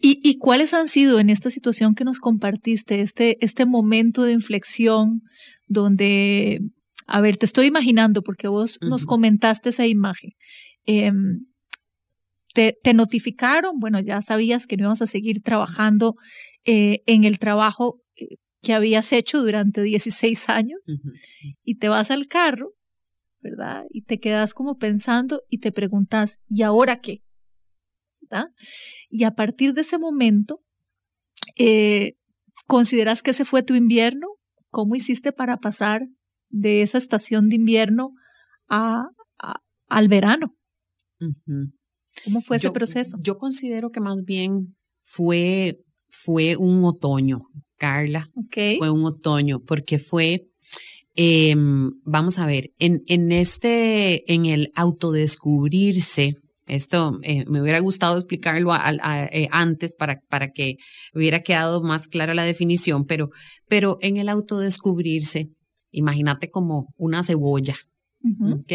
¿Y, 0.00 0.20
¿Y, 0.22 0.38
cuáles 0.38 0.72
han 0.72 0.88
sido 0.88 1.20
en 1.20 1.28
esta 1.28 1.50
situación 1.50 1.94
que 1.94 2.04
nos 2.04 2.18
compartiste, 2.18 3.02
este, 3.02 3.36
este 3.44 3.66
momento 3.66 4.22
de 4.22 4.32
inflexión 4.32 5.22
donde, 5.66 6.60
a 7.06 7.20
ver, 7.20 7.36
te 7.36 7.44
estoy 7.44 7.66
imaginando 7.66 8.22
porque 8.22 8.48
vos 8.48 8.78
nos 8.80 9.04
comentaste 9.04 9.68
esa 9.68 9.86
imagen. 9.86 10.30
Em, 10.86 11.46
te, 12.54 12.78
te, 12.82 12.94
notificaron, 12.94 13.78
bueno, 13.78 14.00
ya 14.00 14.22
sabías 14.22 14.66
que 14.66 14.76
no 14.76 14.84
ibas 14.84 15.02
a 15.02 15.06
seguir 15.06 15.42
trabajando 15.42 16.16
eh, 16.64 17.02
en 17.06 17.24
el 17.24 17.38
trabajo 17.38 18.02
eh, 18.16 18.36
que 18.62 18.74
habías 18.74 19.12
hecho 19.12 19.42
durante 19.42 19.82
16 19.82 20.48
años 20.48 20.80
y 21.62 21.76
te 21.76 21.88
vas 21.88 22.10
al 22.10 22.26
carro, 22.26 22.72
¿verdad? 23.42 23.84
Y 23.90 24.02
te 24.02 24.18
quedas 24.18 24.52
como 24.52 24.76
pensando 24.76 25.42
y 25.48 25.58
te 25.58 25.72
preguntas, 25.72 26.38
¿y 26.48 26.62
ahora 26.62 27.00
qué? 27.00 27.22
Y 29.08 29.24
a 29.24 29.32
partir 29.32 29.74
de 29.74 29.82
ese 29.82 29.98
momento, 29.98 30.60
eh, 31.56 32.14
¿consideras 32.66 33.22
que 33.22 33.30
ese 33.30 33.44
fue 33.44 33.62
tu 33.62 33.74
invierno? 33.74 34.28
¿Cómo 34.70 34.94
hiciste 34.94 35.32
para 35.32 35.58
pasar 35.58 36.06
de 36.48 36.82
esa 36.82 36.98
estación 36.98 37.48
de 37.48 37.56
invierno 37.56 38.12
a, 38.68 39.08
al 39.88 40.08
verano? 40.08 40.56
¿Cómo 42.24 42.40
fue 42.40 42.56
ese 42.56 42.70
proceso? 42.70 43.18
Yo 43.20 43.36
considero 43.36 43.90
que 43.90 44.00
más 44.00 44.24
bien 44.24 44.76
fue 45.02 45.80
fue 46.10 46.56
un 46.56 46.84
otoño, 46.84 47.42
Carla. 47.76 48.30
Fue 48.78 48.90
un 48.90 49.04
otoño, 49.04 49.60
porque 49.60 49.98
fue, 49.98 50.48
em, 51.14 51.92
vamos 52.04 52.38
a 52.38 52.46
ver, 52.46 52.72
en, 52.78 53.02
en 53.06 53.32
este, 53.32 54.30
en 54.32 54.46
el 54.46 54.72
autodescubrirse, 54.74 56.36
esto 56.70 57.18
eh, 57.22 57.44
me 57.46 57.60
hubiera 57.60 57.80
gustado 57.80 58.16
explicarlo 58.16 58.72
eh, 58.74 59.48
antes 59.50 59.94
para, 59.94 60.20
para 60.28 60.50
que 60.50 60.76
hubiera 61.14 61.40
quedado 61.40 61.82
más 61.82 62.08
clara 62.08 62.34
la 62.34 62.44
definición, 62.44 63.04
pero, 63.04 63.30
pero 63.68 63.98
en 64.00 64.16
el 64.16 64.28
autodescubrirse, 64.28 65.48
imagínate 65.90 66.50
como 66.50 66.94
una 66.96 67.22
cebolla, 67.22 67.76
¿ok? 68.52 68.72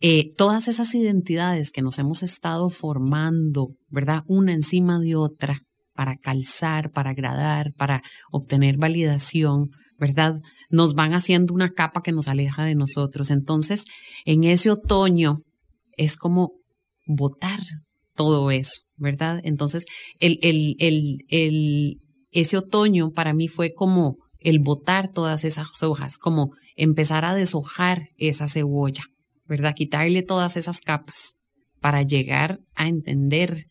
Eh, 0.00 0.34
todas 0.36 0.66
esas 0.66 0.94
identidades 0.94 1.70
que 1.70 1.82
nos 1.82 1.98
hemos 1.98 2.22
estado 2.22 2.70
formando, 2.70 3.68
¿verdad? 3.88 4.24
Una 4.26 4.52
encima 4.52 4.98
de 4.98 5.14
otra, 5.14 5.60
para 5.94 6.16
calzar, 6.16 6.90
para 6.90 7.10
agradar, 7.10 7.72
para 7.74 8.02
obtener 8.30 8.78
validación, 8.78 9.70
¿verdad? 9.98 10.40
Nos 10.70 10.94
van 10.94 11.14
haciendo 11.14 11.54
una 11.54 11.70
capa 11.70 12.02
que 12.02 12.10
nos 12.10 12.26
aleja 12.26 12.64
de 12.64 12.74
nosotros. 12.74 13.30
Entonces, 13.30 13.84
en 14.24 14.44
ese 14.44 14.70
otoño 14.70 15.38
es 15.96 16.16
como 16.16 16.50
botar 17.14 17.60
todo 18.14 18.50
eso, 18.50 18.82
¿verdad? 18.96 19.40
Entonces, 19.44 19.84
el, 20.20 20.38
el, 20.42 20.76
el, 20.78 21.18
el, 21.28 22.00
ese 22.30 22.56
otoño 22.56 23.10
para 23.10 23.34
mí 23.34 23.48
fue 23.48 23.72
como 23.72 24.16
el 24.38 24.58
botar 24.58 25.10
todas 25.10 25.44
esas 25.44 25.82
hojas, 25.82 26.18
como 26.18 26.50
empezar 26.76 27.24
a 27.24 27.34
deshojar 27.34 28.02
esa 28.16 28.48
cebolla, 28.48 29.04
¿verdad? 29.46 29.74
Quitarle 29.74 30.22
todas 30.22 30.56
esas 30.56 30.80
capas 30.80 31.34
para 31.80 32.02
llegar 32.02 32.60
a 32.74 32.88
entender 32.88 33.66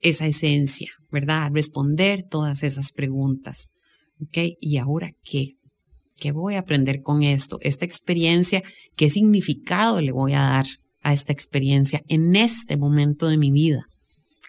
esa 0.00 0.26
esencia, 0.26 0.90
¿verdad? 1.10 1.50
Responder 1.52 2.24
todas 2.28 2.62
esas 2.62 2.92
preguntas. 2.92 3.70
¿Ok? 4.20 4.38
¿Y 4.60 4.76
ahora 4.76 5.12
qué? 5.24 5.54
¿Qué 6.16 6.30
voy 6.30 6.54
a 6.54 6.60
aprender 6.60 7.02
con 7.02 7.22
esto? 7.22 7.58
Esta 7.62 7.84
experiencia, 7.84 8.62
¿qué 8.96 9.08
significado 9.08 10.00
le 10.00 10.12
voy 10.12 10.34
a 10.34 10.40
dar 10.40 10.66
a 11.04 11.12
esta 11.12 11.32
experiencia 11.32 12.02
en 12.08 12.34
este 12.34 12.76
momento 12.76 13.28
de 13.28 13.38
mi 13.38 13.52
vida? 13.52 13.84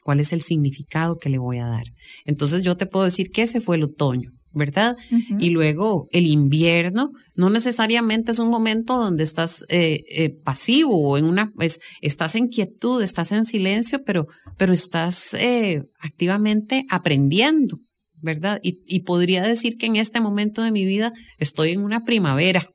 ¿Cuál 0.03 0.19
es 0.19 0.33
el 0.33 0.41
significado 0.41 1.17
que 1.17 1.29
le 1.29 1.37
voy 1.37 1.59
a 1.59 1.67
dar? 1.67 1.85
Entonces 2.25 2.63
yo 2.63 2.75
te 2.75 2.85
puedo 2.85 3.05
decir 3.05 3.29
que 3.29 3.43
ese 3.43 3.61
fue 3.61 3.75
el 3.75 3.83
otoño. 3.83 4.31
¿verdad? 4.55 4.95
Y 5.37 5.49
luego 5.49 6.07
el 6.11 6.25
invierno 6.25 7.11
no 7.35 7.49
necesariamente 7.49 8.31
es 8.31 8.39
un 8.39 8.49
momento 8.49 8.97
donde 8.97 9.23
estás 9.23 9.65
eh, 9.67 9.99
eh, 10.09 10.29
pasivo 10.43 10.97
o 10.97 11.17
en 11.17 11.25
una, 11.25 11.51
pues, 11.51 11.81
estás 12.01 12.35
en 12.35 12.47
quietud, 12.47 13.03
estás 13.03 13.33
en 13.33 13.45
silencio, 13.45 13.99
pero, 14.05 14.27
pero 14.57 14.71
estás 14.71 15.33
eh, 15.33 15.83
activamente 15.99 16.85
aprendiendo, 16.89 17.79
¿verdad? 18.21 18.59
Y, 18.63 19.01
podría 19.01 19.43
decir 19.43 19.75
que 19.77 19.87
en 19.87 19.97
este 19.97 20.21
momento 20.21 20.61
de 20.61 20.71
mi 20.71 20.85
vida 20.85 21.11
estoy 21.37 21.71
en 21.71 21.83
una 21.83 21.99
primavera, 22.05 22.69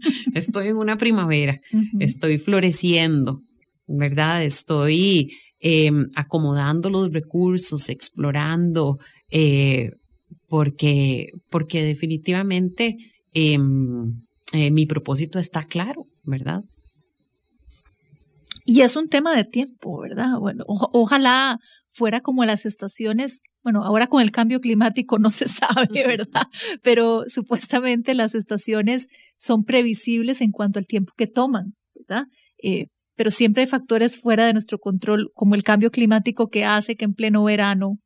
estoy 0.34 0.68
en 0.68 0.76
una 0.76 0.96
primavera, 0.96 1.60
estoy 1.98 2.38
floreciendo, 2.38 3.42
¿verdad? 3.86 4.44
Estoy 4.44 5.32
em, 5.60 6.10
acomodando 6.14 6.90
los 6.90 7.12
recursos, 7.12 7.88
explorando, 7.88 8.98
porque, 10.48 11.32
porque 11.50 11.82
definitivamente 11.82 12.96
em, 13.32 14.14
eh, 14.52 14.70
mi 14.70 14.86
propósito 14.86 15.38
está 15.38 15.62
claro, 15.64 16.04
¿verdad? 16.24 16.62
Y 18.64 18.82
es 18.82 18.96
un 18.96 19.08
tema 19.08 19.34
de 19.34 19.44
tiempo, 19.44 20.00
¿verdad? 20.00 20.38
Bueno, 20.38 20.64
ojalá 20.66 21.58
fuera 21.90 22.20
como 22.20 22.44
las 22.44 22.66
estaciones, 22.66 23.40
bueno, 23.68 23.84
ahora 23.84 24.06
con 24.06 24.22
el 24.22 24.30
cambio 24.30 24.60
climático 24.60 25.18
no 25.18 25.30
se 25.30 25.46
sabe, 25.48 26.06
¿verdad? 26.06 26.46
Pero 26.82 27.24
supuestamente 27.28 28.14
las 28.14 28.34
estaciones 28.34 29.08
son 29.36 29.64
previsibles 29.64 30.40
en 30.40 30.52
cuanto 30.52 30.78
al 30.78 30.86
tiempo 30.86 31.12
que 31.18 31.26
toman, 31.26 31.74
¿verdad? 31.94 32.24
Eh, 32.62 32.86
pero 33.14 33.30
siempre 33.30 33.64
hay 33.64 33.68
factores 33.68 34.18
fuera 34.18 34.46
de 34.46 34.54
nuestro 34.54 34.78
control, 34.78 35.30
como 35.34 35.54
el 35.54 35.64
cambio 35.64 35.90
climático 35.90 36.48
que 36.48 36.64
hace 36.64 36.96
que 36.96 37.04
en 37.04 37.12
pleno 37.12 37.44
verano 37.44 37.98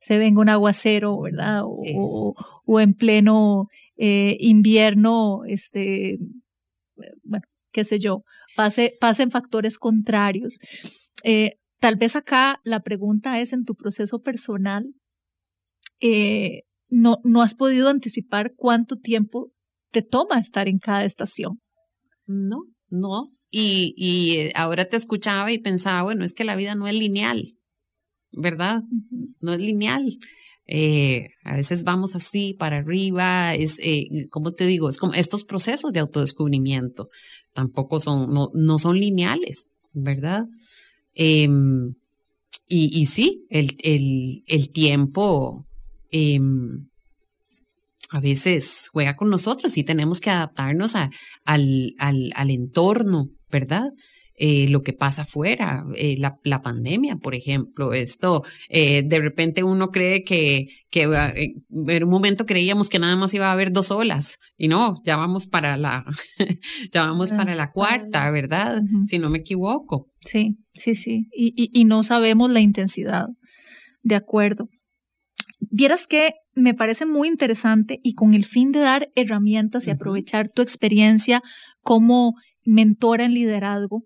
se 0.00 0.18
venga 0.18 0.40
un 0.40 0.48
aguacero, 0.48 1.20
¿verdad? 1.20 1.62
O, 1.64 2.34
o, 2.66 2.80
en 2.80 2.94
pleno 2.94 3.68
eh, 3.96 4.36
invierno, 4.40 5.44
este, 5.46 6.18
bueno, 7.22 7.44
qué 7.72 7.84
sé 7.84 8.00
yo, 8.00 8.24
pase, 8.56 8.96
pasen 9.00 9.30
factores 9.30 9.78
contrarios. 9.78 10.58
Eh, 11.22 11.52
tal 11.78 11.94
vez 11.96 12.16
acá 12.16 12.60
la 12.64 12.80
pregunta 12.80 13.38
es 13.38 13.52
en 13.52 13.64
tu 13.64 13.76
proceso 13.76 14.20
personal, 14.20 14.92
eh, 16.00 16.62
no, 16.88 17.18
no 17.24 17.42
has 17.42 17.54
podido 17.54 17.88
anticipar 17.88 18.52
cuánto 18.56 18.96
tiempo 18.96 19.52
te 19.90 20.02
toma 20.02 20.38
estar 20.38 20.68
en 20.68 20.78
cada 20.78 21.04
estación. 21.04 21.60
No, 22.26 22.64
no. 22.88 23.30
Y, 23.50 23.94
y 23.96 24.50
ahora 24.56 24.86
te 24.86 24.96
escuchaba 24.96 25.52
y 25.52 25.58
pensaba, 25.58 26.02
bueno, 26.02 26.24
es 26.24 26.34
que 26.34 26.44
la 26.44 26.56
vida 26.56 26.74
no 26.74 26.88
es 26.88 26.94
lineal. 26.94 27.54
¿verdad? 28.36 28.82
No 29.40 29.52
es 29.52 29.58
lineal. 29.58 30.18
Eh, 30.66 31.28
a 31.44 31.56
veces 31.56 31.84
vamos 31.84 32.16
así 32.16 32.54
para 32.54 32.78
arriba, 32.78 33.54
es, 33.54 33.78
eh, 33.82 34.28
como 34.30 34.52
te 34.52 34.66
digo, 34.66 34.88
es 34.88 34.96
como 34.96 35.12
estos 35.12 35.44
procesos 35.44 35.92
de 35.92 36.00
autodescubrimiento 36.00 37.10
tampoco 37.52 38.00
son, 38.00 38.32
no, 38.32 38.50
no 38.54 38.78
son 38.78 38.98
lineales, 38.98 39.68
¿verdad? 39.92 40.46
Em, 41.12 41.94
y, 42.66 42.98
y, 42.98 43.06
sí, 43.06 43.46
el, 43.50 43.76
el, 43.82 44.42
el 44.46 44.72
tiempo 44.72 45.66
em, 46.14 46.86
a 48.10 48.20
veces 48.20 48.88
juega 48.92 49.16
con 49.16 49.28
nosotros 49.28 49.76
y 49.76 49.82
tenemos 49.82 50.20
que 50.20 50.30
adaptarnos 50.30 50.94
a, 50.94 51.10
al, 51.44 51.94
al, 51.98 52.30
al 52.34 52.50
entorno, 52.50 53.30
¿verdad? 53.50 53.90
Eh, 54.36 54.66
lo 54.68 54.82
que 54.82 54.92
pasa 54.92 55.22
afuera, 55.22 55.84
eh, 55.94 56.16
la, 56.18 56.34
la, 56.42 56.60
pandemia, 56.60 57.16
por 57.16 57.36
ejemplo, 57.36 57.92
esto, 57.92 58.42
eh, 58.68 59.02
de 59.04 59.20
repente 59.20 59.62
uno 59.62 59.90
cree 59.90 60.24
que, 60.24 60.66
que 60.90 61.02
en 61.04 62.04
un 62.04 62.10
momento 62.10 62.44
creíamos 62.44 62.88
que 62.88 62.98
nada 62.98 63.14
más 63.14 63.32
iba 63.32 63.46
a 63.46 63.52
haber 63.52 63.70
dos 63.70 63.92
olas 63.92 64.38
y 64.58 64.66
no, 64.66 65.00
ya 65.04 65.16
vamos 65.16 65.46
para 65.46 65.76
la, 65.76 66.04
ya 66.92 67.06
vamos 67.06 67.30
para 67.30 67.54
la 67.54 67.70
cuarta, 67.70 68.28
¿verdad? 68.32 68.82
Si 69.06 69.20
no 69.20 69.30
me 69.30 69.38
equivoco. 69.38 70.08
Sí, 70.24 70.56
sí, 70.72 70.96
sí, 70.96 71.28
y, 71.32 71.54
y, 71.56 71.70
y 71.72 71.84
no 71.84 72.02
sabemos 72.02 72.50
la 72.50 72.60
intensidad, 72.60 73.26
de 74.02 74.16
acuerdo. 74.16 74.68
Vieras 75.60 76.06
que 76.06 76.34
me 76.54 76.74
parece 76.74 77.06
muy 77.06 77.28
interesante 77.28 78.00
y 78.02 78.14
con 78.14 78.34
el 78.34 78.44
fin 78.44 78.72
de 78.72 78.80
dar 78.80 79.08
herramientas 79.14 79.86
y 79.86 79.90
aprovechar 79.90 80.48
tu 80.48 80.62
experiencia 80.62 81.42
como 81.82 82.34
mentora 82.64 83.24
en 83.24 83.34
liderazgo, 83.34 84.04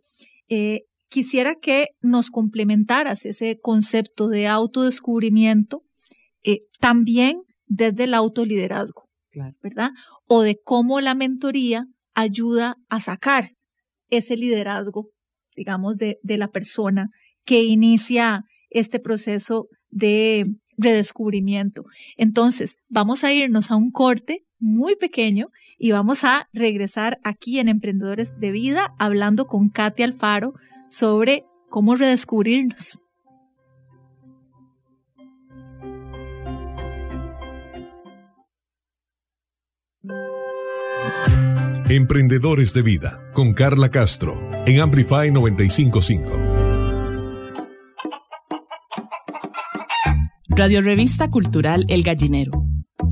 eh, 0.49 0.83
quisiera 1.09 1.55
que 1.55 1.89
nos 2.01 2.31
complementaras 2.31 3.25
ese 3.25 3.59
concepto 3.61 4.29
de 4.29 4.47
autodescubrimiento 4.47 5.83
eh, 6.43 6.61
también 6.81 7.43
desde 7.67 8.05
el 8.05 8.15
autoliderazgo, 8.15 9.09
¿verdad? 9.63 9.91
O 10.27 10.43
de 10.43 10.59
cómo 10.63 11.01
la 11.01 11.15
mentoría 11.15 11.85
ayuda 12.15 12.77
a 12.89 13.01
sacar 13.01 13.51
ese 14.09 14.37
liderazgo, 14.37 15.11
digamos, 15.55 15.97
de, 15.97 16.19
de 16.23 16.39
la 16.39 16.49
persona 16.49 17.09
que 17.45 17.63
inicia 17.63 18.45
este 18.71 19.01
proceso 19.01 19.69
de 19.91 20.47
redescubrimiento. 20.79 21.85
Entonces, 22.17 22.79
vamos 22.89 23.25
a 23.25 23.33
irnos 23.33 23.71
a 23.71 23.77
un 23.77 23.91
corte 23.91 24.45
muy 24.59 24.97
pequeño 24.97 25.51
y 25.79 25.93
vamos 25.93 26.25
a 26.25 26.49
regresar 26.53 27.19
aquí 27.23 27.59
en 27.59 27.69
Emprendedores 27.69 28.39
de 28.41 28.51
Vida 28.51 28.95
hablando 28.99 29.47
con 29.47 29.69
Katia 29.69 30.07
Alfaro 30.07 30.55
sobre 30.89 31.45
cómo 31.69 31.97
redescubrirnos. 31.97 32.99
Emprendedores 41.91 42.75
de 42.75 42.83
Vida 42.83 43.31
con 43.33 43.55
Carla 43.55 43.91
Castro 43.91 44.39
en 44.67 44.81
Amplify 44.81 45.31
955. 45.31 46.58
Radio 50.59 50.83
Revista 50.83 51.31
Cultural 51.31 51.85
El 51.87 52.03
Gallinero. 52.03 52.65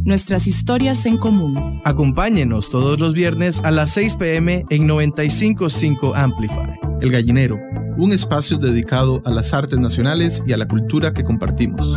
Nuestras 0.03 0.49
historias 0.49 1.07
en 1.07 1.17
común. 1.17 1.81
Acompáñenos 1.85 2.71
todos 2.71 2.99
los 2.99 3.13
viernes 3.13 3.61
a 3.63 3.71
las 3.71 3.93
6 3.93 4.17
pm 4.17 4.65
en 4.69 4.89
955 4.89 6.17
Amplify. 6.17 6.77
El 7.01 7.13
Gallinero, 7.13 7.57
un 7.99 8.11
espacio 8.11 8.59
dedicado 8.59 9.23
a 9.25 9.31
las 9.31 9.55
artes 9.55 9.79
nacionales 9.79 10.43
y 10.45 10.55
a 10.55 10.57
la 10.57 10.67
cultura 10.67 11.15
que 11.15 11.23
compartimos. 11.23 11.97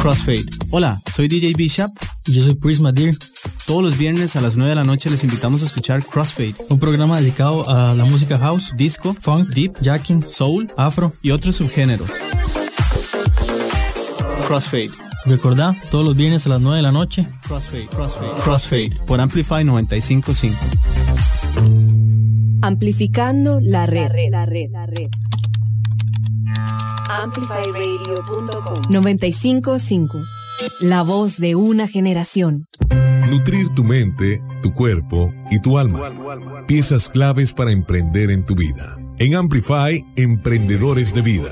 Crossfade. 0.00 0.46
Hola, 0.70 1.02
soy 1.12 1.26
DJ 1.26 1.54
Bishop 1.56 1.90
y 2.26 2.34
yo 2.34 2.42
soy 2.42 2.54
Prisma 2.54 2.92
Deer. 2.92 3.16
Todos 3.66 3.82
los 3.82 3.98
viernes 3.98 4.36
a 4.36 4.40
las 4.40 4.54
9 4.54 4.68
de 4.68 4.76
la 4.76 4.84
noche 4.84 5.10
les 5.10 5.24
invitamos 5.24 5.62
a 5.62 5.66
escuchar 5.66 6.04
Crossfade, 6.04 6.54
un 6.68 6.78
programa 6.78 7.20
dedicado 7.20 7.68
a 7.68 7.92
la 7.92 8.04
música 8.04 8.38
house, 8.38 8.72
disco, 8.76 9.16
funk, 9.20 9.48
deep, 9.48 9.72
jacking, 9.80 10.22
soul, 10.22 10.70
afro 10.76 11.12
y 11.22 11.32
otros 11.32 11.56
subgéneros. 11.56 12.08
Crossfade. 14.50 14.90
Recordá, 15.26 15.76
todos 15.92 16.04
los 16.04 16.16
viernes 16.16 16.44
a 16.44 16.48
las 16.48 16.60
9 16.60 16.78
de 16.78 16.82
la 16.82 16.90
noche. 16.90 17.24
Crossfade, 17.46 17.86
Crossfade, 17.86 18.32
Crossfade 18.42 18.90
por 19.06 19.20
Amplify 19.20 19.62
955. 19.62 20.56
Amplificando 22.60 23.60
la 23.62 23.86
red. 23.86 24.10
La 24.30 24.46
red, 24.46 24.70
la 24.72 24.86
red, 24.86 25.08
Amplifyradio.com 27.08 28.80
955. 28.88 30.18
La 30.80 31.02
voz 31.02 31.36
de 31.36 31.54
una 31.54 31.86
generación. 31.86 32.66
Nutrir 33.30 33.68
tu 33.68 33.84
mente, 33.84 34.42
tu 34.64 34.74
cuerpo 34.74 35.32
y 35.52 35.60
tu 35.60 35.78
alma. 35.78 36.10
Piezas 36.66 37.08
claves 37.08 37.52
para 37.52 37.70
emprender 37.70 38.32
en 38.32 38.44
tu 38.44 38.56
vida. 38.56 38.98
En 39.18 39.36
Amplify, 39.36 40.04
Emprendedores 40.16 41.14
de 41.14 41.22
Vida. 41.22 41.50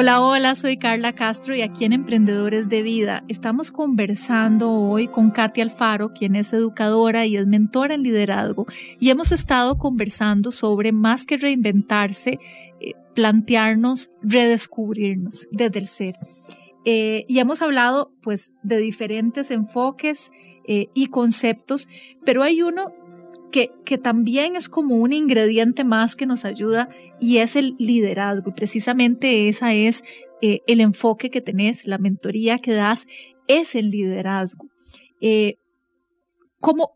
Hola, 0.00 0.20
hola, 0.20 0.54
soy 0.54 0.76
Carla 0.76 1.12
Castro 1.12 1.56
y 1.56 1.62
aquí 1.62 1.84
en 1.84 1.92
Emprendedores 1.92 2.68
de 2.68 2.82
Vida 2.82 3.24
estamos 3.26 3.72
conversando 3.72 4.70
hoy 4.70 5.08
con 5.08 5.32
Katia 5.32 5.64
Alfaro, 5.64 6.12
quien 6.12 6.36
es 6.36 6.52
educadora 6.52 7.26
y 7.26 7.36
es 7.36 7.48
mentora 7.48 7.94
en 7.94 8.04
liderazgo, 8.04 8.68
y 9.00 9.10
hemos 9.10 9.32
estado 9.32 9.76
conversando 9.76 10.52
sobre 10.52 10.92
más 10.92 11.26
que 11.26 11.36
reinventarse, 11.36 12.38
eh, 12.80 12.92
plantearnos, 13.16 14.12
redescubrirnos 14.22 15.48
desde 15.50 15.80
el 15.80 15.88
ser. 15.88 16.16
Eh, 16.84 17.24
y 17.26 17.40
hemos 17.40 17.60
hablado 17.60 18.12
pues 18.22 18.52
de 18.62 18.76
diferentes 18.76 19.50
enfoques 19.50 20.30
eh, 20.68 20.90
y 20.94 21.08
conceptos, 21.08 21.88
pero 22.24 22.44
hay 22.44 22.62
uno 22.62 22.94
que, 23.50 23.72
que 23.84 23.98
también 23.98 24.56
es 24.56 24.68
como 24.68 24.96
un 24.96 25.12
ingrediente 25.12 25.84
más 25.84 26.16
que 26.16 26.26
nos 26.26 26.44
ayuda 26.44 26.88
y 27.20 27.38
es 27.38 27.56
el 27.56 27.74
liderazgo. 27.78 28.54
Precisamente 28.54 29.48
esa 29.48 29.74
es 29.74 30.04
eh, 30.40 30.60
el 30.66 30.80
enfoque 30.80 31.30
que 31.30 31.40
tenés, 31.40 31.86
la 31.86 31.98
mentoría 31.98 32.58
que 32.58 32.72
das 32.72 33.06
es 33.48 33.74
el 33.74 33.90
liderazgo. 33.90 34.68
Eh, 35.20 35.56
como, 36.60 36.94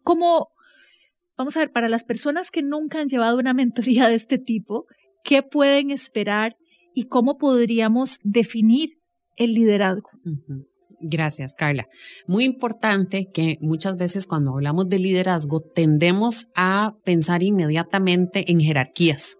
vamos 1.36 1.56
a 1.56 1.60
ver, 1.60 1.72
para 1.72 1.88
las 1.88 2.04
personas 2.04 2.50
que 2.50 2.62
nunca 2.62 3.00
han 3.00 3.08
llevado 3.08 3.38
una 3.38 3.54
mentoría 3.54 4.08
de 4.08 4.14
este 4.14 4.38
tipo, 4.38 4.86
¿qué 5.24 5.42
pueden 5.42 5.90
esperar 5.90 6.56
y 6.94 7.04
cómo 7.04 7.38
podríamos 7.38 8.18
definir 8.22 8.98
el 9.36 9.54
liderazgo? 9.54 10.10
Gracias, 11.02 11.54
Carla. 11.54 11.88
Muy 12.26 12.44
importante 12.44 13.26
que 13.32 13.58
muchas 13.60 13.96
veces 13.96 14.26
cuando 14.26 14.52
hablamos 14.52 14.88
de 14.88 15.00
liderazgo 15.00 15.60
tendemos 15.60 16.48
a 16.54 16.94
pensar 17.04 17.42
inmediatamente 17.42 18.50
en 18.52 18.60
jerarquías 18.60 19.36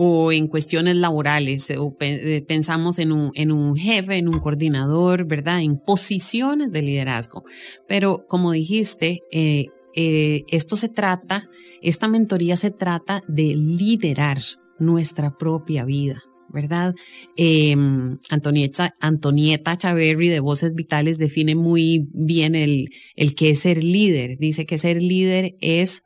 o 0.00 0.30
en 0.30 0.46
cuestiones 0.46 0.94
laborales, 0.96 1.72
o 1.76 1.96
eh, 2.00 2.44
pensamos 2.46 2.98
en 2.98 3.10
un, 3.10 3.32
en 3.34 3.50
un 3.50 3.76
jefe, 3.76 4.16
en 4.16 4.28
un 4.28 4.38
coordinador, 4.38 5.24
¿verdad? 5.24 5.60
En 5.60 5.76
posiciones 5.76 6.70
de 6.70 6.82
liderazgo. 6.82 7.44
Pero 7.88 8.24
como 8.28 8.52
dijiste, 8.52 9.22
eh, 9.32 9.66
eh, 9.96 10.44
esto 10.48 10.76
se 10.76 10.88
trata, 10.88 11.48
esta 11.82 12.06
mentoría 12.06 12.56
se 12.56 12.70
trata 12.70 13.22
de 13.26 13.56
liderar 13.56 14.38
nuestra 14.78 15.36
propia 15.36 15.84
vida. 15.84 16.22
¿Verdad? 16.52 16.94
Em, 17.36 18.18
Antonieta, 18.30 18.94
Antonieta 19.00 19.76
Chaverri 19.76 20.28
de 20.28 20.40
Voces 20.40 20.74
Vitales 20.74 21.18
define 21.18 21.54
muy 21.54 22.08
bien 22.12 22.54
el, 22.54 22.88
el 23.16 23.34
qué 23.34 23.50
es 23.50 23.60
ser 23.60 23.82
líder. 23.84 24.38
Dice 24.38 24.66
que 24.66 24.78
ser 24.78 25.02
líder 25.02 25.54
es 25.60 26.02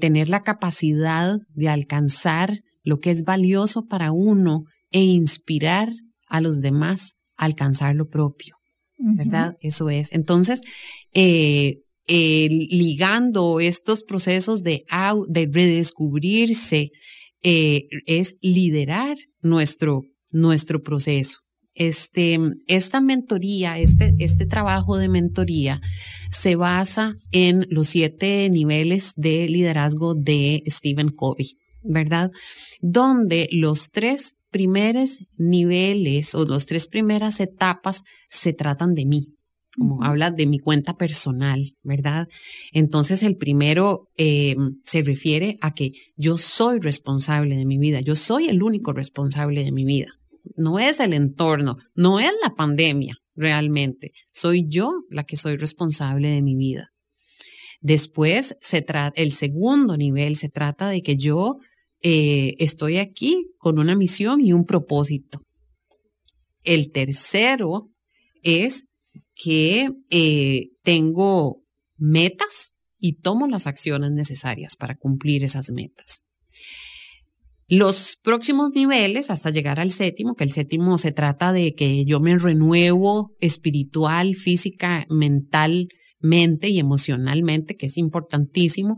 tener 0.00 0.28
la 0.28 0.42
capacidad 0.42 1.38
de 1.54 1.68
alcanzar 1.68 2.58
lo 2.82 2.98
que 2.98 3.10
es 3.10 3.22
valioso 3.22 3.86
para 3.86 4.10
uno 4.10 4.64
e 4.90 5.02
inspirar 5.02 5.90
a 6.26 6.40
los 6.40 6.60
demás 6.60 7.12
a 7.36 7.44
alcanzar 7.44 7.94
lo 7.94 8.08
propio, 8.08 8.56
¿verdad? 8.98 9.56
Eso 9.60 9.90
es. 9.90 10.12
Entonces, 10.12 10.60
eh, 11.12 11.78
ligando 12.06 13.60
estos 13.60 14.02
procesos 14.02 14.62
de, 14.62 14.84
de 15.28 15.48
redescubrirse, 15.52 16.90
eh, 17.42 17.86
es 18.06 18.36
liderar 18.42 19.16
nuestro, 19.42 20.02
nuestro 20.30 20.82
proceso. 20.82 21.38
Este, 21.74 22.38
esta 22.66 23.00
mentoría, 23.00 23.78
este, 23.78 24.14
este 24.18 24.44
trabajo 24.44 24.96
de 24.96 25.08
mentoría 25.08 25.80
se 26.30 26.56
basa 26.56 27.14
en 27.30 27.66
los 27.70 27.88
siete 27.88 28.50
niveles 28.50 29.12
de 29.16 29.48
liderazgo 29.48 30.14
de 30.14 30.62
Stephen 30.66 31.10
Covey, 31.10 31.56
¿verdad? 31.82 32.30
donde 32.80 33.48
los 33.52 33.90
tres 33.90 34.34
primeros 34.50 35.18
niveles 35.36 36.34
o 36.34 36.44
las 36.44 36.66
tres 36.66 36.88
primeras 36.88 37.40
etapas 37.40 38.02
se 38.28 38.52
tratan 38.52 38.94
de 38.94 39.06
mí, 39.06 39.34
como 39.76 40.02
habla 40.02 40.30
de 40.30 40.46
mi 40.46 40.58
cuenta 40.58 40.96
personal, 40.96 41.74
¿verdad? 41.82 42.28
Entonces 42.72 43.22
el 43.22 43.36
primero 43.36 44.08
eh, 44.16 44.56
se 44.84 45.02
refiere 45.02 45.58
a 45.60 45.72
que 45.72 45.92
yo 46.16 46.38
soy 46.38 46.80
responsable 46.80 47.56
de 47.56 47.66
mi 47.66 47.78
vida, 47.78 48.00
yo 48.00 48.14
soy 48.14 48.48
el 48.48 48.62
único 48.62 48.92
responsable 48.92 49.64
de 49.64 49.72
mi 49.72 49.84
vida. 49.84 50.08
No 50.56 50.78
es 50.78 51.00
el 51.00 51.12
entorno, 51.12 51.76
no 51.94 52.18
es 52.18 52.32
la 52.42 52.50
pandemia 52.50 53.16
realmente, 53.36 54.12
soy 54.32 54.66
yo 54.68 54.92
la 55.08 55.24
que 55.24 55.36
soy 55.36 55.56
responsable 55.56 56.30
de 56.30 56.42
mi 56.42 56.56
vida. 56.56 56.90
Después, 57.80 58.56
se 58.60 58.82
trata, 58.82 59.20
el 59.20 59.32
segundo 59.32 59.96
nivel 59.96 60.36
se 60.36 60.50
trata 60.50 60.90
de 60.90 61.00
que 61.00 61.16
yo 61.16 61.56
eh, 62.02 62.54
estoy 62.58 62.98
aquí 62.98 63.46
con 63.56 63.78
una 63.78 63.94
misión 63.94 64.44
y 64.44 64.52
un 64.52 64.66
propósito. 64.66 65.40
El 66.62 66.92
tercero 66.92 67.88
es 68.42 68.84
que 69.42 69.90
eh, 70.10 70.70
tengo 70.82 71.62
metas 71.96 72.72
y 72.98 73.14
tomo 73.20 73.46
las 73.46 73.66
acciones 73.66 74.10
necesarias 74.10 74.76
para 74.76 74.96
cumplir 74.96 75.44
esas 75.44 75.70
metas. 75.70 76.22
Los 77.66 78.18
próximos 78.22 78.70
niveles, 78.74 79.30
hasta 79.30 79.50
llegar 79.50 79.78
al 79.78 79.92
séptimo, 79.92 80.34
que 80.34 80.44
el 80.44 80.52
séptimo 80.52 80.98
se 80.98 81.12
trata 81.12 81.52
de 81.52 81.74
que 81.74 82.04
yo 82.04 82.20
me 82.20 82.36
renuevo 82.36 83.34
espiritual, 83.40 84.34
física, 84.34 85.06
mentalmente 85.08 86.68
y 86.68 86.78
emocionalmente, 86.78 87.76
que 87.76 87.86
es 87.86 87.96
importantísimo. 87.96 88.96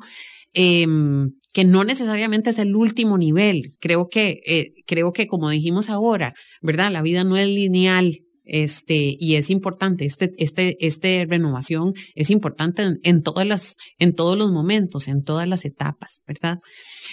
Em, 0.54 1.32
que 1.54 1.64
no 1.64 1.84
necesariamente 1.84 2.50
es 2.50 2.58
el 2.58 2.74
último 2.74 3.18
nivel. 3.18 3.76
Creo 3.78 4.08
que, 4.08 4.40
eh, 4.46 4.72
creo 4.86 5.12
que 5.12 5.26
como 5.26 5.50
dijimos 5.50 5.90
ahora, 5.90 6.34
¿verdad? 6.62 6.90
La 6.90 7.02
vida 7.02 7.24
no 7.24 7.36
es 7.36 7.48
lineal. 7.48 8.18
Este, 8.44 9.16
y 9.18 9.36
es 9.36 9.50
importante, 9.50 10.04
este, 10.04 10.32
este, 10.36 10.76
este 10.84 11.26
renovación 11.28 11.94
es 12.14 12.30
importante 12.30 12.98
en, 13.02 13.22
todas 13.22 13.46
las, 13.46 13.76
en 13.98 14.14
todos 14.14 14.36
los 14.36 14.50
momentos, 14.50 15.08
en 15.08 15.22
todas 15.22 15.46
las 15.46 15.64
etapas, 15.64 16.22
¿verdad? 16.26 16.58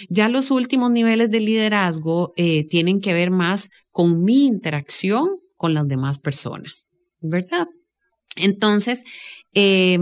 Ya 0.08 0.28
los 0.28 0.50
últimos 0.50 0.90
niveles 0.90 1.30
de 1.30 1.40
liderazgo 1.40 2.32
eh, 2.36 2.66
tienen 2.66 3.00
que 3.00 3.14
ver 3.14 3.30
más 3.30 3.68
con 3.90 4.22
mi 4.22 4.46
interacción 4.46 5.28
con 5.56 5.74
las 5.74 5.86
demás 5.86 6.18
personas, 6.18 6.86
¿verdad? 7.20 7.66
Entonces, 8.36 9.04
eh, 9.54 9.98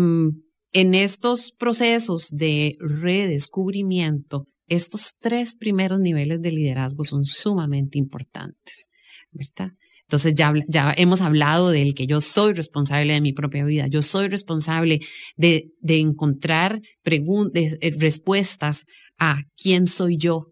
en 0.72 0.94
estos 0.94 1.52
procesos 1.52 2.28
de 2.30 2.76
redescubrimiento 2.80 4.46
estos 4.68 5.14
tres 5.18 5.54
primeros 5.54 5.98
niveles 5.98 6.40
de 6.42 6.52
liderazgo 6.52 7.02
son 7.02 7.24
sumamente 7.24 7.98
importantes, 7.98 8.88
¿verdad? 9.30 9.72
Entonces 10.08 10.34
ya, 10.34 10.54
ya 10.68 10.94
hemos 10.96 11.20
hablado 11.20 11.68
del 11.68 11.94
que 11.94 12.06
yo 12.06 12.22
soy 12.22 12.54
responsable 12.54 13.12
de 13.12 13.20
mi 13.20 13.34
propia 13.34 13.66
vida, 13.66 13.88
yo 13.88 14.00
soy 14.00 14.28
responsable 14.28 15.00
de, 15.36 15.68
de 15.82 15.98
encontrar 15.98 16.80
eh, 17.04 17.92
respuestas 17.98 18.84
a 19.18 19.42
quién 19.62 19.86
soy 19.86 20.16
yo, 20.16 20.46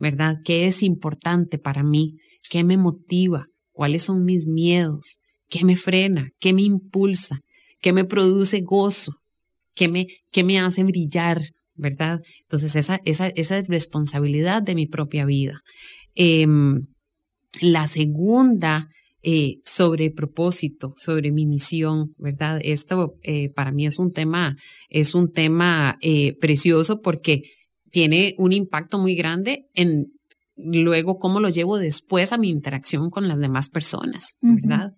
¿verdad? 0.00 0.38
¿Qué 0.44 0.66
es 0.66 0.82
importante 0.82 1.58
para 1.58 1.84
mí? 1.84 2.14
¿Qué 2.50 2.64
me 2.64 2.76
motiva? 2.76 3.46
¿Cuáles 3.72 4.02
son 4.02 4.24
mis 4.24 4.46
miedos? 4.46 5.18
¿Qué 5.48 5.64
me 5.64 5.76
frena? 5.76 6.30
¿Qué 6.40 6.52
me 6.52 6.62
impulsa? 6.62 7.38
¿Qué 7.80 7.92
me 7.92 8.04
produce 8.04 8.62
gozo? 8.62 9.12
¿Qué 9.76 9.86
me, 9.86 10.08
qué 10.32 10.42
me 10.42 10.58
hace 10.58 10.82
brillar? 10.82 11.40
¿Verdad? 11.76 12.18
Entonces 12.40 12.74
esa, 12.74 12.98
esa, 13.04 13.28
esa 13.28 13.58
es 13.58 13.68
responsabilidad 13.68 14.60
de 14.60 14.74
mi 14.74 14.88
propia 14.88 15.24
vida. 15.24 15.60
Em, 16.16 16.88
la 17.60 17.86
segunda, 17.86 18.88
eh, 19.22 19.56
sobre 19.64 20.12
propósito, 20.12 20.92
sobre 20.96 21.32
mi 21.32 21.44
misión, 21.44 22.14
¿verdad? 22.18 22.60
Esto 22.62 23.16
eh, 23.22 23.50
para 23.50 23.72
mí 23.72 23.84
es 23.84 23.98
un 23.98 24.12
tema, 24.12 24.56
es 24.88 25.14
un 25.14 25.32
tema 25.32 25.98
eh, 26.00 26.36
precioso 26.38 27.00
porque 27.00 27.42
tiene 27.90 28.34
un 28.38 28.52
impacto 28.52 28.98
muy 28.98 29.16
grande 29.16 29.66
en 29.74 30.06
luego 30.56 31.18
cómo 31.18 31.40
lo 31.40 31.48
llevo 31.48 31.78
después 31.78 32.32
a 32.32 32.38
mi 32.38 32.48
interacción 32.48 33.10
con 33.10 33.26
las 33.26 33.38
demás 33.38 33.70
personas, 33.70 34.36
¿verdad? 34.40 34.92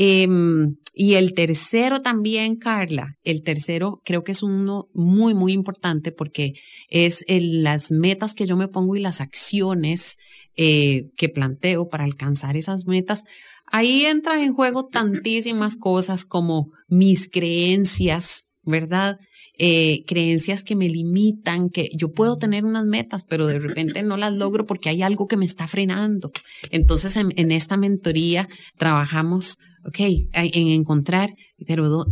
Em, 0.00 0.76
y 0.94 1.14
el 1.14 1.34
tercero 1.34 2.02
también, 2.02 2.54
Carla, 2.54 3.16
el 3.24 3.42
tercero 3.42 4.00
creo 4.04 4.22
que 4.22 4.30
es 4.30 4.44
uno 4.44 4.86
muy, 4.94 5.34
muy 5.34 5.52
importante 5.52 6.12
porque 6.12 6.52
es 6.88 7.24
las 7.28 7.90
metas 7.90 8.36
que 8.36 8.46
yo 8.46 8.56
me 8.56 8.68
pongo 8.68 8.94
y 8.94 9.00
las 9.00 9.20
acciones 9.20 10.16
eh, 10.56 11.06
que 11.16 11.28
planteo 11.28 11.88
para 11.88 12.04
alcanzar 12.04 12.56
esas 12.56 12.86
metas. 12.86 13.24
Ahí 13.66 14.04
entran 14.04 14.38
en 14.38 14.54
juego 14.54 14.86
tantísimas 14.86 15.74
cosas 15.74 16.24
como 16.24 16.70
mis 16.86 17.28
creencias, 17.28 18.44
¿verdad? 18.62 19.18
Eh, 19.60 20.04
creencias 20.06 20.62
que 20.62 20.76
me 20.76 20.88
limitan, 20.88 21.68
que 21.70 21.88
yo 21.92 22.12
puedo 22.12 22.36
tener 22.36 22.64
unas 22.64 22.84
metas, 22.84 23.24
pero 23.24 23.48
de 23.48 23.58
repente 23.58 24.04
no 24.04 24.16
las 24.16 24.32
logro 24.32 24.64
porque 24.64 24.88
hay 24.88 25.02
algo 25.02 25.26
que 25.26 25.36
me 25.36 25.44
está 25.44 25.66
frenando. 25.66 26.30
Entonces, 26.70 27.16
en, 27.16 27.50
esta 27.50 27.76
mentoría 27.76 28.46
trabajamos, 28.76 29.58
ok, 29.84 30.00
en 30.32 30.68
encontrar, 30.68 31.34
pero 31.66 32.06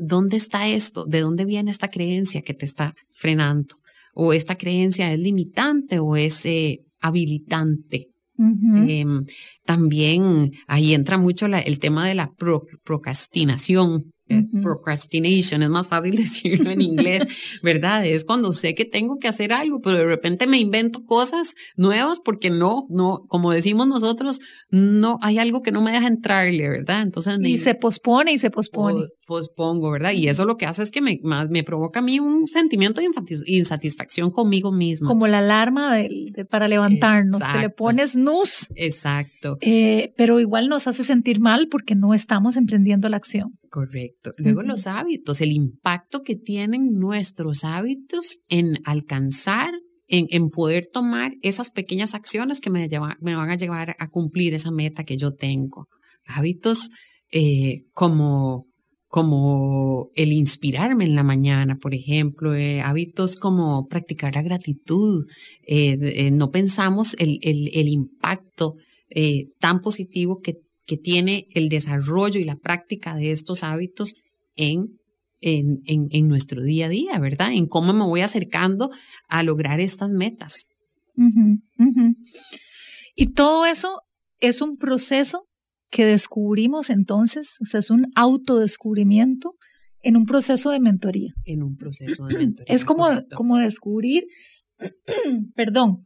¿dónde 0.00 0.36
está 0.36 0.68
esto? 0.68 1.04
¿De 1.04 1.20
dónde 1.20 1.44
viene 1.44 1.70
esta 1.70 1.88
creencia 1.88 2.42
que 2.42 2.54
te 2.54 2.64
está 2.64 2.94
frenando? 3.12 3.76
¿O 4.14 4.32
esta 4.32 4.56
creencia 4.56 5.12
es 5.12 5.18
limitante 5.18 5.98
o 5.98 6.16
es 6.16 6.44
eh, 6.46 6.80
habilitante? 7.00 8.08
Em, 8.88 9.26
también 9.66 10.52
ahí 10.66 10.94
entra 10.94 11.18
mucho 11.18 11.44
el 11.46 11.78
tema 11.78 12.08
de 12.08 12.14
la 12.14 12.30
procrastinación, 12.84 14.12
Procrastination, 14.62 15.62
es 15.62 15.70
más 15.70 15.88
fácil 15.88 16.16
decirlo 16.16 16.70
en 16.70 16.80
inglés, 16.80 17.26
¿verdad? 17.62 18.06
Es 18.06 18.24
cuando 18.24 18.52
sé 18.52 18.74
que 18.74 18.84
tengo 18.84 19.18
que 19.18 19.28
hacer 19.28 19.52
algo, 19.52 19.80
pero 19.80 19.96
de 19.96 20.06
repente 20.06 20.46
me 20.46 20.58
invento 20.58 21.04
cosas 21.04 21.54
nuevas 21.76 22.20
porque 22.20 22.50
no, 22.50 22.86
no, 22.90 23.24
como 23.28 23.52
decimos 23.52 23.86
nosotros, 23.88 24.40
no 24.70 25.18
hay 25.22 25.38
algo 25.38 25.62
que 25.62 25.72
no 25.72 25.80
me 25.80 25.92
deja 25.92 26.06
entrarle, 26.06 26.68
¿verdad? 26.68 27.02
Entonces 27.02 27.38
y 27.42 27.58
se 27.58 27.74
pospone 27.74 28.32
y 28.32 28.38
se 28.38 28.50
pospone. 28.50 29.06
Pospongo, 29.26 29.90
¿verdad? 29.92 30.12
Y 30.12 30.28
eso 30.28 30.44
lo 30.44 30.56
que 30.56 30.66
hace 30.66 30.82
es 30.82 30.90
que 30.90 31.00
me, 31.00 31.20
me 31.22 31.62
provoca 31.62 32.00
a 32.00 32.02
mí 32.02 32.18
un 32.18 32.48
sentimiento 32.48 33.00
de 33.00 33.08
insatisfacción 33.46 34.30
conmigo 34.30 34.72
mismo. 34.72 35.08
Como 35.08 35.26
la 35.26 35.38
alarma 35.38 35.94
de, 35.94 36.46
para 36.50 36.68
levantarnos, 36.68 37.40
se 37.40 37.58
le 37.58 37.70
pone 37.70 38.06
snooze. 38.06 38.66
Exacto. 38.74 39.58
Eh, 39.60 40.12
pero 40.16 40.40
igual 40.40 40.68
nos 40.68 40.86
hace 40.86 41.04
sentir 41.04 41.40
mal 41.40 41.68
porque 41.68 41.94
no 41.94 42.14
estamos 42.14 42.56
emprendiendo 42.56 43.08
la 43.08 43.16
acción. 43.16 43.59
Correcto. 43.70 44.34
Luego 44.36 44.62
los 44.62 44.88
hábitos, 44.88 45.40
el 45.40 45.52
impacto 45.52 46.22
que 46.22 46.34
tienen 46.34 46.98
nuestros 46.98 47.62
hábitos 47.62 48.40
en 48.48 48.78
alcanzar, 48.84 49.70
en, 50.08 50.26
en 50.30 50.50
poder 50.50 50.88
tomar 50.92 51.34
esas 51.40 51.70
pequeñas 51.70 52.14
acciones 52.14 52.60
que 52.60 52.68
me, 52.68 52.88
me 53.20 53.36
van 53.36 53.50
a 53.50 53.54
llevar 53.54 53.94
a 53.96 54.08
cumplir 54.08 54.54
esa 54.54 54.72
meta 54.72 55.04
que 55.04 55.16
yo 55.16 55.34
tengo. 55.34 55.86
Hábitos 56.26 56.90
eh, 57.32 57.84
como 57.92 58.66
como 59.06 60.10
el 60.14 60.32
inspirarme 60.32 61.04
en 61.04 61.16
la 61.16 61.24
mañana, 61.24 61.74
por 61.74 61.94
ejemplo, 61.94 62.54
eh, 62.54 62.80
hábitos 62.80 63.34
como 63.34 63.86
practicar 63.86 64.36
la 64.36 64.42
gratitud. 64.42 65.24
Eh, 65.66 66.30
no 66.30 66.50
pensamos 66.52 67.16
el, 67.18 67.40
el, 67.42 67.70
el 67.74 67.88
impacto 67.88 68.74
tan 69.58 69.80
positivo 69.80 70.38
que 70.38 70.58
que 70.90 70.96
tiene 70.96 71.46
el 71.54 71.68
desarrollo 71.68 72.40
y 72.40 72.44
la 72.44 72.56
práctica 72.56 73.14
de 73.14 73.30
estos 73.30 73.62
hábitos 73.62 74.16
en, 74.56 74.88
en, 75.40 75.78
en, 75.86 76.26
nuestro 76.26 76.64
día 76.64 76.86
a 76.86 76.88
día, 76.88 77.16
¿verdad? 77.20 77.52
En 77.52 77.68
cómo 77.68 77.92
me 77.92 78.04
voy 78.04 78.22
acercando 78.22 78.90
a 79.28 79.44
lograr 79.44 79.78
estas 79.78 80.10
metas. 80.10 80.66
Y 83.14 83.34
todo 83.34 83.66
eso 83.66 84.00
es 84.40 84.60
un 84.62 84.78
proceso 84.78 85.46
que 85.92 86.04
descubrimos 86.04 86.90
entonces, 86.90 87.54
o 87.62 87.66
sea, 87.66 87.78
es 87.78 87.90
un 87.90 88.06
autodescubrimiento 88.16 89.54
en 90.02 90.16
un 90.16 90.26
proceso 90.26 90.70
de 90.70 90.80
mentoría. 90.80 91.32
En 91.44 91.62
un 91.62 91.76
proceso 91.76 92.26
de 92.26 92.36
mentoría. 92.38 92.74
Es 92.74 92.84
como, 92.84 93.06
como 93.36 93.58
descubrir, 93.58 94.24
perdón, 95.54 95.98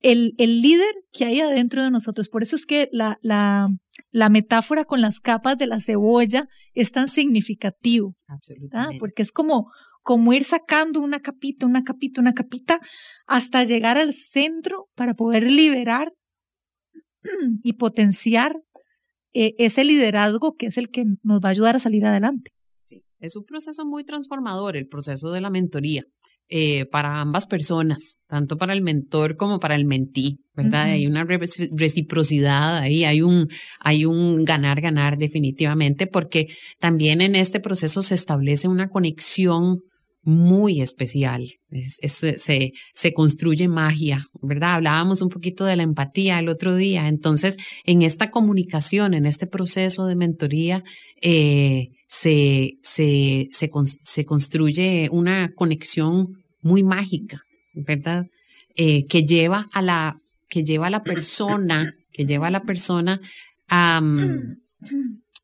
el, 0.00 0.32
el, 0.38 0.62
líder 0.62 0.94
que 1.12 1.26
hay 1.26 1.40
adentro 1.40 1.84
de 1.84 1.90
nosotros. 1.90 2.30
Por 2.30 2.42
eso 2.42 2.56
es 2.56 2.64
que 2.64 2.88
la, 2.92 3.18
la, 3.20 3.66
la 4.12 4.28
metáfora 4.28 4.84
con 4.84 5.00
las 5.00 5.18
capas 5.18 5.58
de 5.58 5.66
la 5.66 5.80
cebolla 5.80 6.46
es 6.74 6.92
tan 6.92 7.08
significativo. 7.08 8.14
Absolutamente. 8.28 8.98
Porque 9.00 9.22
es 9.22 9.32
como, 9.32 9.72
como 10.02 10.32
ir 10.32 10.44
sacando 10.44 11.00
una 11.00 11.20
capita, 11.20 11.66
una 11.66 11.82
capita, 11.82 12.20
una 12.20 12.34
capita, 12.34 12.80
hasta 13.26 13.64
llegar 13.64 13.98
al 13.98 14.12
centro 14.12 14.88
para 14.94 15.14
poder 15.14 15.50
liberar 15.50 16.12
y 17.62 17.72
potenciar 17.74 18.54
eh, 19.32 19.54
ese 19.58 19.82
liderazgo 19.82 20.54
que 20.56 20.66
es 20.66 20.76
el 20.76 20.90
que 20.90 21.04
nos 21.22 21.40
va 21.40 21.48
a 21.48 21.52
ayudar 21.52 21.76
a 21.76 21.78
salir 21.78 22.04
adelante. 22.04 22.52
Sí, 22.76 23.02
es 23.18 23.34
un 23.34 23.44
proceso 23.44 23.86
muy 23.86 24.04
transformador, 24.04 24.76
el 24.76 24.88
proceso 24.88 25.30
de 25.32 25.40
la 25.40 25.48
mentoría. 25.48 26.04
Eh, 26.54 26.84
para 26.84 27.18
ambas 27.18 27.46
personas, 27.46 28.18
tanto 28.28 28.58
para 28.58 28.74
el 28.74 28.82
mentor 28.82 29.36
como 29.36 29.58
para 29.58 29.74
el 29.74 29.86
mentí, 29.86 30.40
¿verdad? 30.54 30.82
Hay 30.82 31.06
una 31.06 31.24
reciprocidad 31.24 32.76
ahí, 32.76 33.04
hay 33.04 33.22
un, 33.22 33.48
hay 33.80 34.04
un 34.04 34.44
ganar, 34.44 34.82
ganar 34.82 35.16
definitivamente, 35.16 36.06
porque 36.06 36.48
también 36.78 37.22
en 37.22 37.36
este 37.36 37.58
proceso 37.58 38.02
se 38.02 38.14
establece 38.14 38.68
una 38.68 38.90
conexión 38.90 39.78
muy 40.24 40.82
especial. 40.82 41.48
se, 41.70 42.72
se 42.92 43.12
construye 43.14 43.66
magia, 43.68 44.26
¿verdad? 44.42 44.74
Hablábamos 44.74 45.22
un 45.22 45.30
poquito 45.30 45.64
de 45.64 45.76
la 45.76 45.84
empatía 45.84 46.38
el 46.38 46.50
otro 46.50 46.74
día. 46.74 47.08
Entonces, 47.08 47.56
en 47.86 48.02
esta 48.02 48.30
comunicación, 48.30 49.14
en 49.14 49.24
este 49.24 49.46
proceso 49.46 50.04
de 50.04 50.16
mentoría, 50.16 50.84
eh, 51.22 51.88
se, 52.12 52.72
se, 52.82 53.48
se, 53.52 53.70
se, 54.02 54.24
construye 54.26 55.08
una 55.10 55.50
conexión 55.54 56.41
muy 56.62 56.82
mágica, 56.82 57.42
¿verdad? 57.74 58.26
Eh, 58.74 59.06
que 59.06 59.24
lleva 59.24 59.68
a 59.72 59.82
la, 59.82 60.16
que 60.48 60.64
lleva 60.64 60.86
a 60.86 60.90
la 60.90 61.02
persona, 61.02 61.94
que 62.12 62.24
lleva 62.24 62.46
a 62.46 62.50
la 62.50 62.62
persona 62.62 63.20
a, 63.68 64.00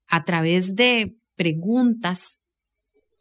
a 0.09 0.25
través 0.25 0.75
de 0.75 1.15
preguntas, 1.37 2.39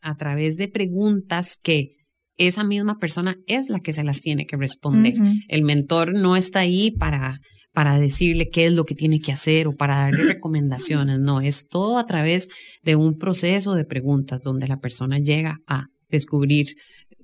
a 0.02 0.16
través 0.16 0.58
de 0.58 0.68
preguntas 0.70 1.58
que 1.62 1.98
esa 2.38 2.64
misma 2.64 3.00
persona 3.00 3.36
es 3.48 3.70
la 3.70 3.80
que 3.80 3.94
se 3.94 4.04
las 4.04 4.22
tiene 4.22 4.46
que 4.46 4.58
responder. 4.58 5.16
El 5.48 5.64
mentor 5.64 6.14
no 6.14 6.36
está 6.36 6.60
ahí 6.60 6.92
para, 6.92 7.40
para 7.74 8.00
decirle 8.00 8.50
qué 8.50 8.68
es 8.68 8.74
lo 8.74 8.86
que 8.86 8.96
tiene 8.96 9.20
que 9.20 9.32
hacer 9.32 9.68
o 9.68 9.76
para 9.76 9.98
darle 9.98 10.24
recomendaciones, 10.24 11.20
no, 11.20 11.42
es 11.42 11.68
todo 11.68 11.98
a 11.98 12.06
través 12.06 12.48
de 12.84 12.96
un 12.96 13.18
proceso 13.18 13.74
de 13.74 13.86
preguntas 13.86 14.42
donde 14.42 14.68
la 14.68 14.80
persona 14.80 15.20
llega 15.20 15.60
a 15.68 15.88
descubrir 16.10 16.76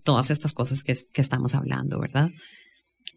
todas 0.03 0.31
estas 0.31 0.53
cosas 0.53 0.83
que, 0.83 0.93
que 1.11 1.21
estamos 1.21 1.55
hablando, 1.55 1.99
¿verdad? 1.99 2.29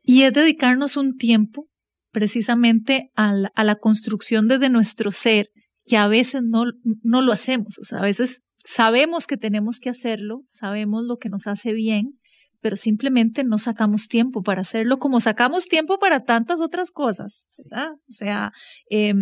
Y 0.03 0.22
es 0.22 0.32
dedicarnos 0.32 0.97
un 0.97 1.16
tiempo 1.16 1.68
precisamente 2.12 3.11
a 3.14 3.32
la, 3.32 3.53
a 3.55 3.64
la 3.64 3.76
construcción 3.76 4.49
desde 4.49 4.70
nuestro 4.70 5.11
ser, 5.11 5.51
que 5.84 5.97
a 5.97 6.09
veces 6.09 6.43
no, 6.43 6.64
no 7.03 7.22
lo 7.22 7.32
hacemos, 7.32 7.78
o 7.78 7.84
sea, 7.84 7.99
a 7.99 8.03
veces 8.03 8.41
sabemos 8.64 9.26
que 9.26 9.37
tenemos 9.37 9.78
que 9.78 9.91
hacerlo, 9.91 10.43
sabemos 10.49 11.05
lo 11.07 11.18
que 11.18 11.28
nos 11.28 11.47
hace 11.47 11.72
bien, 11.72 12.18
pero 12.61 12.76
simplemente 12.76 13.45
no 13.45 13.59
sacamos 13.59 14.09
tiempo 14.09 14.43
para 14.43 14.62
hacerlo 14.62 14.99
como 14.99 15.20
sacamos 15.20 15.66
tiempo 15.66 15.99
para 15.99 16.24
tantas 16.24 16.61
otras 16.61 16.91
cosas, 16.91 17.47
¿verdad? 17.64 17.93
O 17.93 18.12
sea, 18.12 18.53
eh, 18.91 19.14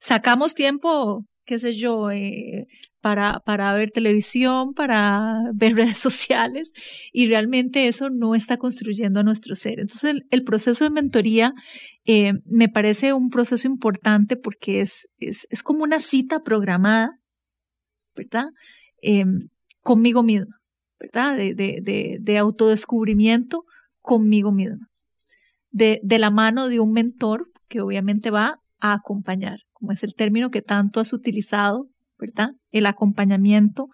sacamos 0.00 0.54
tiempo 0.54 1.24
qué 1.44 1.58
sé 1.58 1.74
yo, 1.74 2.10
eh, 2.10 2.66
para, 3.00 3.40
para 3.40 3.72
ver 3.74 3.90
televisión, 3.90 4.74
para 4.74 5.38
ver 5.54 5.74
redes 5.74 5.98
sociales, 5.98 6.72
y 7.12 7.26
realmente 7.28 7.88
eso 7.88 8.10
no 8.10 8.34
está 8.34 8.56
construyendo 8.56 9.20
a 9.20 9.22
nuestro 9.22 9.54
ser. 9.54 9.80
Entonces, 9.80 10.22
el, 10.30 10.44
proceso 10.44 10.84
de 10.84 10.90
mentoría 10.90 11.52
eh, 12.04 12.34
me 12.44 12.68
parece 12.68 13.12
un 13.12 13.30
proceso 13.30 13.66
importante 13.68 14.36
porque 14.36 14.80
es, 14.80 15.08
es, 15.18 15.46
es 15.50 15.62
como 15.62 15.84
una 15.84 16.00
cita 16.00 16.40
programada, 16.40 17.12
¿verdad? 18.14 18.46
Eh, 19.02 19.24
conmigo 19.82 20.22
misma, 20.22 20.56
¿verdad? 20.98 21.36
De, 21.36 21.54
de, 21.54 21.80
de, 21.82 22.18
de 22.20 22.38
autodescubrimiento 22.38 23.64
conmigo 24.00 24.52
misma. 24.52 24.88
De 25.72 26.00
la 26.18 26.30
mano 26.30 26.68
de 26.68 26.80
un 26.80 26.92
mentor 26.92 27.46
que 27.68 27.80
obviamente 27.80 28.30
va 28.30 28.56
a 28.80 28.94
acompañar, 28.94 29.60
como 29.80 29.92
es 29.92 30.02
el 30.04 30.14
término 30.14 30.50
que 30.50 30.62
tanto 30.62 31.00
has 31.00 31.12
utilizado, 31.12 31.88
¿verdad? 32.18 32.50
El 32.70 32.86
acompañamiento 32.86 33.88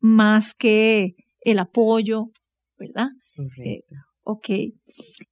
más 0.00 0.54
que 0.54 1.14
el 1.40 1.58
apoyo, 1.58 2.26
¿verdad? 2.78 3.08
Eh, 3.64 3.82
ok. 4.22 4.48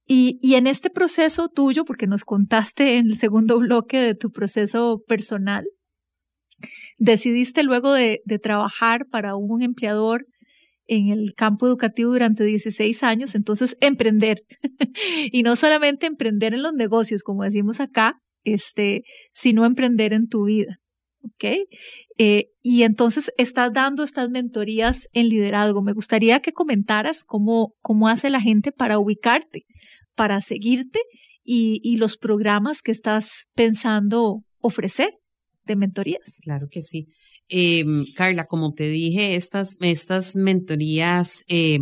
Y, 0.05 0.39
y 0.41 0.55
en 0.55 0.67
este 0.67 0.89
proceso 0.89 1.47
tuyo, 1.47 1.85
porque 1.85 2.07
nos 2.07 2.25
contaste 2.25 2.97
en 2.97 3.07
el 3.07 3.17
segundo 3.17 3.57
bloque 3.57 3.97
de 3.97 4.15
tu 4.15 4.31
proceso 4.31 5.01
personal, 5.07 5.65
decidiste 6.97 7.63
luego 7.63 7.93
de, 7.93 8.21
de 8.25 8.37
trabajar 8.37 9.07
para 9.09 9.35
un 9.35 9.61
empleador 9.63 10.27
en 10.87 11.07
el 11.07 11.33
campo 11.35 11.67
educativo 11.67 12.11
durante 12.11 12.43
16 12.43 13.01
años, 13.03 13.33
entonces 13.33 13.77
emprender. 13.79 14.41
y 15.31 15.43
no 15.43 15.55
solamente 15.55 16.05
emprender 16.05 16.53
en 16.53 16.63
los 16.63 16.73
negocios, 16.73 17.23
como 17.23 17.43
decimos 17.43 17.79
acá, 17.79 18.19
este, 18.43 19.03
sino 19.33 19.65
emprender 19.65 20.13
en 20.13 20.27
tu 20.27 20.45
vida. 20.45 20.77
¿Ok? 21.23 21.67
Eh, 22.17 22.45
y 22.63 22.81
entonces 22.81 23.31
estás 23.37 23.71
dando 23.73 24.03
estas 24.03 24.29
mentorías 24.29 25.07
en 25.13 25.29
liderazgo. 25.29 25.83
Me 25.83 25.93
gustaría 25.93 26.39
que 26.39 26.51
comentaras 26.51 27.23
cómo, 27.23 27.75
cómo 27.81 28.07
hace 28.07 28.31
la 28.31 28.41
gente 28.41 28.71
para 28.71 28.97
ubicarte, 28.97 29.65
para 30.15 30.41
seguirte 30.41 30.99
y, 31.43 31.79
y 31.83 31.97
los 31.97 32.17
programas 32.17 32.81
que 32.81 32.91
estás 32.91 33.45
pensando 33.53 34.43
ofrecer 34.59 35.09
de 35.65 35.75
mentorías. 35.75 36.37
Claro 36.41 36.67
que 36.71 36.81
sí. 36.81 37.07
Eh, 37.49 37.83
Carla, 38.15 38.45
como 38.45 38.73
te 38.73 38.87
dije, 38.89 39.35
estas, 39.35 39.77
estas 39.81 40.35
mentorías 40.35 41.43
eh, 41.47 41.79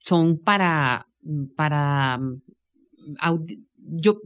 son 0.00 0.38
para, 0.38 1.06
para, 1.56 2.18
yo 3.76 4.18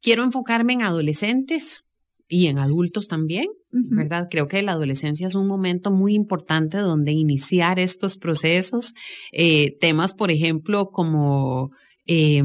quiero 0.00 0.22
enfocarme 0.22 0.74
en 0.74 0.82
adolescentes 0.82 1.84
y 2.28 2.46
en 2.46 2.58
adultos 2.58 3.06
también, 3.08 3.46
uh 3.72 3.78
-huh. 3.78 3.96
¿verdad? 3.96 4.28
Creo 4.30 4.48
que 4.48 4.62
la 4.62 4.72
adolescencia 4.72 5.26
es 5.26 5.34
un 5.34 5.46
momento 5.46 5.90
muy 5.90 6.14
importante 6.14 6.78
donde 6.78 7.12
iniciar 7.12 7.78
estos 7.78 8.16
procesos. 8.16 8.94
Eh, 9.32 9.76
temas, 9.80 10.14
por 10.14 10.30
ejemplo, 10.30 10.86
como 10.90 11.70
eh, 12.06 12.42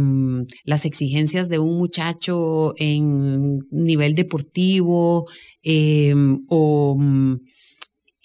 las 0.64 0.86
exigencias 0.86 1.50
de 1.50 1.60
un 1.60 1.78
muchacho 1.78 2.74
en 2.78 3.60
nivel 3.72 4.16
deportivo 4.16 5.28
eh, 5.64 6.14
o 6.48 6.98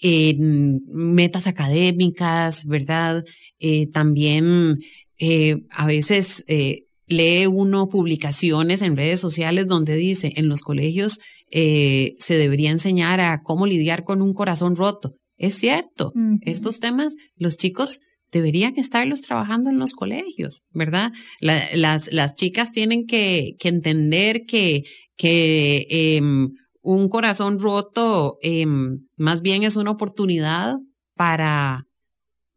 en 0.01 0.81
metas 0.87 1.47
académicas, 1.47 2.65
¿verdad? 2.65 3.23
Eh, 3.59 3.87
también 3.87 4.79
eh, 5.17 5.57
a 5.71 5.85
veces 5.87 6.43
eh, 6.47 6.84
lee 7.07 7.47
uno 7.47 7.87
publicaciones 7.87 8.81
en 8.81 8.97
redes 8.97 9.19
sociales 9.19 9.67
donde 9.67 9.95
dice 9.95 10.33
en 10.35 10.49
los 10.49 10.61
colegios 10.61 11.19
eh, 11.51 12.15
se 12.17 12.37
debería 12.37 12.71
enseñar 12.71 13.19
a 13.21 13.41
cómo 13.43 13.65
lidiar 13.65 14.03
con 14.03 14.21
un 14.21 14.33
corazón 14.33 14.75
roto. 14.75 15.15
Es 15.37 15.55
cierto, 15.55 16.11
uh 16.15 16.19
-huh. 16.19 16.39
estos 16.43 16.79
temas 16.79 17.15
los 17.35 17.57
chicos 17.57 17.99
deberían 18.31 18.77
estarlos 18.77 19.21
trabajando 19.21 19.69
en 19.69 19.79
los 19.79 19.93
colegios, 19.93 20.63
¿verdad? 20.71 21.11
La, 21.39 21.61
las, 21.75 22.11
las 22.11 22.35
chicas 22.35 22.71
tienen 22.71 23.05
que, 23.05 23.55
que 23.59 23.69
entender 23.69 24.45
que, 24.45 24.83
que 25.15 25.85
eh, 25.89 26.21
un 26.81 27.09
corazón 27.09 27.59
roto 27.59 28.37
eh, 28.41 28.65
más 29.17 29.41
bien 29.41 29.63
es 29.63 29.75
una 29.75 29.91
oportunidad 29.91 30.75
para, 31.15 31.85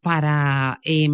para 0.03 0.80
eh, 0.84 1.09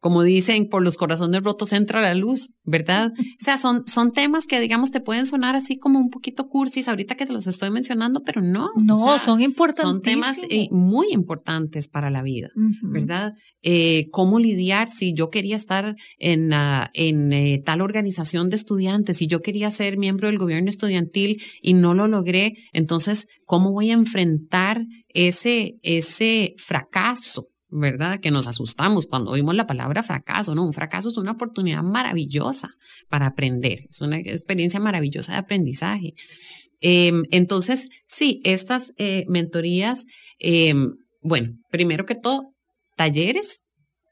como 0.00 0.22
dicen, 0.22 0.68
por 0.68 0.82
los 0.82 0.96
corazones 0.96 1.42
rotos 1.42 1.72
entra 1.72 2.00
la 2.00 2.14
luz, 2.14 2.52
¿verdad? 2.64 3.12
O 3.18 3.44
sea, 3.44 3.58
son, 3.58 3.86
son 3.86 4.12
temas 4.12 4.46
que, 4.46 4.60
digamos, 4.60 4.90
te 4.90 5.00
pueden 5.00 5.26
sonar 5.26 5.56
así 5.56 5.78
como 5.78 5.98
un 5.98 6.10
poquito 6.10 6.48
cursis 6.48 6.88
ahorita 6.88 7.14
que 7.14 7.26
te 7.26 7.32
los 7.32 7.46
estoy 7.46 7.70
mencionando, 7.70 8.22
pero 8.22 8.42
no. 8.42 8.70
No, 8.82 8.98
o 8.98 9.02
sea, 9.02 9.18
son 9.18 9.40
importantes. 9.40 9.90
Son 9.90 10.02
temas 10.02 10.38
eh, 10.50 10.68
muy 10.70 11.08
importantes 11.12 11.88
para 11.88 12.10
la 12.10 12.22
vida, 12.22 12.50
uh 12.54 12.60
-huh. 12.60 12.92
¿verdad? 12.92 13.32
Eh, 13.62 14.08
cómo 14.10 14.38
lidiar 14.38 14.88
si 14.88 15.14
yo 15.14 15.28
quería 15.28 15.56
estar 15.56 15.96
en, 16.18 16.52
uh, 16.52 16.86
en 16.92 17.32
eh, 17.32 17.62
tal 17.64 17.80
organización 17.80 18.50
de 18.50 18.56
estudiantes, 18.56 19.16
si 19.16 19.26
yo 19.26 19.40
quería 19.40 19.70
ser 19.70 19.96
miembro 19.96 20.28
del 20.28 20.38
gobierno 20.38 20.68
estudiantil 20.68 21.42
y 21.62 21.72
no 21.74 21.94
lo 21.94 22.06
logré, 22.06 22.54
entonces, 22.72 23.26
¿cómo 23.44 23.72
voy 23.72 23.90
a 23.90 23.94
enfrentar 23.94 24.84
ese, 25.08 25.76
ese 25.82 26.54
fracaso? 26.58 27.48
¿Verdad? 27.68 28.20
Que 28.20 28.30
nos 28.30 28.46
asustamos 28.46 29.06
cuando 29.06 29.30
oímos 29.32 29.54
la 29.54 29.66
palabra 29.66 30.02
fracaso, 30.02 30.54
¿no? 30.54 30.64
Un 30.64 30.72
fracaso 30.72 31.08
es 31.08 31.16
una 31.16 31.32
oportunidad 31.32 31.82
maravillosa 31.82 32.70
para 33.08 33.26
aprender, 33.26 33.86
es 33.88 34.00
una 34.00 34.18
experiencia 34.18 34.80
maravillosa 34.80 35.32
de 35.32 35.38
aprendizaje. 35.38 36.14
Eh, 36.80 37.12
entonces, 37.30 37.88
sí, 38.06 38.40
estas 38.44 38.92
eh, 38.98 39.24
mentorías, 39.28 40.04
eh, 40.38 40.74
bueno, 41.22 41.54
primero 41.70 42.06
que 42.06 42.14
todo, 42.14 42.52
talleres 42.96 43.64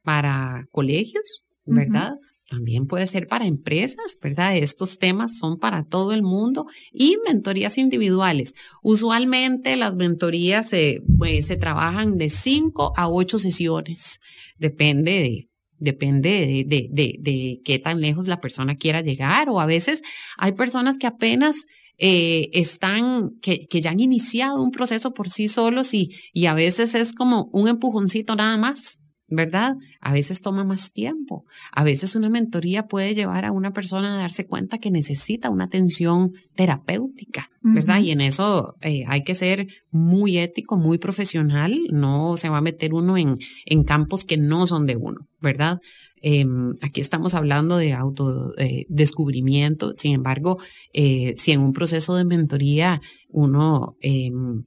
para 0.02 0.64
colegios, 0.70 1.42
¿verdad? 1.64 2.12
Uh 2.12 2.16
-huh. 2.16 2.33
También 2.48 2.86
puede 2.86 3.06
ser 3.06 3.26
para 3.26 3.46
empresas, 3.46 4.18
¿verdad? 4.22 4.56
Estos 4.56 4.98
temas 4.98 5.38
son 5.38 5.58
para 5.58 5.84
todo 5.84 6.12
el 6.12 6.22
mundo 6.22 6.66
y 6.92 7.16
mentorías 7.26 7.78
individuales. 7.78 8.54
Usualmente 8.82 9.76
las 9.76 9.96
mentorías 9.96 10.68
se, 10.68 11.00
pues, 11.18 11.46
se 11.46 11.56
trabajan 11.56 12.18
de 12.18 12.28
cinco 12.28 12.92
a 12.96 13.08
ocho 13.08 13.38
sesiones. 13.38 14.18
Depende 14.58 15.12
de, 15.12 15.48
depende 15.78 16.28
de, 16.30 16.64
de, 16.66 16.88
de, 16.90 17.16
de, 17.18 17.60
qué 17.64 17.78
tan 17.78 18.00
lejos 18.00 18.28
la 18.28 18.40
persona 18.40 18.76
quiera 18.76 19.00
llegar 19.00 19.48
o 19.48 19.58
a 19.58 19.66
veces 19.66 20.02
hay 20.36 20.52
personas 20.52 20.98
que 20.98 21.06
apenas 21.06 21.64
eh, 21.96 22.50
están, 22.52 23.30
que, 23.40 23.60
que, 23.60 23.80
ya 23.80 23.90
han 23.90 24.00
iniciado 24.00 24.60
un 24.60 24.70
proceso 24.70 25.14
por 25.14 25.30
sí 25.30 25.48
solos 25.48 25.94
y, 25.94 26.10
y 26.32 26.46
a 26.46 26.54
veces 26.54 26.94
es 26.94 27.12
como 27.12 27.48
un 27.52 27.68
empujoncito 27.68 28.34
nada 28.34 28.56
más, 28.56 28.98
¿verdad? 29.34 29.76
A 30.00 30.12
veces 30.12 30.40
toma 30.40 30.64
más 30.64 30.92
tiempo. 30.92 31.44
A 31.72 31.84
veces 31.84 32.16
una 32.16 32.28
mentoría 32.28 32.86
puede 32.86 33.14
llevar 33.14 33.44
a 33.44 33.52
una 33.52 33.72
persona 33.72 34.14
a 34.14 34.18
darse 34.18 34.46
cuenta 34.46 34.78
que 34.78 34.90
necesita 34.90 35.50
una 35.50 35.64
atención 35.64 36.32
terapéutica, 36.54 37.50
¿verdad? 37.62 37.98
Uh 37.98 38.02
-huh. 38.02 38.06
Y 38.06 38.10
en 38.10 38.20
eso 38.20 38.74
eh, 38.80 39.04
hay 39.06 39.22
que 39.24 39.34
ser 39.34 39.66
muy 39.90 40.38
ético, 40.38 40.76
muy 40.76 40.98
profesional. 40.98 41.78
No 41.92 42.36
se 42.36 42.48
va 42.48 42.58
a 42.58 42.62
meter 42.62 42.94
uno 42.94 43.16
en, 43.16 43.36
en 43.66 43.84
campos 43.84 44.24
que 44.24 44.36
no 44.36 44.66
son 44.66 44.86
de 44.86 44.96
uno, 44.96 45.26
¿verdad? 45.40 45.78
Eh, 46.26 46.46
aquí 46.80 47.02
estamos 47.02 47.34
hablando 47.34 47.76
de 47.76 47.92
autodescubrimiento. 47.92 49.90
Eh, 49.90 49.94
Sin 49.96 50.14
embargo, 50.14 50.56
eh, 50.94 51.34
si 51.36 51.52
en 51.52 51.60
un 51.60 51.74
proceso 51.74 52.16
de 52.16 52.24
mentoría 52.24 53.02
uno 53.28 53.96
em, 54.00 54.64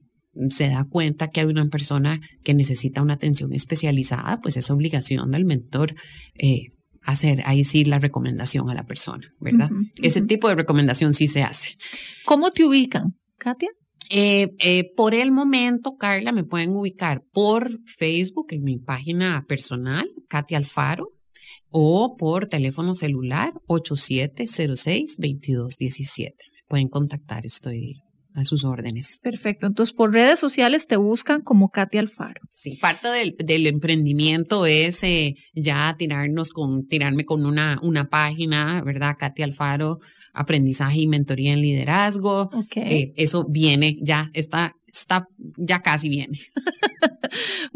se 0.50 0.68
da 0.68 0.84
cuenta 0.84 1.28
que 1.28 1.40
hay 1.40 1.46
una 1.46 1.68
persona 1.68 2.20
que 2.44 2.54
necesita 2.54 3.02
una 3.02 3.14
atención 3.14 3.52
especializada, 3.52 4.40
pues 4.40 4.56
es 4.56 4.70
obligación 4.70 5.30
del 5.30 5.44
mentor 5.44 5.94
eh, 6.34 6.72
hacer 7.02 7.42
ahí 7.46 7.64
sí 7.64 7.84
la 7.84 7.98
recomendación 7.98 8.70
a 8.70 8.74
la 8.74 8.84
persona, 8.84 9.32
¿verdad? 9.40 9.70
Uh 9.70 9.74
-huh, 9.74 9.80
uh 9.80 9.92
-huh. 9.94 10.06
Ese 10.06 10.22
tipo 10.22 10.48
de 10.48 10.56
recomendación 10.56 11.14
sí 11.14 11.26
se 11.26 11.42
hace. 11.42 11.76
¿Cómo 12.24 12.50
te 12.50 12.64
ubican, 12.64 13.14
Katia? 13.38 13.70
Eh, 14.10 14.54
eh, 14.58 14.90
por 14.96 15.14
el 15.14 15.30
momento, 15.30 15.96
Carla, 15.96 16.32
me 16.32 16.44
pueden 16.44 16.70
ubicar 16.70 17.22
por 17.32 17.78
Facebook 17.86 18.46
en 18.50 18.62
mi 18.62 18.78
página 18.78 19.44
personal, 19.46 20.08
Katia 20.28 20.58
Alfaro, 20.58 21.12
o 21.70 22.16
por 22.16 22.46
teléfono 22.46 22.94
celular 22.94 23.52
8706-2217. 23.68 26.32
Pueden 26.68 26.88
contactar, 26.88 27.44
estoy 27.44 28.00
a 28.38 28.44
sus 28.44 28.64
órdenes. 28.64 29.18
Perfecto. 29.22 29.66
Entonces, 29.66 29.92
por 29.92 30.12
redes 30.12 30.38
sociales 30.38 30.86
te 30.86 30.96
buscan 30.96 31.42
como 31.42 31.70
Katia 31.70 32.00
Alfaro. 32.00 32.40
Sí, 32.52 32.78
parte 32.80 33.08
del, 33.08 33.34
del 33.38 33.66
emprendimiento 33.66 34.66
es 34.66 35.02
eh, 35.02 35.34
ya 35.54 35.94
tirarnos 35.98 36.50
con, 36.50 36.86
tirarme 36.86 37.24
con 37.24 37.44
una, 37.44 37.78
una 37.82 38.08
página, 38.08 38.82
¿verdad? 38.82 39.16
Katia 39.18 39.44
Alfaro, 39.44 39.98
aprendizaje 40.32 41.00
y 41.00 41.06
mentoría 41.08 41.52
en 41.52 41.60
liderazgo. 41.60 42.50
Okay. 42.52 42.92
Eh, 42.92 43.12
eso 43.16 43.44
viene, 43.48 43.96
ya 44.00 44.30
está, 44.34 44.72
está, 44.86 45.26
ya 45.56 45.80
casi 45.80 46.08
viene. 46.08 46.38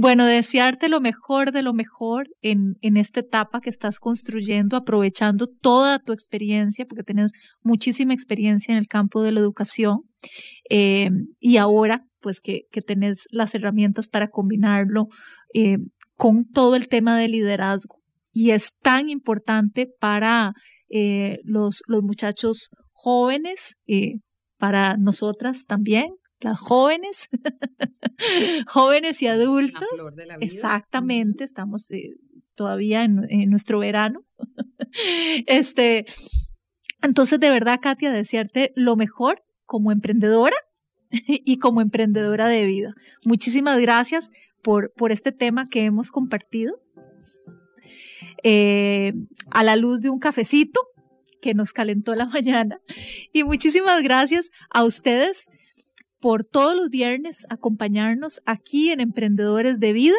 bueno, 0.03 0.27
desearte 0.27 0.89
lo 0.89 1.01
mejor 1.01 1.53
de 1.53 1.63
lo 1.63 1.73
mejor 1.73 2.29
en, 2.41 2.75
en 2.81 2.97
esta 2.97 3.21
etapa 3.21 3.61
que 3.61 3.71
estás 3.71 4.01
construyendo, 4.01 4.77
aprovechando 4.77 5.47
toda 5.47 6.01
tu 6.01 6.13
experiencia, 6.13 6.87
porque 6.87 7.05
tienes 7.05 7.31
muchísima 7.63 8.13
experiencia 8.13 8.73
en 8.73 8.79
el 8.79 8.89
campo 8.89 9.23
de 9.23 9.31
la 9.31 9.39
educación. 9.39 10.01
Eh, 10.69 11.09
y 11.39 11.57
ahora 11.59 12.05
pues 12.21 12.41
que, 12.41 12.63
que 12.73 12.83
tenés 12.83 13.27
las 13.31 13.55
herramientas 13.55 14.09
para 14.09 14.27
combinarlo 14.27 15.07
eh, 15.55 15.79
con 16.17 16.49
todo 16.49 16.75
el 16.75 16.89
tema 16.89 17.17
de 17.17 17.29
liderazgo. 17.29 18.01
Y 18.33 18.51
es 18.51 18.73
tan 18.83 19.09
importante 19.09 19.89
para 20.01 20.53
eh, 20.89 21.39
los, 21.45 21.83
los 21.87 22.03
muchachos 22.03 22.71
jóvenes, 22.91 23.77
eh, 23.87 24.15
para 24.59 24.97
nosotras 24.97 25.65
también, 25.65 26.07
las 26.43 26.61
jóvenes, 26.61 27.29
jóvenes 28.67 29.23
y 29.23 29.27
adultos. 29.27 29.89
Exactamente, 30.41 31.45
estamos 31.45 31.89
todavía 32.55 33.05
en, 33.05 33.27
en, 33.31 33.51
nuestro 33.51 33.79
verano. 33.79 34.25
este, 35.47 36.05
entonces, 37.03 37.41
de 37.41 37.51
verdad, 37.51 37.81
Katia, 37.83 38.13
desearte 38.13 38.73
lo 38.77 38.97
mejor 38.97 39.43
como 39.65 39.93
emprendedora 39.93 40.57
y 41.11 41.59
como 41.59 41.81
emprendedora 41.81 42.49
de 42.49 42.65
vida. 42.65 42.95
Muchísimas 43.25 43.81
gracias 43.81 44.31
por, 44.63 44.93
por 44.95 45.13
este 45.13 45.33
tema 45.33 45.67
que 45.67 45.85
hemos 45.85 46.11
compartido. 46.11 46.81
Eh, 48.45 49.13
a 49.53 49.63
la 49.63 49.77
luz 49.77 50.01
de 50.01 50.11
un 50.11 50.19
cafecito 50.19 50.81
que 51.41 51.55
nos 51.55 51.73
calentó 51.73 52.15
la 52.15 52.27
mañana. 52.27 52.81
Y 53.33 53.45
muchísimas 53.45 54.03
gracias 54.03 54.51
a 54.71 54.85
ustedes 54.85 55.47
por 56.23 56.45
todos 56.45 56.77
los 56.77 56.89
viernes 56.89 57.45
acompañarnos 57.51 58.41
aquí 58.47 58.91
en 58.91 59.01
Emprendedores 59.01 59.81
de 59.81 59.93
Vida. 59.93 60.17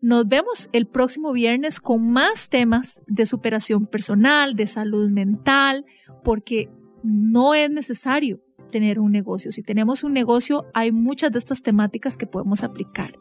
Nos 0.00 0.28
vemos 0.28 0.68
el 0.72 0.86
próximo 0.86 1.32
viernes 1.32 1.80
con 1.80 2.08
más 2.08 2.48
temas 2.48 3.02
de 3.08 3.26
superación 3.26 3.86
personal, 3.86 4.54
de 4.54 4.68
salud 4.68 5.10
mental, 5.10 5.84
porque 6.22 6.70
no 7.02 7.52
es 7.54 7.68
necesario 7.68 8.40
tener 8.70 9.00
un 9.00 9.10
negocio. 9.10 9.50
Si 9.50 9.62
tenemos 9.62 10.04
un 10.04 10.12
negocio, 10.12 10.66
hay 10.72 10.92
muchas 10.92 11.32
de 11.32 11.40
estas 11.40 11.62
temáticas 11.62 12.16
que 12.16 12.28
podemos 12.28 12.62
aplicar, 12.62 13.18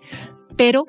pero 0.55 0.85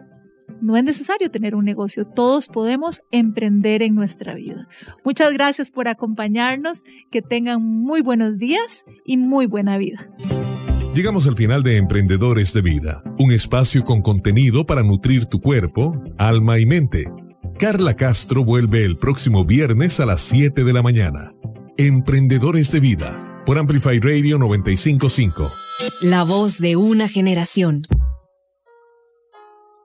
no 0.61 0.77
es 0.77 0.85
necesario 0.85 1.31
tener 1.31 1.55
un 1.55 1.65
negocio. 1.65 2.05
Todos 2.05 2.49
podemos 2.49 3.01
emprender 3.11 3.83
en 3.83 3.95
nuestra 3.95 4.35
vida. 4.35 4.69
Muchas 5.05 5.33
gracias 5.33 5.71
por 5.71 5.89
acompañarnos. 5.89 6.83
Que 7.11 7.23
tengan 7.23 7.63
muy 7.63 8.03
buenos 8.03 8.39
días 8.39 8.85
y 9.07 9.17
muy 9.17 9.47
buena 9.47 9.79
vida. 9.79 10.11
Llegamos 10.95 11.27
al 11.27 11.37
final 11.37 11.65
de 11.65 11.77
Emprendedores 11.77 12.53
de 12.53 12.63
Vida, 12.63 13.03
un 13.19 13.33
espacio 13.33 13.83
con 13.83 14.01
contenido 14.01 14.65
para 14.65 14.85
nutrir 14.85 15.27
tu 15.27 15.41
cuerpo, 15.41 16.01
alma 16.19 16.61
y 16.61 16.67
mente. 16.67 17.11
Carla 17.59 17.95
Castro 17.95 18.45
vuelve 18.45 18.85
el 18.85 18.97
próximo 18.97 19.45
viernes 19.45 19.99
a 19.99 20.07
las 20.07 20.21
7 20.21 20.63
de 20.63 20.73
la 20.73 20.83
mañana. 20.83 21.33
Emprendedores 21.77 22.71
de 22.71 22.79
Vida 22.79 23.43
por 23.45 23.59
Amplify 23.59 23.99
Radio 23.99 24.39
955. 24.39 25.51
La 26.01 26.23
voz 26.23 26.59
de 26.59 26.77
una 26.77 27.09
generación. 27.09 27.83